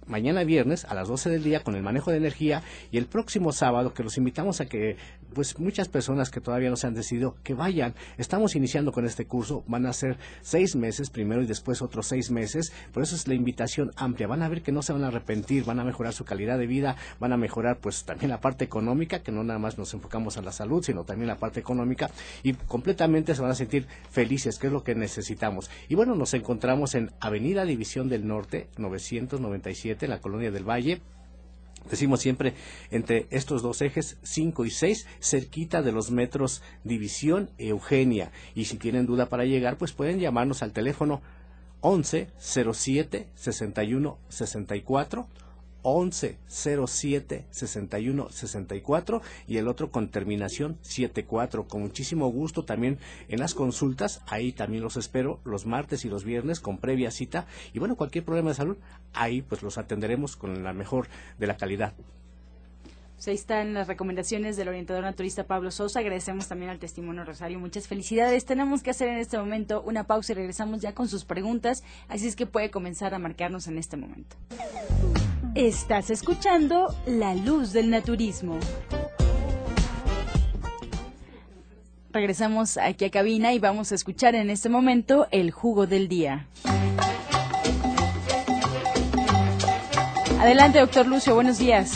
mañana 0.06 0.44
viernes 0.44 0.84
a 0.84 0.94
las 0.94 1.08
12 1.08 1.30
del 1.30 1.42
día 1.42 1.62
con 1.62 1.74
el 1.74 1.82
manejo 1.82 2.10
de 2.10 2.18
energía 2.18 2.62
y 2.90 2.98
el 2.98 3.06
próximo 3.06 3.52
sábado 3.52 3.94
que 3.94 4.02
los 4.02 4.18
invitamos 4.18 4.60
a 4.60 4.66
que 4.66 4.96
pues 5.34 5.58
muchas 5.58 5.88
personas 5.88 6.30
que 6.30 6.40
todavía 6.40 6.70
no 6.70 6.76
se 6.76 6.86
han 6.86 6.94
decidido 6.94 7.36
que 7.42 7.54
vayan. 7.54 7.94
Estamos 8.16 8.56
iniciando 8.56 8.92
con 8.92 9.04
este 9.04 9.26
curso, 9.26 9.64
van 9.66 9.86
a 9.86 9.92
ser 9.92 10.16
seis 10.40 10.76
meses 10.76 11.10
primero 11.10 11.42
y 11.42 11.46
después 11.46 11.82
otros 11.82 12.06
seis 12.06 12.30
meses, 12.30 12.72
por 12.92 13.02
eso 13.02 13.14
es 13.16 13.28
la 13.28 13.34
invitación 13.34 13.90
amplia. 13.96 14.26
Van 14.26 14.42
a 14.42 14.48
ver 14.48 14.62
que 14.62 14.72
no 14.72 14.82
se 14.82 14.92
van 14.92 15.04
a 15.04 15.08
arrepentir, 15.08 15.64
van 15.64 15.80
a 15.80 15.84
mejorar 15.84 16.12
su 16.12 16.24
calidad 16.24 16.58
de 16.58 16.66
vida, 16.66 16.96
van 17.20 17.32
a 17.32 17.36
mejorar 17.36 17.78
pues 17.78 18.04
también 18.04 18.30
la 18.30 18.40
parte 18.40 18.64
económica, 18.64 19.18
que 19.18 19.32
no 19.32 19.44
nada 19.44 19.58
más 19.58 19.76
nos 19.76 19.92
enfocamos 19.92 20.36
a 20.36 20.42
la 20.42 20.52
salud, 20.52 20.82
sino 20.82 21.04
también 21.04 21.28
la 21.28 21.36
parte 21.36 21.60
económica 21.60 22.10
y 22.42 22.54
completamente 22.54 23.34
se 23.34 23.42
van 23.42 23.50
a 23.50 23.54
sentir 23.54 23.86
felices, 24.10 24.58
que 24.58 24.68
es 24.68 24.72
lo 24.72 24.84
que 24.84 24.94
necesitamos. 24.94 25.70
Y 25.88 25.94
bueno, 25.94 26.14
nos 26.14 26.34
encontramos 26.34 26.94
en 26.94 27.10
Avenida 27.20 27.64
División 27.64 28.08
del 28.08 28.26
Norte, 28.26 28.68
997, 28.78 30.06
en 30.06 30.10
la 30.10 30.20
Colonia 30.20 30.50
del 30.50 30.68
Valle 30.68 31.00
decimos 31.90 32.20
siempre 32.20 32.54
entre 32.90 33.26
estos 33.30 33.62
dos 33.62 33.82
ejes 33.82 34.18
5 34.22 34.64
y 34.64 34.70
6 34.70 35.06
cerquita 35.20 35.82
de 35.82 35.92
los 35.92 36.10
metros 36.10 36.62
División 36.84 37.50
Eugenia. 37.58 38.32
Y 38.54 38.66
si 38.66 38.76
tienen 38.76 39.06
duda 39.06 39.28
para 39.28 39.44
llegar 39.44 39.76
pues 39.76 39.92
pueden 39.92 40.20
llamarnos 40.20 40.62
al 40.62 40.72
teléfono 40.72 41.22
11 41.80 42.30
07 42.38 43.28
61 43.34 44.18
64 44.28 45.28
11 45.84 46.38
07 46.48 47.46
61 47.50 48.30
64 48.30 49.22
y 49.46 49.58
el 49.58 49.68
otro 49.68 49.90
con 49.90 50.08
terminación 50.08 50.78
74. 50.82 51.68
Con 51.68 51.82
muchísimo 51.82 52.26
gusto 52.28 52.64
también 52.64 52.98
en 53.28 53.38
las 53.38 53.54
consultas, 53.54 54.22
ahí 54.26 54.52
también 54.52 54.82
los 54.82 54.96
espero 54.96 55.40
los 55.44 55.66
martes 55.66 56.04
y 56.04 56.08
los 56.08 56.24
viernes 56.24 56.58
con 56.58 56.78
previa 56.78 57.10
cita. 57.10 57.46
Y 57.72 57.78
bueno, 57.78 57.96
cualquier 57.96 58.24
problema 58.24 58.48
de 58.50 58.56
salud, 58.56 58.76
ahí 59.12 59.42
pues 59.42 59.62
los 59.62 59.78
atenderemos 59.78 60.36
con 60.36 60.64
la 60.64 60.72
mejor 60.72 61.06
de 61.38 61.46
la 61.46 61.56
calidad. 61.56 61.94
Pues 63.14 63.28
ahí 63.28 63.34
están 63.36 63.74
las 63.74 63.86
recomendaciones 63.86 64.56
del 64.56 64.68
orientador 64.68 65.04
naturista 65.04 65.44
Pablo 65.44 65.70
Sosa. 65.70 66.00
Agradecemos 66.00 66.48
también 66.48 66.70
al 66.70 66.78
testimonio 66.78 67.24
Rosario. 67.24 67.58
Muchas 67.58 67.88
felicidades. 67.88 68.44
Tenemos 68.44 68.82
que 68.82 68.90
hacer 68.90 69.08
en 69.08 69.18
este 69.18 69.38
momento 69.38 69.82
una 69.82 70.04
pausa 70.04 70.32
y 70.32 70.34
regresamos 70.34 70.80
ya 70.80 70.94
con 70.94 71.08
sus 71.08 71.24
preguntas. 71.24 71.84
Así 72.08 72.26
es 72.26 72.36
que 72.36 72.46
puede 72.46 72.70
comenzar 72.70 73.14
a 73.14 73.18
marcarnos 73.18 73.66
en 73.68 73.78
este 73.78 73.96
momento. 73.96 74.36
Estás 75.54 76.10
escuchando 76.10 76.88
La 77.06 77.36
Luz 77.36 77.72
del 77.72 77.88
Naturismo. 77.88 78.58
Regresamos 82.12 82.76
aquí 82.76 83.04
a 83.04 83.10
cabina 83.12 83.52
y 83.52 83.60
vamos 83.60 83.92
a 83.92 83.94
escuchar 83.94 84.34
en 84.34 84.50
este 84.50 84.68
momento 84.68 85.28
el 85.30 85.52
jugo 85.52 85.86
del 85.86 86.08
día. 86.08 86.48
Adelante, 90.40 90.80
doctor 90.80 91.06
Lucio, 91.06 91.36
buenos 91.36 91.58
días. 91.58 91.94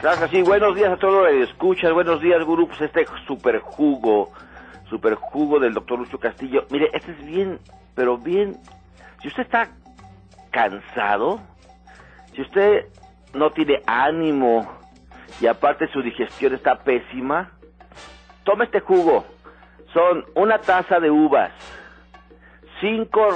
Gracias, 0.00 0.30
sí, 0.30 0.42
buenos 0.42 0.76
días 0.76 0.92
a 0.92 0.96
todos 0.96 1.32
los 1.32 1.48
escuchas, 1.48 1.92
buenos 1.92 2.22
días, 2.22 2.38
grupos, 2.44 2.78
pues 2.78 2.92
este 2.94 3.06
super 3.26 3.58
jugo, 3.58 4.30
super 4.88 5.16
jugo 5.16 5.58
del 5.58 5.74
doctor 5.74 5.98
Lucio 5.98 6.20
Castillo. 6.20 6.64
Mire, 6.70 6.88
este 6.92 7.10
es 7.10 7.26
bien, 7.26 7.58
pero 7.96 8.18
bien, 8.18 8.56
si 9.20 9.26
usted 9.26 9.42
está 9.42 9.68
cansado, 10.52 11.40
si 12.36 12.42
usted 12.42 12.86
no 13.34 13.50
tiene 13.50 13.82
ánimo 13.86 14.70
y 15.40 15.46
aparte 15.46 15.88
su 15.88 16.02
digestión 16.02 16.54
está 16.54 16.76
pésima, 16.76 17.50
tome 18.44 18.64
este 18.64 18.80
jugo. 18.80 19.24
Son 19.92 20.24
una 20.34 20.58
taza 20.58 21.00
de 21.00 21.10
uvas, 21.10 21.50
cinco 22.80 23.28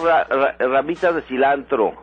ramitas 0.59 1.15
de 1.15 1.23
cilantro, 1.23 1.95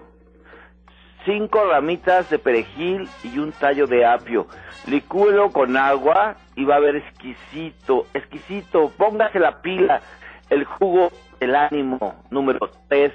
cinco 1.26 1.66
ramitas 1.66 2.30
de 2.30 2.40
perejil 2.40 3.10
y 3.24 3.40
un 3.40 3.52
tallo 3.52 3.88
de 3.88 4.06
apio. 4.06 4.48
Licúelo 4.88 5.52
con 5.52 5.78
agua 5.78 6.36
y 6.56 6.66
va 6.66 6.76
a 6.76 6.80
ver 6.80 6.98
exquisito, 6.98 8.08
exquisito. 8.14 8.92
Póngase 8.98 9.40
la 9.40 9.62
pila, 9.62 10.02
el 10.50 10.66
jugo, 10.66 11.12
el 11.40 11.56
ánimo 11.56 12.24
número 12.30 12.70
tres. 12.90 13.14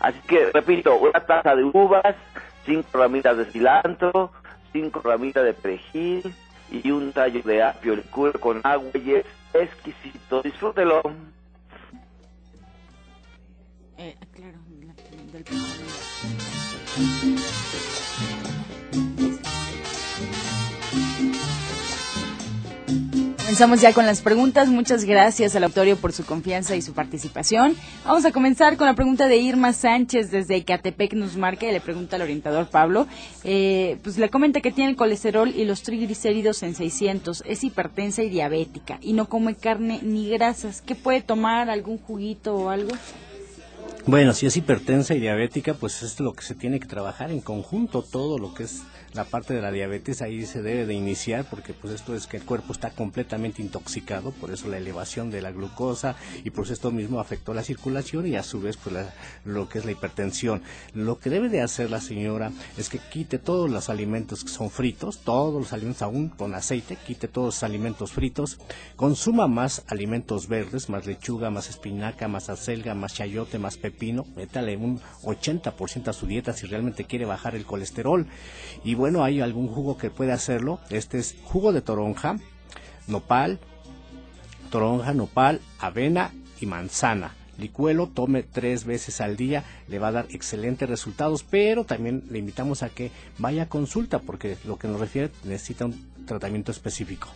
Así 0.00 0.20
que 0.20 0.50
repito, 0.52 0.96
una 0.96 1.20
taza 1.20 1.54
de 1.56 1.64
uvas, 1.64 2.14
cinco 2.64 2.88
ramitas 2.92 3.36
de 3.36 3.44
cilantro, 3.46 4.32
cinco 4.72 5.00
ramitas 5.02 5.44
de 5.44 5.54
perejil 5.54 6.34
y 6.70 6.90
un 6.90 7.12
tallo 7.12 7.42
de 7.42 7.62
apio, 7.62 8.02
cuero 8.10 8.40
con 8.40 8.60
agua 8.64 8.90
y 8.94 9.14
es 9.14 9.26
exquisito. 9.52 10.42
Disfrútelo. 10.42 11.02
Eh, 13.96 14.16
claro, 14.32 14.58
Comenzamos 23.54 23.82
ya 23.82 23.92
con 23.92 24.04
las 24.04 24.20
preguntas. 24.20 24.68
Muchas 24.68 25.04
gracias 25.04 25.54
al 25.54 25.62
autorio 25.62 25.96
por 25.96 26.12
su 26.12 26.26
confianza 26.26 26.74
y 26.74 26.82
su 26.82 26.92
participación. 26.92 27.76
Vamos 28.04 28.24
a 28.24 28.32
comenzar 28.32 28.76
con 28.76 28.88
la 28.88 28.94
pregunta 28.94 29.28
de 29.28 29.36
Irma 29.36 29.72
Sánchez 29.72 30.32
desde 30.32 30.56
Icatepec 30.56 31.12
nos 31.12 31.36
marca 31.36 31.64
y 31.64 31.70
le 31.70 31.80
pregunta 31.80 32.16
al 32.16 32.22
orientador 32.22 32.68
Pablo. 32.68 33.06
Eh, 33.44 33.98
pues 34.02 34.18
le 34.18 34.28
comenta 34.28 34.60
que 34.60 34.72
tiene 34.72 34.90
el 34.90 34.96
colesterol 34.96 35.50
y 35.54 35.66
los 35.66 35.84
triglicéridos 35.84 36.64
en 36.64 36.74
600. 36.74 37.44
Es 37.46 37.62
hipertensa 37.62 38.24
y 38.24 38.28
diabética 38.28 38.98
y 39.00 39.12
no 39.12 39.28
come 39.28 39.54
carne 39.54 40.00
ni 40.02 40.28
grasas. 40.30 40.82
¿Qué 40.82 40.96
puede 40.96 41.22
tomar? 41.22 41.70
¿Algún 41.70 41.98
juguito 41.98 42.56
o 42.56 42.70
algo? 42.70 42.90
Bueno, 44.06 44.34
si 44.34 44.44
es 44.44 44.54
hipertensa 44.58 45.14
y 45.14 45.20
diabética, 45.20 45.72
pues 45.72 46.02
es 46.02 46.20
lo 46.20 46.34
que 46.34 46.44
se 46.44 46.54
tiene 46.54 46.78
que 46.78 46.86
trabajar 46.86 47.30
en 47.30 47.40
conjunto, 47.40 48.02
todo 48.02 48.36
lo 48.36 48.52
que 48.52 48.64
es 48.64 48.82
la 49.14 49.24
parte 49.24 49.54
de 49.54 49.62
la 49.62 49.70
diabetes 49.70 50.20
ahí 50.20 50.44
se 50.44 50.60
debe 50.60 50.86
de 50.86 50.94
iniciar 50.94 51.46
porque 51.48 51.72
pues 51.72 51.94
esto 51.94 52.14
es 52.14 52.26
que 52.26 52.36
el 52.36 52.42
cuerpo 52.42 52.72
está 52.72 52.90
completamente 52.90 53.62
intoxicado, 53.62 54.32
por 54.32 54.50
eso 54.50 54.68
la 54.68 54.76
elevación 54.76 55.30
de 55.30 55.40
la 55.40 55.52
glucosa 55.52 56.16
y 56.42 56.50
por 56.50 56.68
esto 56.68 56.90
mismo 56.90 57.20
afectó 57.20 57.54
la 57.54 57.62
circulación 57.62 58.26
y 58.26 58.34
a 58.34 58.42
su 58.42 58.60
vez 58.60 58.76
pues 58.76 58.96
lo 59.44 59.68
que 59.68 59.78
es 59.78 59.84
la 59.84 59.92
hipertensión. 59.92 60.62
Lo 60.94 61.18
que 61.20 61.30
debe 61.30 61.48
de 61.48 61.62
hacer 61.62 61.90
la 61.90 62.00
señora 62.00 62.50
es 62.76 62.88
que 62.88 62.98
quite 62.98 63.38
todos 63.38 63.70
los 63.70 63.88
alimentos 63.88 64.42
que 64.42 64.50
son 64.50 64.68
fritos, 64.68 65.18
todos 65.18 65.54
los 65.62 65.72
alimentos 65.72 66.02
aún 66.02 66.28
con 66.28 66.54
aceite, 66.54 66.98
quite 67.06 67.28
todos 67.28 67.46
los 67.46 67.62
alimentos 67.62 68.12
fritos, 68.12 68.58
consuma 68.96 69.46
más 69.46 69.84
alimentos 69.86 70.48
verdes, 70.48 70.90
más 70.90 71.06
lechuga, 71.06 71.50
más 71.50 71.70
espinaca, 71.70 72.26
más 72.26 72.50
acelga, 72.50 72.94
más 72.94 73.14
chayote, 73.14 73.60
más 73.60 73.76
pepino, 73.76 73.93
métale 74.36 74.76
un 74.76 75.00
80% 75.22 76.08
a 76.08 76.12
su 76.12 76.26
dieta 76.26 76.52
si 76.52 76.66
realmente 76.66 77.04
quiere 77.04 77.24
bajar 77.24 77.54
el 77.54 77.64
colesterol 77.64 78.26
y 78.84 78.94
bueno, 78.94 79.24
hay 79.24 79.40
algún 79.40 79.68
jugo 79.68 79.96
que 79.96 80.10
puede 80.10 80.32
hacerlo. 80.32 80.80
Este 80.90 81.18
es 81.18 81.36
jugo 81.44 81.72
de 81.72 81.80
toronja, 81.80 82.38
nopal, 83.06 83.58
toronja, 84.70 85.14
nopal, 85.14 85.60
avena 85.78 86.32
y 86.60 86.66
manzana. 86.66 87.34
Licuelo, 87.56 88.08
tome 88.08 88.42
tres 88.42 88.84
veces 88.84 89.20
al 89.20 89.36
día, 89.36 89.64
le 89.88 90.00
va 90.00 90.08
a 90.08 90.12
dar 90.12 90.26
excelentes 90.30 90.88
resultados, 90.88 91.44
pero 91.44 91.84
también 91.84 92.24
le 92.28 92.38
invitamos 92.40 92.82
a 92.82 92.88
que 92.88 93.12
vaya 93.38 93.64
a 93.64 93.68
consulta 93.68 94.18
porque 94.18 94.56
lo 94.64 94.76
que 94.76 94.88
nos 94.88 94.98
refiere 94.98 95.30
necesita 95.44 95.84
un 95.84 96.10
tratamiento 96.26 96.72
específico. 96.72 97.28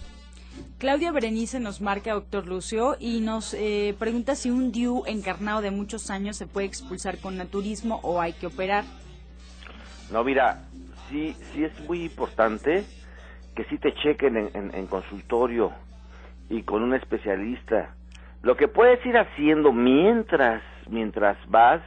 Claudia 0.78 1.10
Berenice 1.10 1.58
nos 1.58 1.80
marca, 1.80 2.12
doctor 2.12 2.46
Lucio, 2.46 2.96
y 3.00 3.20
nos 3.20 3.52
eh, 3.54 3.96
pregunta 3.98 4.36
si 4.36 4.50
un 4.50 4.70
DIU 4.70 5.02
encarnado 5.06 5.60
de 5.60 5.70
muchos 5.70 6.10
años 6.10 6.36
se 6.36 6.46
puede 6.46 6.66
expulsar 6.66 7.18
con 7.18 7.36
naturismo 7.36 8.00
o 8.02 8.20
hay 8.20 8.32
que 8.32 8.46
operar. 8.46 8.84
No, 10.12 10.22
mira, 10.22 10.62
sí, 11.10 11.36
sí 11.52 11.64
es 11.64 11.80
muy 11.80 12.04
importante 12.04 12.84
que 13.54 13.64
sí 13.64 13.78
te 13.78 13.92
chequen 13.94 14.36
en, 14.54 14.86
consultorio 14.86 15.72
y 16.48 16.62
con 16.62 16.82
un 16.82 16.94
especialista. 16.94 17.94
Lo 18.42 18.56
que 18.56 18.68
puedes 18.68 19.04
ir 19.04 19.18
haciendo 19.18 19.72
mientras, 19.72 20.62
mientras 20.88 21.36
vas, 21.48 21.82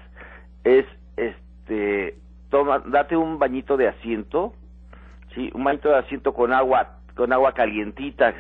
es, 0.66 0.86
este, 1.16 2.18
toma, 2.50 2.80
date 2.80 3.16
un 3.16 3.40
bañito 3.40 3.78
de 3.78 3.88
asiento, 3.88 4.54
sí, 5.34 5.50
un 5.54 5.64
bañito 5.64 5.88
de 5.88 6.00
asiento 6.00 6.34
con 6.34 6.52
agua, 6.52 6.98
con 7.16 7.32
agua 7.32 7.54
calientita, 7.54 8.34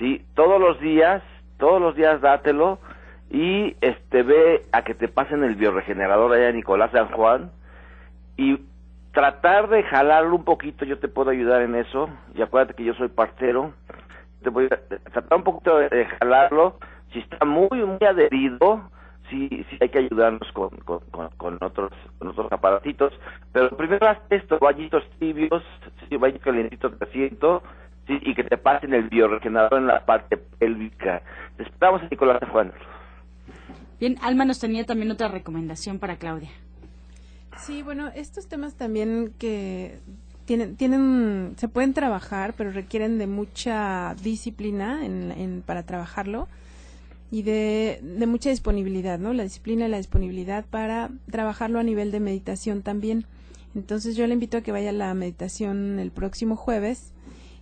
sí, 0.00 0.24
todos 0.34 0.60
los 0.60 0.80
días, 0.80 1.22
todos 1.58 1.80
los 1.80 1.94
días 1.94 2.20
dátelo 2.20 2.80
y 3.30 3.76
este 3.80 4.24
ve 4.24 4.62
a 4.72 4.82
que 4.82 4.94
te 4.94 5.06
pasen 5.06 5.44
el 5.44 5.54
bioregenerador 5.54 6.32
allá 6.32 6.50
Nicolás 6.50 6.90
San 6.90 7.08
Juan 7.12 7.52
y 8.36 8.58
tratar 9.12 9.68
de 9.68 9.82
jalarlo 9.84 10.34
un 10.34 10.44
poquito, 10.44 10.84
yo 10.84 10.98
te 10.98 11.08
puedo 11.08 11.30
ayudar 11.30 11.62
en 11.62 11.74
eso, 11.74 12.08
y 12.34 12.42
acuérdate 12.42 12.74
que 12.74 12.84
yo 12.84 12.94
soy 12.94 13.08
partero, 13.08 13.72
te 14.42 14.50
voy 14.50 14.66
a 14.66 14.80
tratar 15.10 15.38
un 15.38 15.44
poquito 15.44 15.78
de, 15.78 16.06
jalarlo, 16.18 16.78
si 17.12 17.18
está 17.18 17.44
muy, 17.44 17.68
muy 17.84 17.98
adherido, 18.06 18.88
sí, 19.28 19.48
sí 19.68 19.78
hay 19.80 19.88
que 19.88 19.98
ayudarnos 19.98 20.50
con, 20.52 20.70
con, 20.84 21.00
con, 21.36 21.58
otros 21.60 21.92
con 22.18 22.28
otros 22.28 22.50
aparatitos, 22.52 23.12
pero 23.52 23.76
primero 23.76 24.08
haz 24.08 24.18
esto, 24.30 24.58
bañitos 24.60 25.04
tibios, 25.18 25.62
sí, 26.08 26.16
bañitos 26.16 26.44
calientitos 26.44 26.98
de 26.98 27.04
asiento, 27.04 27.62
sí, 28.10 28.30
y 28.30 28.34
que 28.34 28.44
te 28.44 28.56
pasen 28.56 28.92
el 28.94 29.08
bioregenerador 29.08 29.78
en 29.78 29.86
la 29.86 30.04
parte 30.04 30.36
pélvica. 30.36 31.22
Esperamos 31.58 32.02
a 32.02 32.08
Nicolás 32.08 32.40
Juan. 32.50 32.72
Bien, 33.98 34.16
Alma 34.22 34.44
nos 34.44 34.58
tenía 34.58 34.84
también 34.84 35.10
otra 35.10 35.28
recomendación 35.28 35.98
para 35.98 36.16
Claudia. 36.16 36.50
Sí, 37.58 37.82
bueno, 37.82 38.10
estos 38.14 38.48
temas 38.48 38.74
también 38.74 39.34
que 39.38 39.98
tienen, 40.46 40.76
tienen, 40.76 41.54
se 41.56 41.68
pueden 41.68 41.92
trabajar, 41.92 42.54
pero 42.56 42.70
requieren 42.72 43.18
de 43.18 43.26
mucha 43.26 44.14
disciplina 44.22 45.04
en, 45.04 45.62
para 45.66 45.82
trabajarlo 45.82 46.48
y 47.30 47.42
de, 47.42 48.00
de, 48.02 48.26
mucha 48.26 48.50
disponibilidad, 48.50 49.18
¿no? 49.18 49.32
La 49.34 49.44
disciplina 49.44 49.86
y 49.86 49.90
la 49.90 49.98
disponibilidad 49.98 50.64
para 50.64 51.10
trabajarlo 51.30 51.78
a 51.78 51.82
nivel 51.82 52.10
de 52.10 52.20
meditación 52.20 52.82
también. 52.82 53.26
Entonces 53.74 54.16
yo 54.16 54.26
le 54.26 54.32
invito 54.32 54.56
a 54.56 54.62
que 54.62 54.72
vaya 54.72 54.90
a 54.90 54.94
la 54.94 55.14
meditación 55.14 55.98
el 56.00 56.10
próximo 56.10 56.56
jueves 56.56 57.12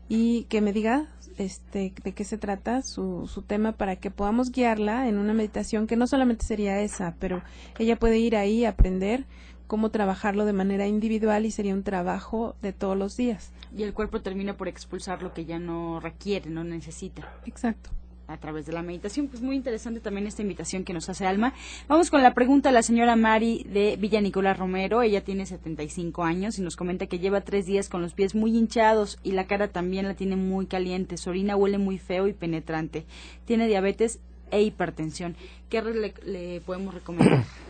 y 0.08 0.44
que 0.44 0.60
me 0.60 0.72
diga 0.72 1.06
este, 1.36 1.92
de 2.02 2.12
qué 2.12 2.24
se 2.24 2.38
trata 2.38 2.82
su, 2.82 3.28
su 3.32 3.42
tema 3.42 3.72
para 3.72 3.96
que 3.96 4.10
podamos 4.10 4.50
guiarla 4.50 5.08
en 5.08 5.18
una 5.18 5.34
meditación 5.34 5.86
que 5.86 5.96
no 5.96 6.06
solamente 6.06 6.44
sería 6.44 6.80
esa, 6.80 7.14
pero 7.18 7.42
ella 7.78 7.96
puede 7.96 8.18
ir 8.18 8.36
ahí 8.36 8.64
a 8.64 8.70
aprender 8.70 9.24
cómo 9.66 9.90
trabajarlo 9.90 10.44
de 10.46 10.54
manera 10.54 10.86
individual 10.86 11.46
y 11.46 11.50
sería 11.50 11.74
un 11.74 11.82
trabajo 11.82 12.56
de 12.62 12.72
todos 12.72 12.96
los 12.96 13.16
días. 13.16 13.52
Y 13.76 13.82
el 13.82 13.92
cuerpo 13.92 14.22
termina 14.22 14.56
por 14.56 14.66
expulsar 14.66 15.22
lo 15.22 15.34
que 15.34 15.44
ya 15.44 15.58
no 15.58 16.00
requiere, 16.00 16.50
no 16.50 16.64
necesita. 16.64 17.30
Exacto 17.44 17.90
a 18.28 18.36
través 18.36 18.66
de 18.66 18.72
la 18.72 18.82
meditación. 18.82 19.26
Pues 19.28 19.42
muy 19.42 19.56
interesante 19.56 20.00
también 20.00 20.26
esta 20.26 20.42
invitación 20.42 20.84
que 20.84 20.92
nos 20.92 21.08
hace 21.08 21.26
Alma. 21.26 21.54
Vamos 21.88 22.10
con 22.10 22.22
la 22.22 22.34
pregunta 22.34 22.68
a 22.68 22.72
la 22.72 22.82
señora 22.82 23.16
Mari 23.16 23.64
de 23.64 23.96
Villa 23.96 24.20
Nicolás 24.20 24.58
Romero. 24.58 25.02
Ella 25.02 25.24
tiene 25.24 25.46
75 25.46 26.22
años 26.22 26.58
y 26.58 26.62
nos 26.62 26.76
comenta 26.76 27.06
que 27.06 27.18
lleva 27.18 27.40
tres 27.40 27.66
días 27.66 27.88
con 27.88 28.02
los 28.02 28.12
pies 28.12 28.34
muy 28.34 28.56
hinchados 28.56 29.18
y 29.22 29.32
la 29.32 29.46
cara 29.46 29.68
también 29.68 30.06
la 30.06 30.14
tiene 30.14 30.36
muy 30.36 30.66
caliente. 30.66 31.16
Su 31.16 31.30
orina 31.30 31.56
huele 31.56 31.78
muy 31.78 31.98
feo 31.98 32.28
y 32.28 32.34
penetrante. 32.34 33.06
Tiene 33.46 33.66
diabetes 33.66 34.20
e 34.50 34.62
hipertensión. 34.62 35.36
¿Qué 35.68 35.82
le 35.82 36.60
podemos 36.60 36.94
recomendar? 36.94 37.44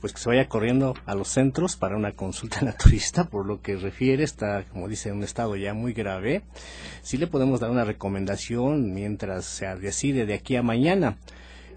pues 0.00 0.12
que 0.12 0.20
se 0.20 0.28
vaya 0.28 0.48
corriendo 0.48 0.94
a 1.06 1.14
los 1.14 1.28
centros 1.28 1.76
para 1.76 1.96
una 1.96 2.12
consulta 2.12 2.60
naturista, 2.64 3.24
por 3.24 3.46
lo 3.46 3.60
que 3.60 3.76
refiere, 3.76 4.24
está, 4.24 4.64
como 4.64 4.88
dice, 4.88 5.10
en 5.10 5.16
un 5.16 5.24
estado 5.24 5.56
ya 5.56 5.74
muy 5.74 5.92
grave. 5.92 6.42
Sí 7.02 7.16
le 7.16 7.26
podemos 7.26 7.60
dar 7.60 7.70
una 7.70 7.84
recomendación 7.84 8.94
mientras 8.94 9.44
se 9.44 9.66
decide 9.76 10.26
de 10.26 10.34
aquí 10.34 10.56
a 10.56 10.62
mañana. 10.62 11.18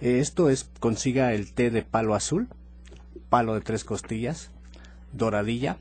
Esto 0.01 0.49
es, 0.49 0.69
consiga 0.79 1.33
el 1.33 1.53
té 1.53 1.69
de 1.69 1.81
palo 1.81 2.15
azul, 2.15 2.47
palo 3.29 3.55
de 3.55 3.61
tres 3.61 3.83
costillas, 3.83 4.51
doradilla, 5.11 5.77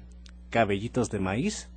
cabellitos 0.50 1.10
de 1.10 1.18
maíz, 1.18 1.68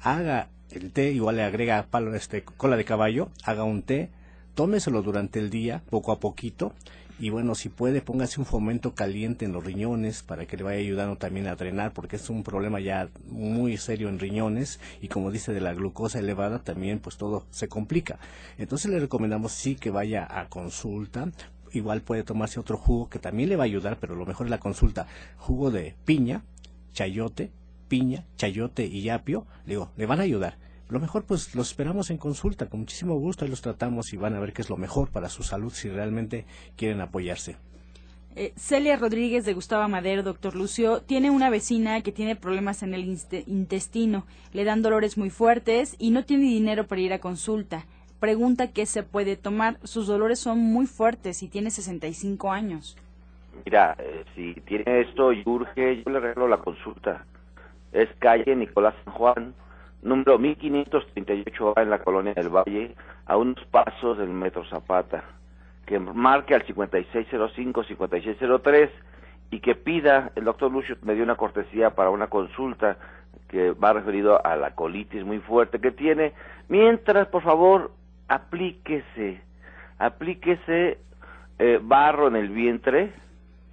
haga 0.00 0.48
el 0.70 0.90
té, 0.90 1.12
igual 1.12 1.36
le 1.36 1.42
agrega 1.42 1.86
palo, 1.90 2.14
este, 2.14 2.42
cola 2.42 2.76
de 2.76 2.84
caballo, 2.84 3.30
haga 3.44 3.64
un 3.64 3.82
té, 3.82 4.10
tómeselo 4.54 5.02
durante 5.02 5.38
el 5.38 5.50
día, 5.50 5.82
poco 5.90 6.12
a 6.12 6.20
poquito, 6.20 6.74
y 7.22 7.30
bueno, 7.30 7.54
si 7.54 7.68
puede, 7.68 8.00
póngase 8.00 8.40
un 8.40 8.46
fomento 8.46 8.96
caliente 8.96 9.44
en 9.44 9.52
los 9.52 9.62
riñones 9.62 10.24
para 10.24 10.44
que 10.44 10.56
le 10.56 10.64
vaya 10.64 10.80
ayudando 10.80 11.14
también 11.14 11.46
a 11.46 11.54
drenar, 11.54 11.92
porque 11.92 12.16
es 12.16 12.28
un 12.28 12.42
problema 12.42 12.80
ya 12.80 13.10
muy 13.28 13.76
serio 13.76 14.08
en 14.08 14.18
riñones 14.18 14.80
y 15.00 15.06
como 15.06 15.30
dice 15.30 15.52
de 15.52 15.60
la 15.60 15.72
glucosa 15.72 16.18
elevada 16.18 16.58
también 16.64 16.98
pues 16.98 17.18
todo 17.18 17.46
se 17.50 17.68
complica. 17.68 18.18
Entonces 18.58 18.90
le 18.90 18.98
recomendamos 18.98 19.52
sí 19.52 19.76
que 19.76 19.90
vaya 19.90 20.26
a 20.28 20.48
consulta, 20.48 21.30
igual 21.70 22.00
puede 22.00 22.24
tomarse 22.24 22.58
otro 22.58 22.76
jugo 22.76 23.08
que 23.08 23.20
también 23.20 23.50
le 23.50 23.54
va 23.54 23.62
a 23.62 23.66
ayudar, 23.66 23.98
pero 24.00 24.16
lo 24.16 24.26
mejor 24.26 24.48
es 24.48 24.50
la 24.50 24.58
consulta, 24.58 25.06
jugo 25.36 25.70
de 25.70 25.94
piña, 26.04 26.42
chayote, 26.92 27.52
piña, 27.86 28.24
chayote 28.36 28.86
y 28.86 29.10
apio, 29.10 29.46
digo, 29.64 29.92
le 29.96 30.06
van 30.06 30.18
a 30.18 30.24
ayudar 30.24 30.58
lo 30.92 31.00
mejor 31.00 31.24
pues 31.24 31.54
los 31.54 31.70
esperamos 31.70 32.10
en 32.10 32.18
consulta, 32.18 32.68
con 32.68 32.80
muchísimo 32.80 33.14
gusto, 33.14 33.44
y 33.44 33.48
los 33.48 33.62
tratamos 33.62 34.12
y 34.12 34.18
van 34.18 34.34
a 34.34 34.40
ver 34.40 34.52
qué 34.52 34.62
es 34.62 34.68
lo 34.68 34.76
mejor 34.76 35.10
para 35.10 35.30
su 35.30 35.42
salud 35.42 35.72
si 35.72 35.88
realmente 35.88 36.44
quieren 36.76 37.00
apoyarse. 37.00 37.56
Eh, 38.36 38.52
Celia 38.56 38.96
Rodríguez 38.96 39.44
de 39.44 39.54
Gustavo 39.54 39.88
Madero, 39.88 40.22
doctor 40.22 40.54
Lucio, 40.54 41.00
tiene 41.00 41.30
una 41.30 41.50
vecina 41.50 42.00
que 42.02 42.12
tiene 42.12 42.36
problemas 42.36 42.82
en 42.82 42.94
el 42.94 43.04
intestino, 43.46 44.26
le 44.52 44.64
dan 44.64 44.82
dolores 44.82 45.16
muy 45.16 45.30
fuertes 45.30 45.96
y 45.98 46.10
no 46.10 46.24
tiene 46.24 46.44
dinero 46.44 46.86
para 46.86 47.00
ir 47.00 47.12
a 47.12 47.20
consulta. 47.20 47.84
Pregunta 48.20 48.72
qué 48.72 48.86
se 48.86 49.02
puede 49.02 49.36
tomar. 49.36 49.78
Sus 49.82 50.06
dolores 50.06 50.38
son 50.38 50.60
muy 50.60 50.86
fuertes 50.86 51.42
y 51.42 51.48
tiene 51.48 51.70
65 51.70 52.52
años. 52.52 52.96
Mira, 53.64 53.96
eh, 53.98 54.24
si 54.34 54.54
tiene 54.60 55.00
esto 55.00 55.32
y 55.32 55.42
urge, 55.44 56.02
yo 56.02 56.10
le 56.10 56.20
regalo 56.20 56.48
la 56.48 56.58
consulta. 56.58 57.24
Es 57.92 58.08
calle 58.18 58.54
Nicolás 58.54 58.94
San 59.04 59.14
Juan, 59.14 59.54
número 60.02 60.38
1538 60.38 61.74
en 61.76 61.90
la 61.90 61.98
colonia 62.00 62.34
del 62.34 62.48
Valle, 62.48 62.94
a 63.26 63.36
unos 63.36 63.64
pasos 63.66 64.18
del 64.18 64.28
Metro 64.28 64.64
Zapata, 64.66 65.22
que 65.86 65.98
marque 65.98 66.54
al 66.54 66.64
5605-5603 66.66 68.90
y 69.50 69.60
que 69.60 69.74
pida, 69.74 70.30
el 70.34 70.44
doctor 70.44 70.70
Lucio 70.72 70.96
me 71.02 71.14
dio 71.14 71.24
una 71.24 71.36
cortesía 71.36 71.90
para 71.90 72.10
una 72.10 72.26
consulta 72.26 72.96
que 73.48 73.70
va 73.72 73.92
referido 73.92 74.44
a 74.44 74.56
la 74.56 74.74
colitis 74.74 75.24
muy 75.24 75.38
fuerte 75.40 75.78
que 75.78 75.92
tiene, 75.92 76.32
mientras, 76.68 77.28
por 77.28 77.42
favor, 77.42 77.92
aplíquese, 78.28 79.42
aplíquese 79.98 80.98
eh, 81.58 81.78
barro 81.82 82.28
en 82.28 82.36
el 82.36 82.48
vientre, 82.48 83.12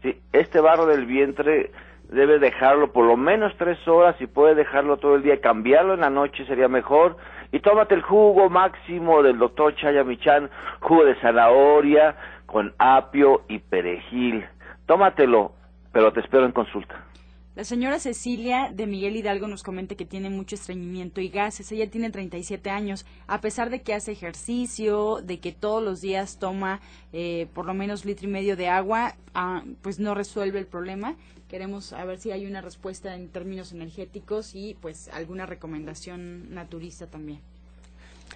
sí, 0.04 0.20
este 0.34 0.60
barro 0.60 0.86
del 0.86 1.06
vientre 1.06 1.72
debe 2.10 2.40
dejarlo 2.40 2.92
por 2.92 3.06
lo 3.06 3.16
menos 3.16 3.54
tres 3.58 3.78
horas 3.88 4.16
y 4.20 4.28
puede 4.28 4.56
dejarlo 4.56 4.98
todo 4.98 5.16
el 5.16 5.24
día 5.24 5.36
y 5.36 5.40
cambiarlo 5.40 5.94
en 5.94 6.02
la 6.02 6.10
noche 6.10 6.46
sería 6.46 6.68
mejor 6.68 7.18
y 7.52 7.60
tómate 7.60 7.96
el 7.96 8.02
jugo 8.02 8.50
máximo 8.50 9.24
del 9.24 9.38
doctor 9.38 9.76
Chayamichan, 9.76 10.50
jugo 10.80 11.06
de 11.06 11.16
zanahoria 11.22 12.16
con 12.46 12.74
apio 12.78 13.44
y 13.48 13.60
perejil 13.60 14.46
tómatelo 14.86 15.54
pero 15.92 16.14
te 16.14 16.20
espero 16.20 16.46
en 16.46 16.52
consulta. 16.52 17.06
La 17.56 17.66
señora 17.66 18.00
Cecilia 18.00 18.70
de 18.72 18.88
Miguel 18.88 19.18
Hidalgo 19.18 19.48
nos 19.48 19.64
comenta 19.64 19.96
que 19.96 20.06
tiene 20.06 20.30
mucho 20.30 20.56
estreñimiento 20.56 21.20
y 21.20 21.28
gases. 21.28 21.70
Ella 21.74 21.90
tiene 21.90 22.10
37 22.10 22.70
años. 22.70 23.06
A 23.28 23.42
pesar 23.42 23.70
de 23.70 23.82
que 23.82 23.94
hace 23.94 24.14
ejercicio, 24.14 25.18
de 25.22 25.40
que 25.40 25.52
todos 25.52 25.84
los 25.84 26.00
días 26.00 26.40
toma 26.40 26.80
eh, 27.12 27.48
por 27.54 27.66
lo 27.66 27.74
menos 27.74 28.06
litro 28.06 28.30
y 28.30 28.32
medio 28.32 28.56
de 28.56 28.70
agua, 28.70 29.16
ah, 29.34 29.64
pues 29.82 30.00
no 30.00 30.16
resuelve 30.16 30.60
el 30.60 30.68
problema. 30.68 31.16
Queremos 31.50 31.86
saber 31.86 32.20
si 32.20 32.32
hay 32.32 32.46
una 32.46 32.62
respuesta 32.62 33.16
en 33.16 33.28
términos 33.28 33.72
energéticos 33.72 34.54
y 34.54 34.78
pues 34.80 35.10
alguna 35.10 35.48
recomendación 35.48 36.54
naturista 36.54 37.08
también. 37.08 37.42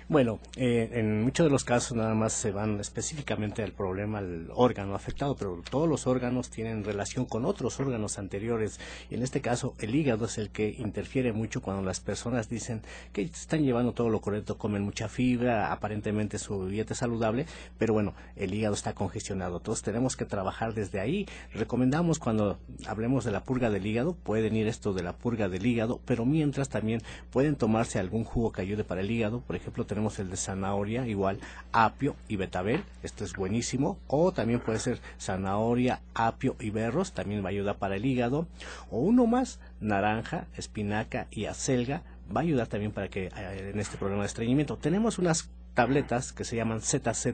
Bueno, 0.09 0.39
eh, 0.57 0.89
en 0.93 1.23
muchos 1.23 1.45
de 1.45 1.49
los 1.49 1.63
casos 1.63 1.97
nada 1.97 2.13
más 2.13 2.33
se 2.33 2.51
van 2.51 2.79
específicamente 2.79 3.63
al 3.63 3.71
problema 3.71 4.19
al 4.19 4.49
órgano 4.53 4.95
afectado, 4.95 5.35
pero 5.35 5.61
todos 5.69 5.87
los 5.87 6.07
órganos 6.07 6.49
tienen 6.49 6.83
relación 6.83 7.25
con 7.25 7.45
otros 7.45 7.79
órganos 7.79 8.19
anteriores. 8.19 8.79
Y 9.09 9.15
en 9.15 9.23
este 9.23 9.41
caso, 9.41 9.73
el 9.79 9.95
hígado 9.95 10.25
es 10.25 10.37
el 10.37 10.49
que 10.49 10.75
interfiere 10.77 11.31
mucho 11.33 11.61
cuando 11.61 11.83
las 11.83 11.99
personas 11.99 12.49
dicen 12.49 12.81
que 13.11 13.21
están 13.23 13.63
llevando 13.63 13.93
todo 13.93 14.09
lo 14.09 14.21
correcto, 14.21 14.57
comen 14.57 14.83
mucha 14.83 15.07
fibra, 15.07 15.71
aparentemente 15.71 16.37
su 16.37 16.67
dieta 16.67 16.93
es 16.93 16.99
saludable, 16.99 17.45
pero 17.77 17.93
bueno, 17.93 18.13
el 18.35 18.53
hígado 18.53 18.75
está 18.75 18.93
congestionado. 18.93 19.57
Entonces 19.57 19.83
tenemos 19.83 20.15
que 20.15 20.25
trabajar 20.25 20.73
desde 20.73 20.99
ahí. 20.99 21.25
Recomendamos 21.53 22.19
cuando 22.19 22.59
hablemos 22.85 23.23
de 23.23 23.31
la 23.31 23.43
purga 23.43 23.69
del 23.69 23.85
hígado, 23.85 24.15
pueden 24.15 24.55
ir 24.55 24.67
esto 24.67 24.93
de 24.93 25.03
la 25.03 25.13
purga 25.13 25.49
del 25.49 25.65
hígado, 25.65 26.01
pero 26.05 26.25
mientras 26.25 26.69
también 26.69 27.01
pueden 27.31 27.55
tomarse 27.55 27.99
algún 27.99 28.23
jugo 28.23 28.51
que 28.51 28.61
ayude 28.61 28.83
para 28.83 29.01
el 29.01 29.09
hígado, 29.09 29.41
por 29.41 29.55
ejemplo, 29.55 29.82
tenemos 29.85 30.19
el 30.19 30.29
de 30.29 30.37
zanahoria, 30.37 31.07
igual 31.07 31.39
apio 31.71 32.15
y 32.27 32.35
betabel, 32.35 32.83
esto 33.01 33.23
es 33.23 33.33
buenísimo, 33.33 33.97
o 34.07 34.31
también 34.31 34.59
puede 34.59 34.79
ser 34.79 34.99
zanahoria, 35.19 36.01
apio 36.13 36.55
y 36.59 36.69
berros, 36.69 37.13
también 37.13 37.43
va 37.43 37.47
a 37.47 37.51
ayudar 37.51 37.77
para 37.77 37.95
el 37.95 38.05
hígado, 38.05 38.47
o 38.89 38.99
uno 38.99 39.25
más, 39.25 39.59
naranja, 39.79 40.47
espinaca 40.55 41.27
y 41.31 41.45
acelga, 41.45 42.03
va 42.35 42.41
a 42.41 42.43
ayudar 42.43 42.67
también 42.67 42.91
para 42.91 43.09
que 43.09 43.25
eh, 43.27 43.71
en 43.73 43.79
este 43.79 43.97
problema 43.97 44.23
de 44.23 44.27
estreñimiento. 44.27 44.77
Tenemos 44.77 45.19
unas 45.19 45.49
tabletas 45.73 46.33
que 46.33 46.43
se 46.43 46.55
llaman 46.55 46.81
ZZ 46.81 47.27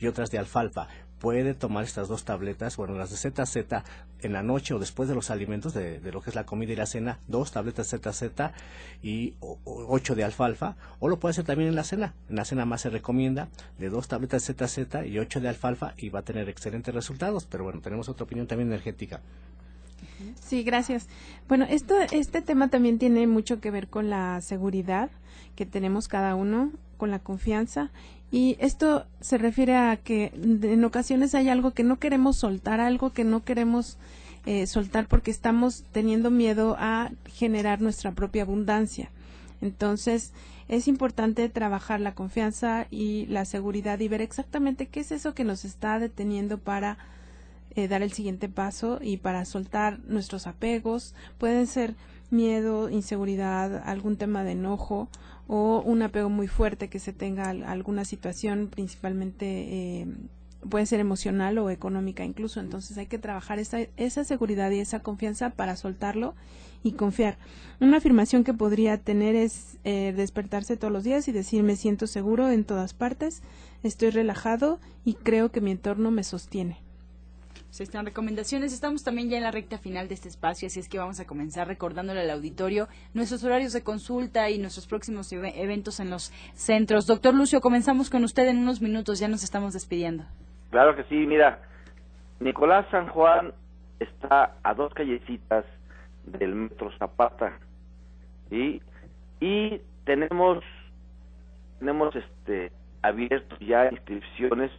y 0.00 0.06
otras 0.06 0.30
de 0.30 0.38
alfalfa 0.38 0.88
puede 1.22 1.54
tomar 1.54 1.84
estas 1.84 2.08
dos 2.08 2.24
tabletas, 2.24 2.76
bueno, 2.76 2.96
las 2.98 3.10
de 3.10 3.16
ZZ 3.16 3.56
en 4.22 4.32
la 4.32 4.42
noche 4.42 4.74
o 4.74 4.80
después 4.80 5.08
de 5.08 5.14
los 5.14 5.30
alimentos, 5.30 5.72
de, 5.72 6.00
lo 6.10 6.20
que 6.20 6.30
es 6.30 6.34
la 6.34 6.44
comida 6.44 6.72
y 6.72 6.76
la 6.76 6.84
cena, 6.84 7.20
dos 7.28 7.52
tabletas 7.52 7.90
ZZ 7.90 8.24
y 9.04 9.34
ocho 9.64 10.16
de 10.16 10.24
alfalfa, 10.24 10.74
o 10.98 11.08
lo 11.08 11.20
puede 11.20 11.30
hacer 11.30 11.44
también 11.44 11.68
en 11.68 11.76
la 11.76 11.84
cena. 11.84 12.12
En 12.28 12.34
la 12.34 12.44
cena 12.44 12.64
más 12.64 12.80
se 12.80 12.90
recomienda 12.90 13.48
de 13.78 13.88
dos 13.88 14.08
tabletas 14.08 14.42
ZZ 14.42 15.06
y 15.06 15.16
ocho 15.20 15.40
de 15.40 15.48
alfalfa 15.48 15.94
y 15.96 16.08
va 16.08 16.18
a 16.18 16.24
tener 16.24 16.48
excelentes 16.48 16.92
resultados, 16.92 17.46
pero 17.46 17.62
bueno, 17.62 17.80
tenemos 17.80 18.08
otra 18.08 18.24
opinión 18.24 18.48
también 18.48 18.70
energética. 18.70 19.20
Sí, 20.40 20.64
gracias. 20.64 21.06
Bueno, 21.46 21.66
esto, 21.70 21.94
este 22.10 22.42
tema 22.42 22.66
también 22.66 22.98
tiene 22.98 23.28
mucho 23.28 23.60
que 23.60 23.70
ver 23.70 23.86
con 23.86 24.10
la 24.10 24.40
seguridad 24.40 25.08
que 25.54 25.66
tenemos 25.66 26.08
cada 26.08 26.34
uno, 26.34 26.72
con 26.96 27.12
la 27.12 27.20
confianza 27.20 27.92
y 28.32 28.56
esto 28.60 29.04
se 29.20 29.36
refiere 29.36 29.76
a 29.76 29.98
que 29.98 30.32
en 30.34 30.82
ocasiones 30.84 31.34
hay 31.34 31.50
algo 31.50 31.72
que 31.72 31.84
no 31.84 31.98
queremos 31.98 32.36
soltar, 32.36 32.80
algo 32.80 33.12
que 33.12 33.24
no 33.24 33.44
queremos 33.44 33.98
eh, 34.46 34.66
soltar 34.66 35.06
porque 35.06 35.30
estamos 35.30 35.84
teniendo 35.92 36.30
miedo 36.30 36.74
a 36.78 37.10
generar 37.26 37.82
nuestra 37.82 38.12
propia 38.12 38.42
abundancia. 38.42 39.10
Entonces, 39.60 40.32
es 40.68 40.88
importante 40.88 41.46
trabajar 41.50 42.00
la 42.00 42.14
confianza 42.14 42.86
y 42.90 43.26
la 43.26 43.44
seguridad 43.44 44.00
y 44.00 44.08
ver 44.08 44.22
exactamente 44.22 44.86
qué 44.86 45.00
es 45.00 45.12
eso 45.12 45.34
que 45.34 45.44
nos 45.44 45.66
está 45.66 45.98
deteniendo 45.98 46.56
para 46.56 46.96
eh, 47.76 47.86
dar 47.86 48.02
el 48.02 48.12
siguiente 48.12 48.48
paso 48.48 48.98
y 49.02 49.18
para 49.18 49.44
soltar 49.44 49.98
nuestros 50.06 50.46
apegos. 50.46 51.14
Pueden 51.36 51.66
ser 51.66 51.94
miedo, 52.30 52.88
inseguridad, 52.88 53.82
algún 53.84 54.16
tema 54.16 54.42
de 54.42 54.52
enojo 54.52 55.10
o 55.54 55.82
un 55.84 56.00
apego 56.00 56.30
muy 56.30 56.48
fuerte 56.48 56.88
que 56.88 56.98
se 56.98 57.12
tenga 57.12 57.48
a 57.50 57.50
alguna 57.50 58.06
situación, 58.06 58.68
principalmente 58.68 59.44
eh, 60.00 60.06
puede 60.66 60.86
ser 60.86 60.98
emocional 60.98 61.58
o 61.58 61.68
económica 61.68 62.24
incluso. 62.24 62.58
Entonces 62.58 62.96
hay 62.96 63.04
que 63.04 63.18
trabajar 63.18 63.58
esa, 63.58 63.80
esa 63.98 64.24
seguridad 64.24 64.70
y 64.70 64.78
esa 64.78 65.00
confianza 65.00 65.50
para 65.50 65.76
soltarlo 65.76 66.34
y 66.82 66.92
confiar. 66.92 67.36
Una 67.80 67.98
afirmación 67.98 68.44
que 68.44 68.54
podría 68.54 68.96
tener 68.96 69.36
es 69.36 69.76
eh, 69.84 70.14
despertarse 70.16 70.78
todos 70.78 70.90
los 70.90 71.04
días 71.04 71.28
y 71.28 71.32
decir 71.32 71.62
me 71.62 71.76
siento 71.76 72.06
seguro 72.06 72.48
en 72.48 72.64
todas 72.64 72.94
partes, 72.94 73.42
estoy 73.82 74.08
relajado 74.08 74.80
y 75.04 75.14
creo 75.14 75.52
que 75.52 75.60
mi 75.60 75.72
entorno 75.72 76.10
me 76.10 76.24
sostiene 76.24 76.78
están 77.80 78.04
recomendaciones. 78.04 78.72
Estamos 78.72 79.02
también 79.02 79.30
ya 79.30 79.38
en 79.38 79.44
la 79.44 79.50
recta 79.50 79.78
final 79.78 80.08
de 80.08 80.14
este 80.14 80.28
espacio, 80.28 80.66
así 80.66 80.78
es 80.78 80.88
que 80.88 80.98
vamos 80.98 81.20
a 81.20 81.26
comenzar 81.26 81.66
recordándole 81.66 82.20
al 82.20 82.30
auditorio 82.30 82.88
nuestros 83.14 83.42
horarios 83.44 83.72
de 83.72 83.82
consulta 83.82 84.50
y 84.50 84.58
nuestros 84.58 84.86
próximos 84.86 85.32
eventos 85.32 85.98
en 86.00 86.10
los 86.10 86.30
centros. 86.54 87.06
Doctor 87.06 87.34
Lucio, 87.34 87.60
comenzamos 87.60 88.10
con 88.10 88.24
usted 88.24 88.46
en 88.48 88.58
unos 88.58 88.82
minutos, 88.82 89.18
ya 89.18 89.28
nos 89.28 89.42
estamos 89.42 89.72
despidiendo. 89.72 90.24
Claro 90.70 90.94
que 90.94 91.04
sí, 91.04 91.14
mira, 91.14 91.60
Nicolás 92.40 92.86
San 92.90 93.08
Juan 93.08 93.52
está 94.00 94.56
a 94.62 94.74
dos 94.74 94.92
callecitas 94.92 95.64
del 96.24 96.54
Metro 96.54 96.90
Zapata 96.98 97.58
y 98.50 98.80
tenemos 100.04 100.62
tenemos 101.78 102.14
este 102.14 102.70
abierto 103.02 103.56
ya 103.60 103.88
inscripciones 103.90 104.70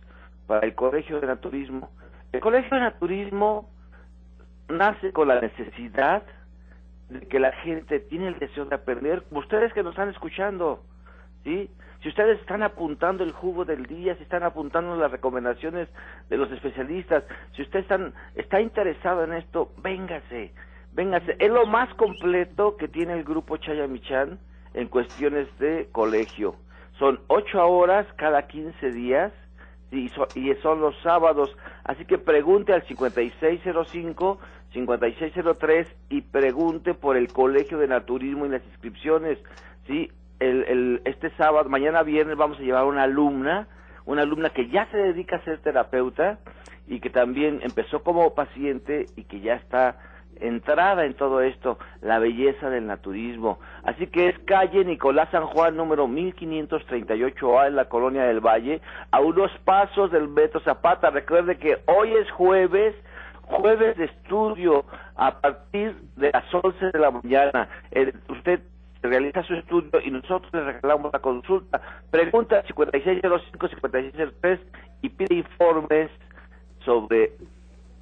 para 0.47 0.65
el 0.65 0.75
Colegio 0.75 1.19
de 1.19 1.27
Naturismo 1.27 1.89
el 2.33 2.39
Colegio 2.39 2.75
de 2.75 2.81
Naturismo 2.81 3.69
nace 4.67 5.13
con 5.13 5.27
la 5.27 5.39
necesidad 5.39 6.23
de 7.09 7.27
que 7.27 7.39
la 7.39 7.51
gente 7.51 7.99
tiene 7.99 8.27
el 8.27 8.39
deseo 8.39 8.65
de 8.65 8.75
aprender, 8.75 9.23
ustedes 9.29 9.71
que 9.71 9.83
nos 9.83 9.91
están 9.91 10.09
escuchando, 10.09 10.81
¿sí? 11.43 11.69
Si 12.01 12.09
ustedes 12.09 12.39
están 12.39 12.63
apuntando 12.63 13.23
el 13.23 13.31
jugo 13.31 13.65
del 13.65 13.85
día, 13.85 14.15
si 14.15 14.23
están 14.23 14.41
apuntando 14.41 14.97
las 14.97 15.11
recomendaciones 15.11 15.87
de 16.29 16.37
los 16.37 16.51
especialistas, 16.51 17.23
si 17.55 17.61
usted 17.61 17.81
están, 17.81 18.13
está 18.33 18.59
interesado 18.59 19.23
en 19.23 19.33
esto, 19.33 19.71
véngase, 19.83 20.53
véngase. 20.91 21.35
Es 21.39 21.51
lo 21.51 21.67
más 21.67 21.93
completo 21.93 22.77
que 22.77 22.87
tiene 22.87 23.13
el 23.13 23.23
grupo 23.23 23.57
Chayamichan 23.57 24.39
en 24.73 24.87
cuestiones 24.87 25.47
de 25.59 25.87
colegio. 25.91 26.55
Son 26.97 27.19
ocho 27.27 27.63
horas 27.65 28.07
cada 28.17 28.47
quince 28.47 28.91
días 28.91 29.31
y, 29.93 30.11
y 30.35 30.53
son 30.55 30.81
los 30.81 30.95
sábados. 31.01 31.55
Así 31.83 32.05
que 32.05 32.17
pregunte 32.17 32.73
al 32.73 32.83
5605 32.83 34.39
5603 34.73 35.87
y 36.09 36.21
pregunte 36.21 36.93
por 36.93 37.15
el 37.15 37.31
Colegio 37.31 37.77
de 37.77 37.87
Naturismo 37.87 38.45
y 38.45 38.49
las 38.49 38.65
inscripciones. 38.65 39.37
Sí, 39.87 40.11
el, 40.39 40.63
el, 40.63 41.01
este 41.05 41.29
sábado, 41.37 41.69
mañana 41.69 42.03
viernes 42.03 42.37
vamos 42.37 42.59
a 42.59 42.63
llevar 42.63 42.85
una 42.85 43.03
alumna, 43.03 43.67
una 44.05 44.23
alumna 44.23 44.49
que 44.49 44.69
ya 44.69 44.89
se 44.91 44.97
dedica 44.97 45.37
a 45.37 45.43
ser 45.43 45.59
terapeuta 45.59 46.39
y 46.87 46.99
que 46.99 47.09
también 47.09 47.59
empezó 47.61 48.03
como 48.03 48.33
paciente 48.33 49.05
y 49.15 49.23
que 49.23 49.39
ya 49.39 49.55
está 49.55 49.97
entrada 50.39 51.05
en 51.05 51.13
todo 51.13 51.41
esto, 51.41 51.77
la 52.01 52.19
belleza 52.19 52.69
del 52.69 52.87
naturismo. 52.87 53.59
Así 53.83 54.07
que 54.07 54.29
es 54.29 54.39
calle 54.39 54.85
Nicolás 54.85 55.29
San 55.31 55.45
Juan 55.45 55.75
número 55.75 56.07
1538A 56.07 57.67
en 57.67 57.75
la 57.75 57.85
colonia 57.85 58.23
del 58.23 58.39
Valle, 58.39 58.81
a 59.11 59.19
unos 59.19 59.51
pasos 59.65 60.11
del 60.11 60.27
Metro 60.27 60.59
Zapata. 60.61 61.09
Recuerde 61.09 61.57
que 61.57 61.79
hoy 61.85 62.13
es 62.13 62.29
jueves, 62.31 62.95
jueves 63.43 63.97
de 63.97 64.05
estudio 64.05 64.85
a 65.15 65.39
partir 65.39 65.95
de 66.15 66.31
las 66.31 66.45
11 66.53 66.91
de 66.91 66.99
la 66.99 67.11
mañana. 67.11 67.69
usted 68.29 68.61
realiza 69.03 69.43
su 69.43 69.53
estudio 69.53 69.89
y 70.03 70.11
nosotros 70.11 70.51
le 70.53 70.63
regalamos 70.63 71.11
la 71.11 71.19
consulta. 71.19 71.81
Pregunta 72.09 72.63
5605-5603 72.65 74.59
y 75.01 75.09
pide 75.09 75.35
informes 75.35 76.09
sobre 76.85 77.33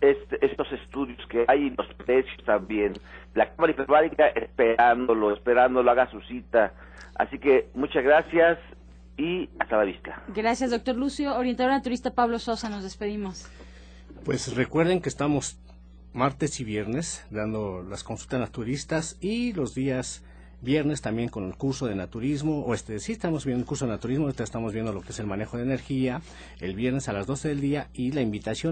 este, 0.01 0.43
estos 0.45 0.71
estudios 0.71 1.19
que 1.27 1.45
hay 1.47 1.67
y 1.67 1.69
los 1.69 1.87
precios 2.05 2.43
también. 2.45 2.93
La 3.35 3.49
Cámara 3.53 3.73
Hiperbárica 3.73 4.27
esperándolo, 4.27 5.33
esperándolo, 5.33 5.89
haga 5.91 6.09
su 6.09 6.19
cita. 6.21 6.73
Así 7.15 7.39
que 7.39 7.69
muchas 7.73 8.03
gracias 8.03 8.57
y 9.17 9.49
hasta 9.59 9.77
la 9.77 9.83
vista. 9.83 10.23
Gracias, 10.35 10.71
doctor 10.71 10.95
Lucio. 10.95 11.35
Orientador 11.37 11.71
naturista 11.71 12.13
Pablo 12.13 12.39
Sosa, 12.39 12.69
nos 12.69 12.83
despedimos. 12.83 13.47
Pues 14.25 14.55
recuerden 14.55 15.01
que 15.01 15.09
estamos 15.09 15.59
martes 16.13 16.59
y 16.59 16.63
viernes 16.63 17.25
dando 17.29 17.83
las 17.83 18.03
consultas 18.03 18.39
naturistas 18.39 19.17
y 19.21 19.53
los 19.53 19.73
días 19.75 20.23
viernes 20.61 21.01
también 21.01 21.29
con 21.29 21.45
el 21.45 21.55
curso 21.55 21.87
de 21.87 21.95
naturismo, 21.95 22.61
o 22.61 22.73
este, 22.73 22.99
sí 22.99 23.13
estamos 23.13 23.45
viendo 23.45 23.61
el 23.61 23.67
curso 23.67 23.85
de 23.85 23.91
naturismo, 23.91 24.29
estamos 24.29 24.73
viendo 24.73 24.93
lo 24.93 25.01
que 25.01 25.09
es 25.09 25.19
el 25.19 25.25
manejo 25.25 25.57
de 25.57 25.63
energía, 25.63 26.21
el 26.59 26.75
viernes 26.75 27.09
a 27.09 27.13
las 27.13 27.25
12 27.25 27.49
del 27.49 27.61
día 27.61 27.89
y 27.93 28.11
la 28.11 28.21
invitación 28.21 28.69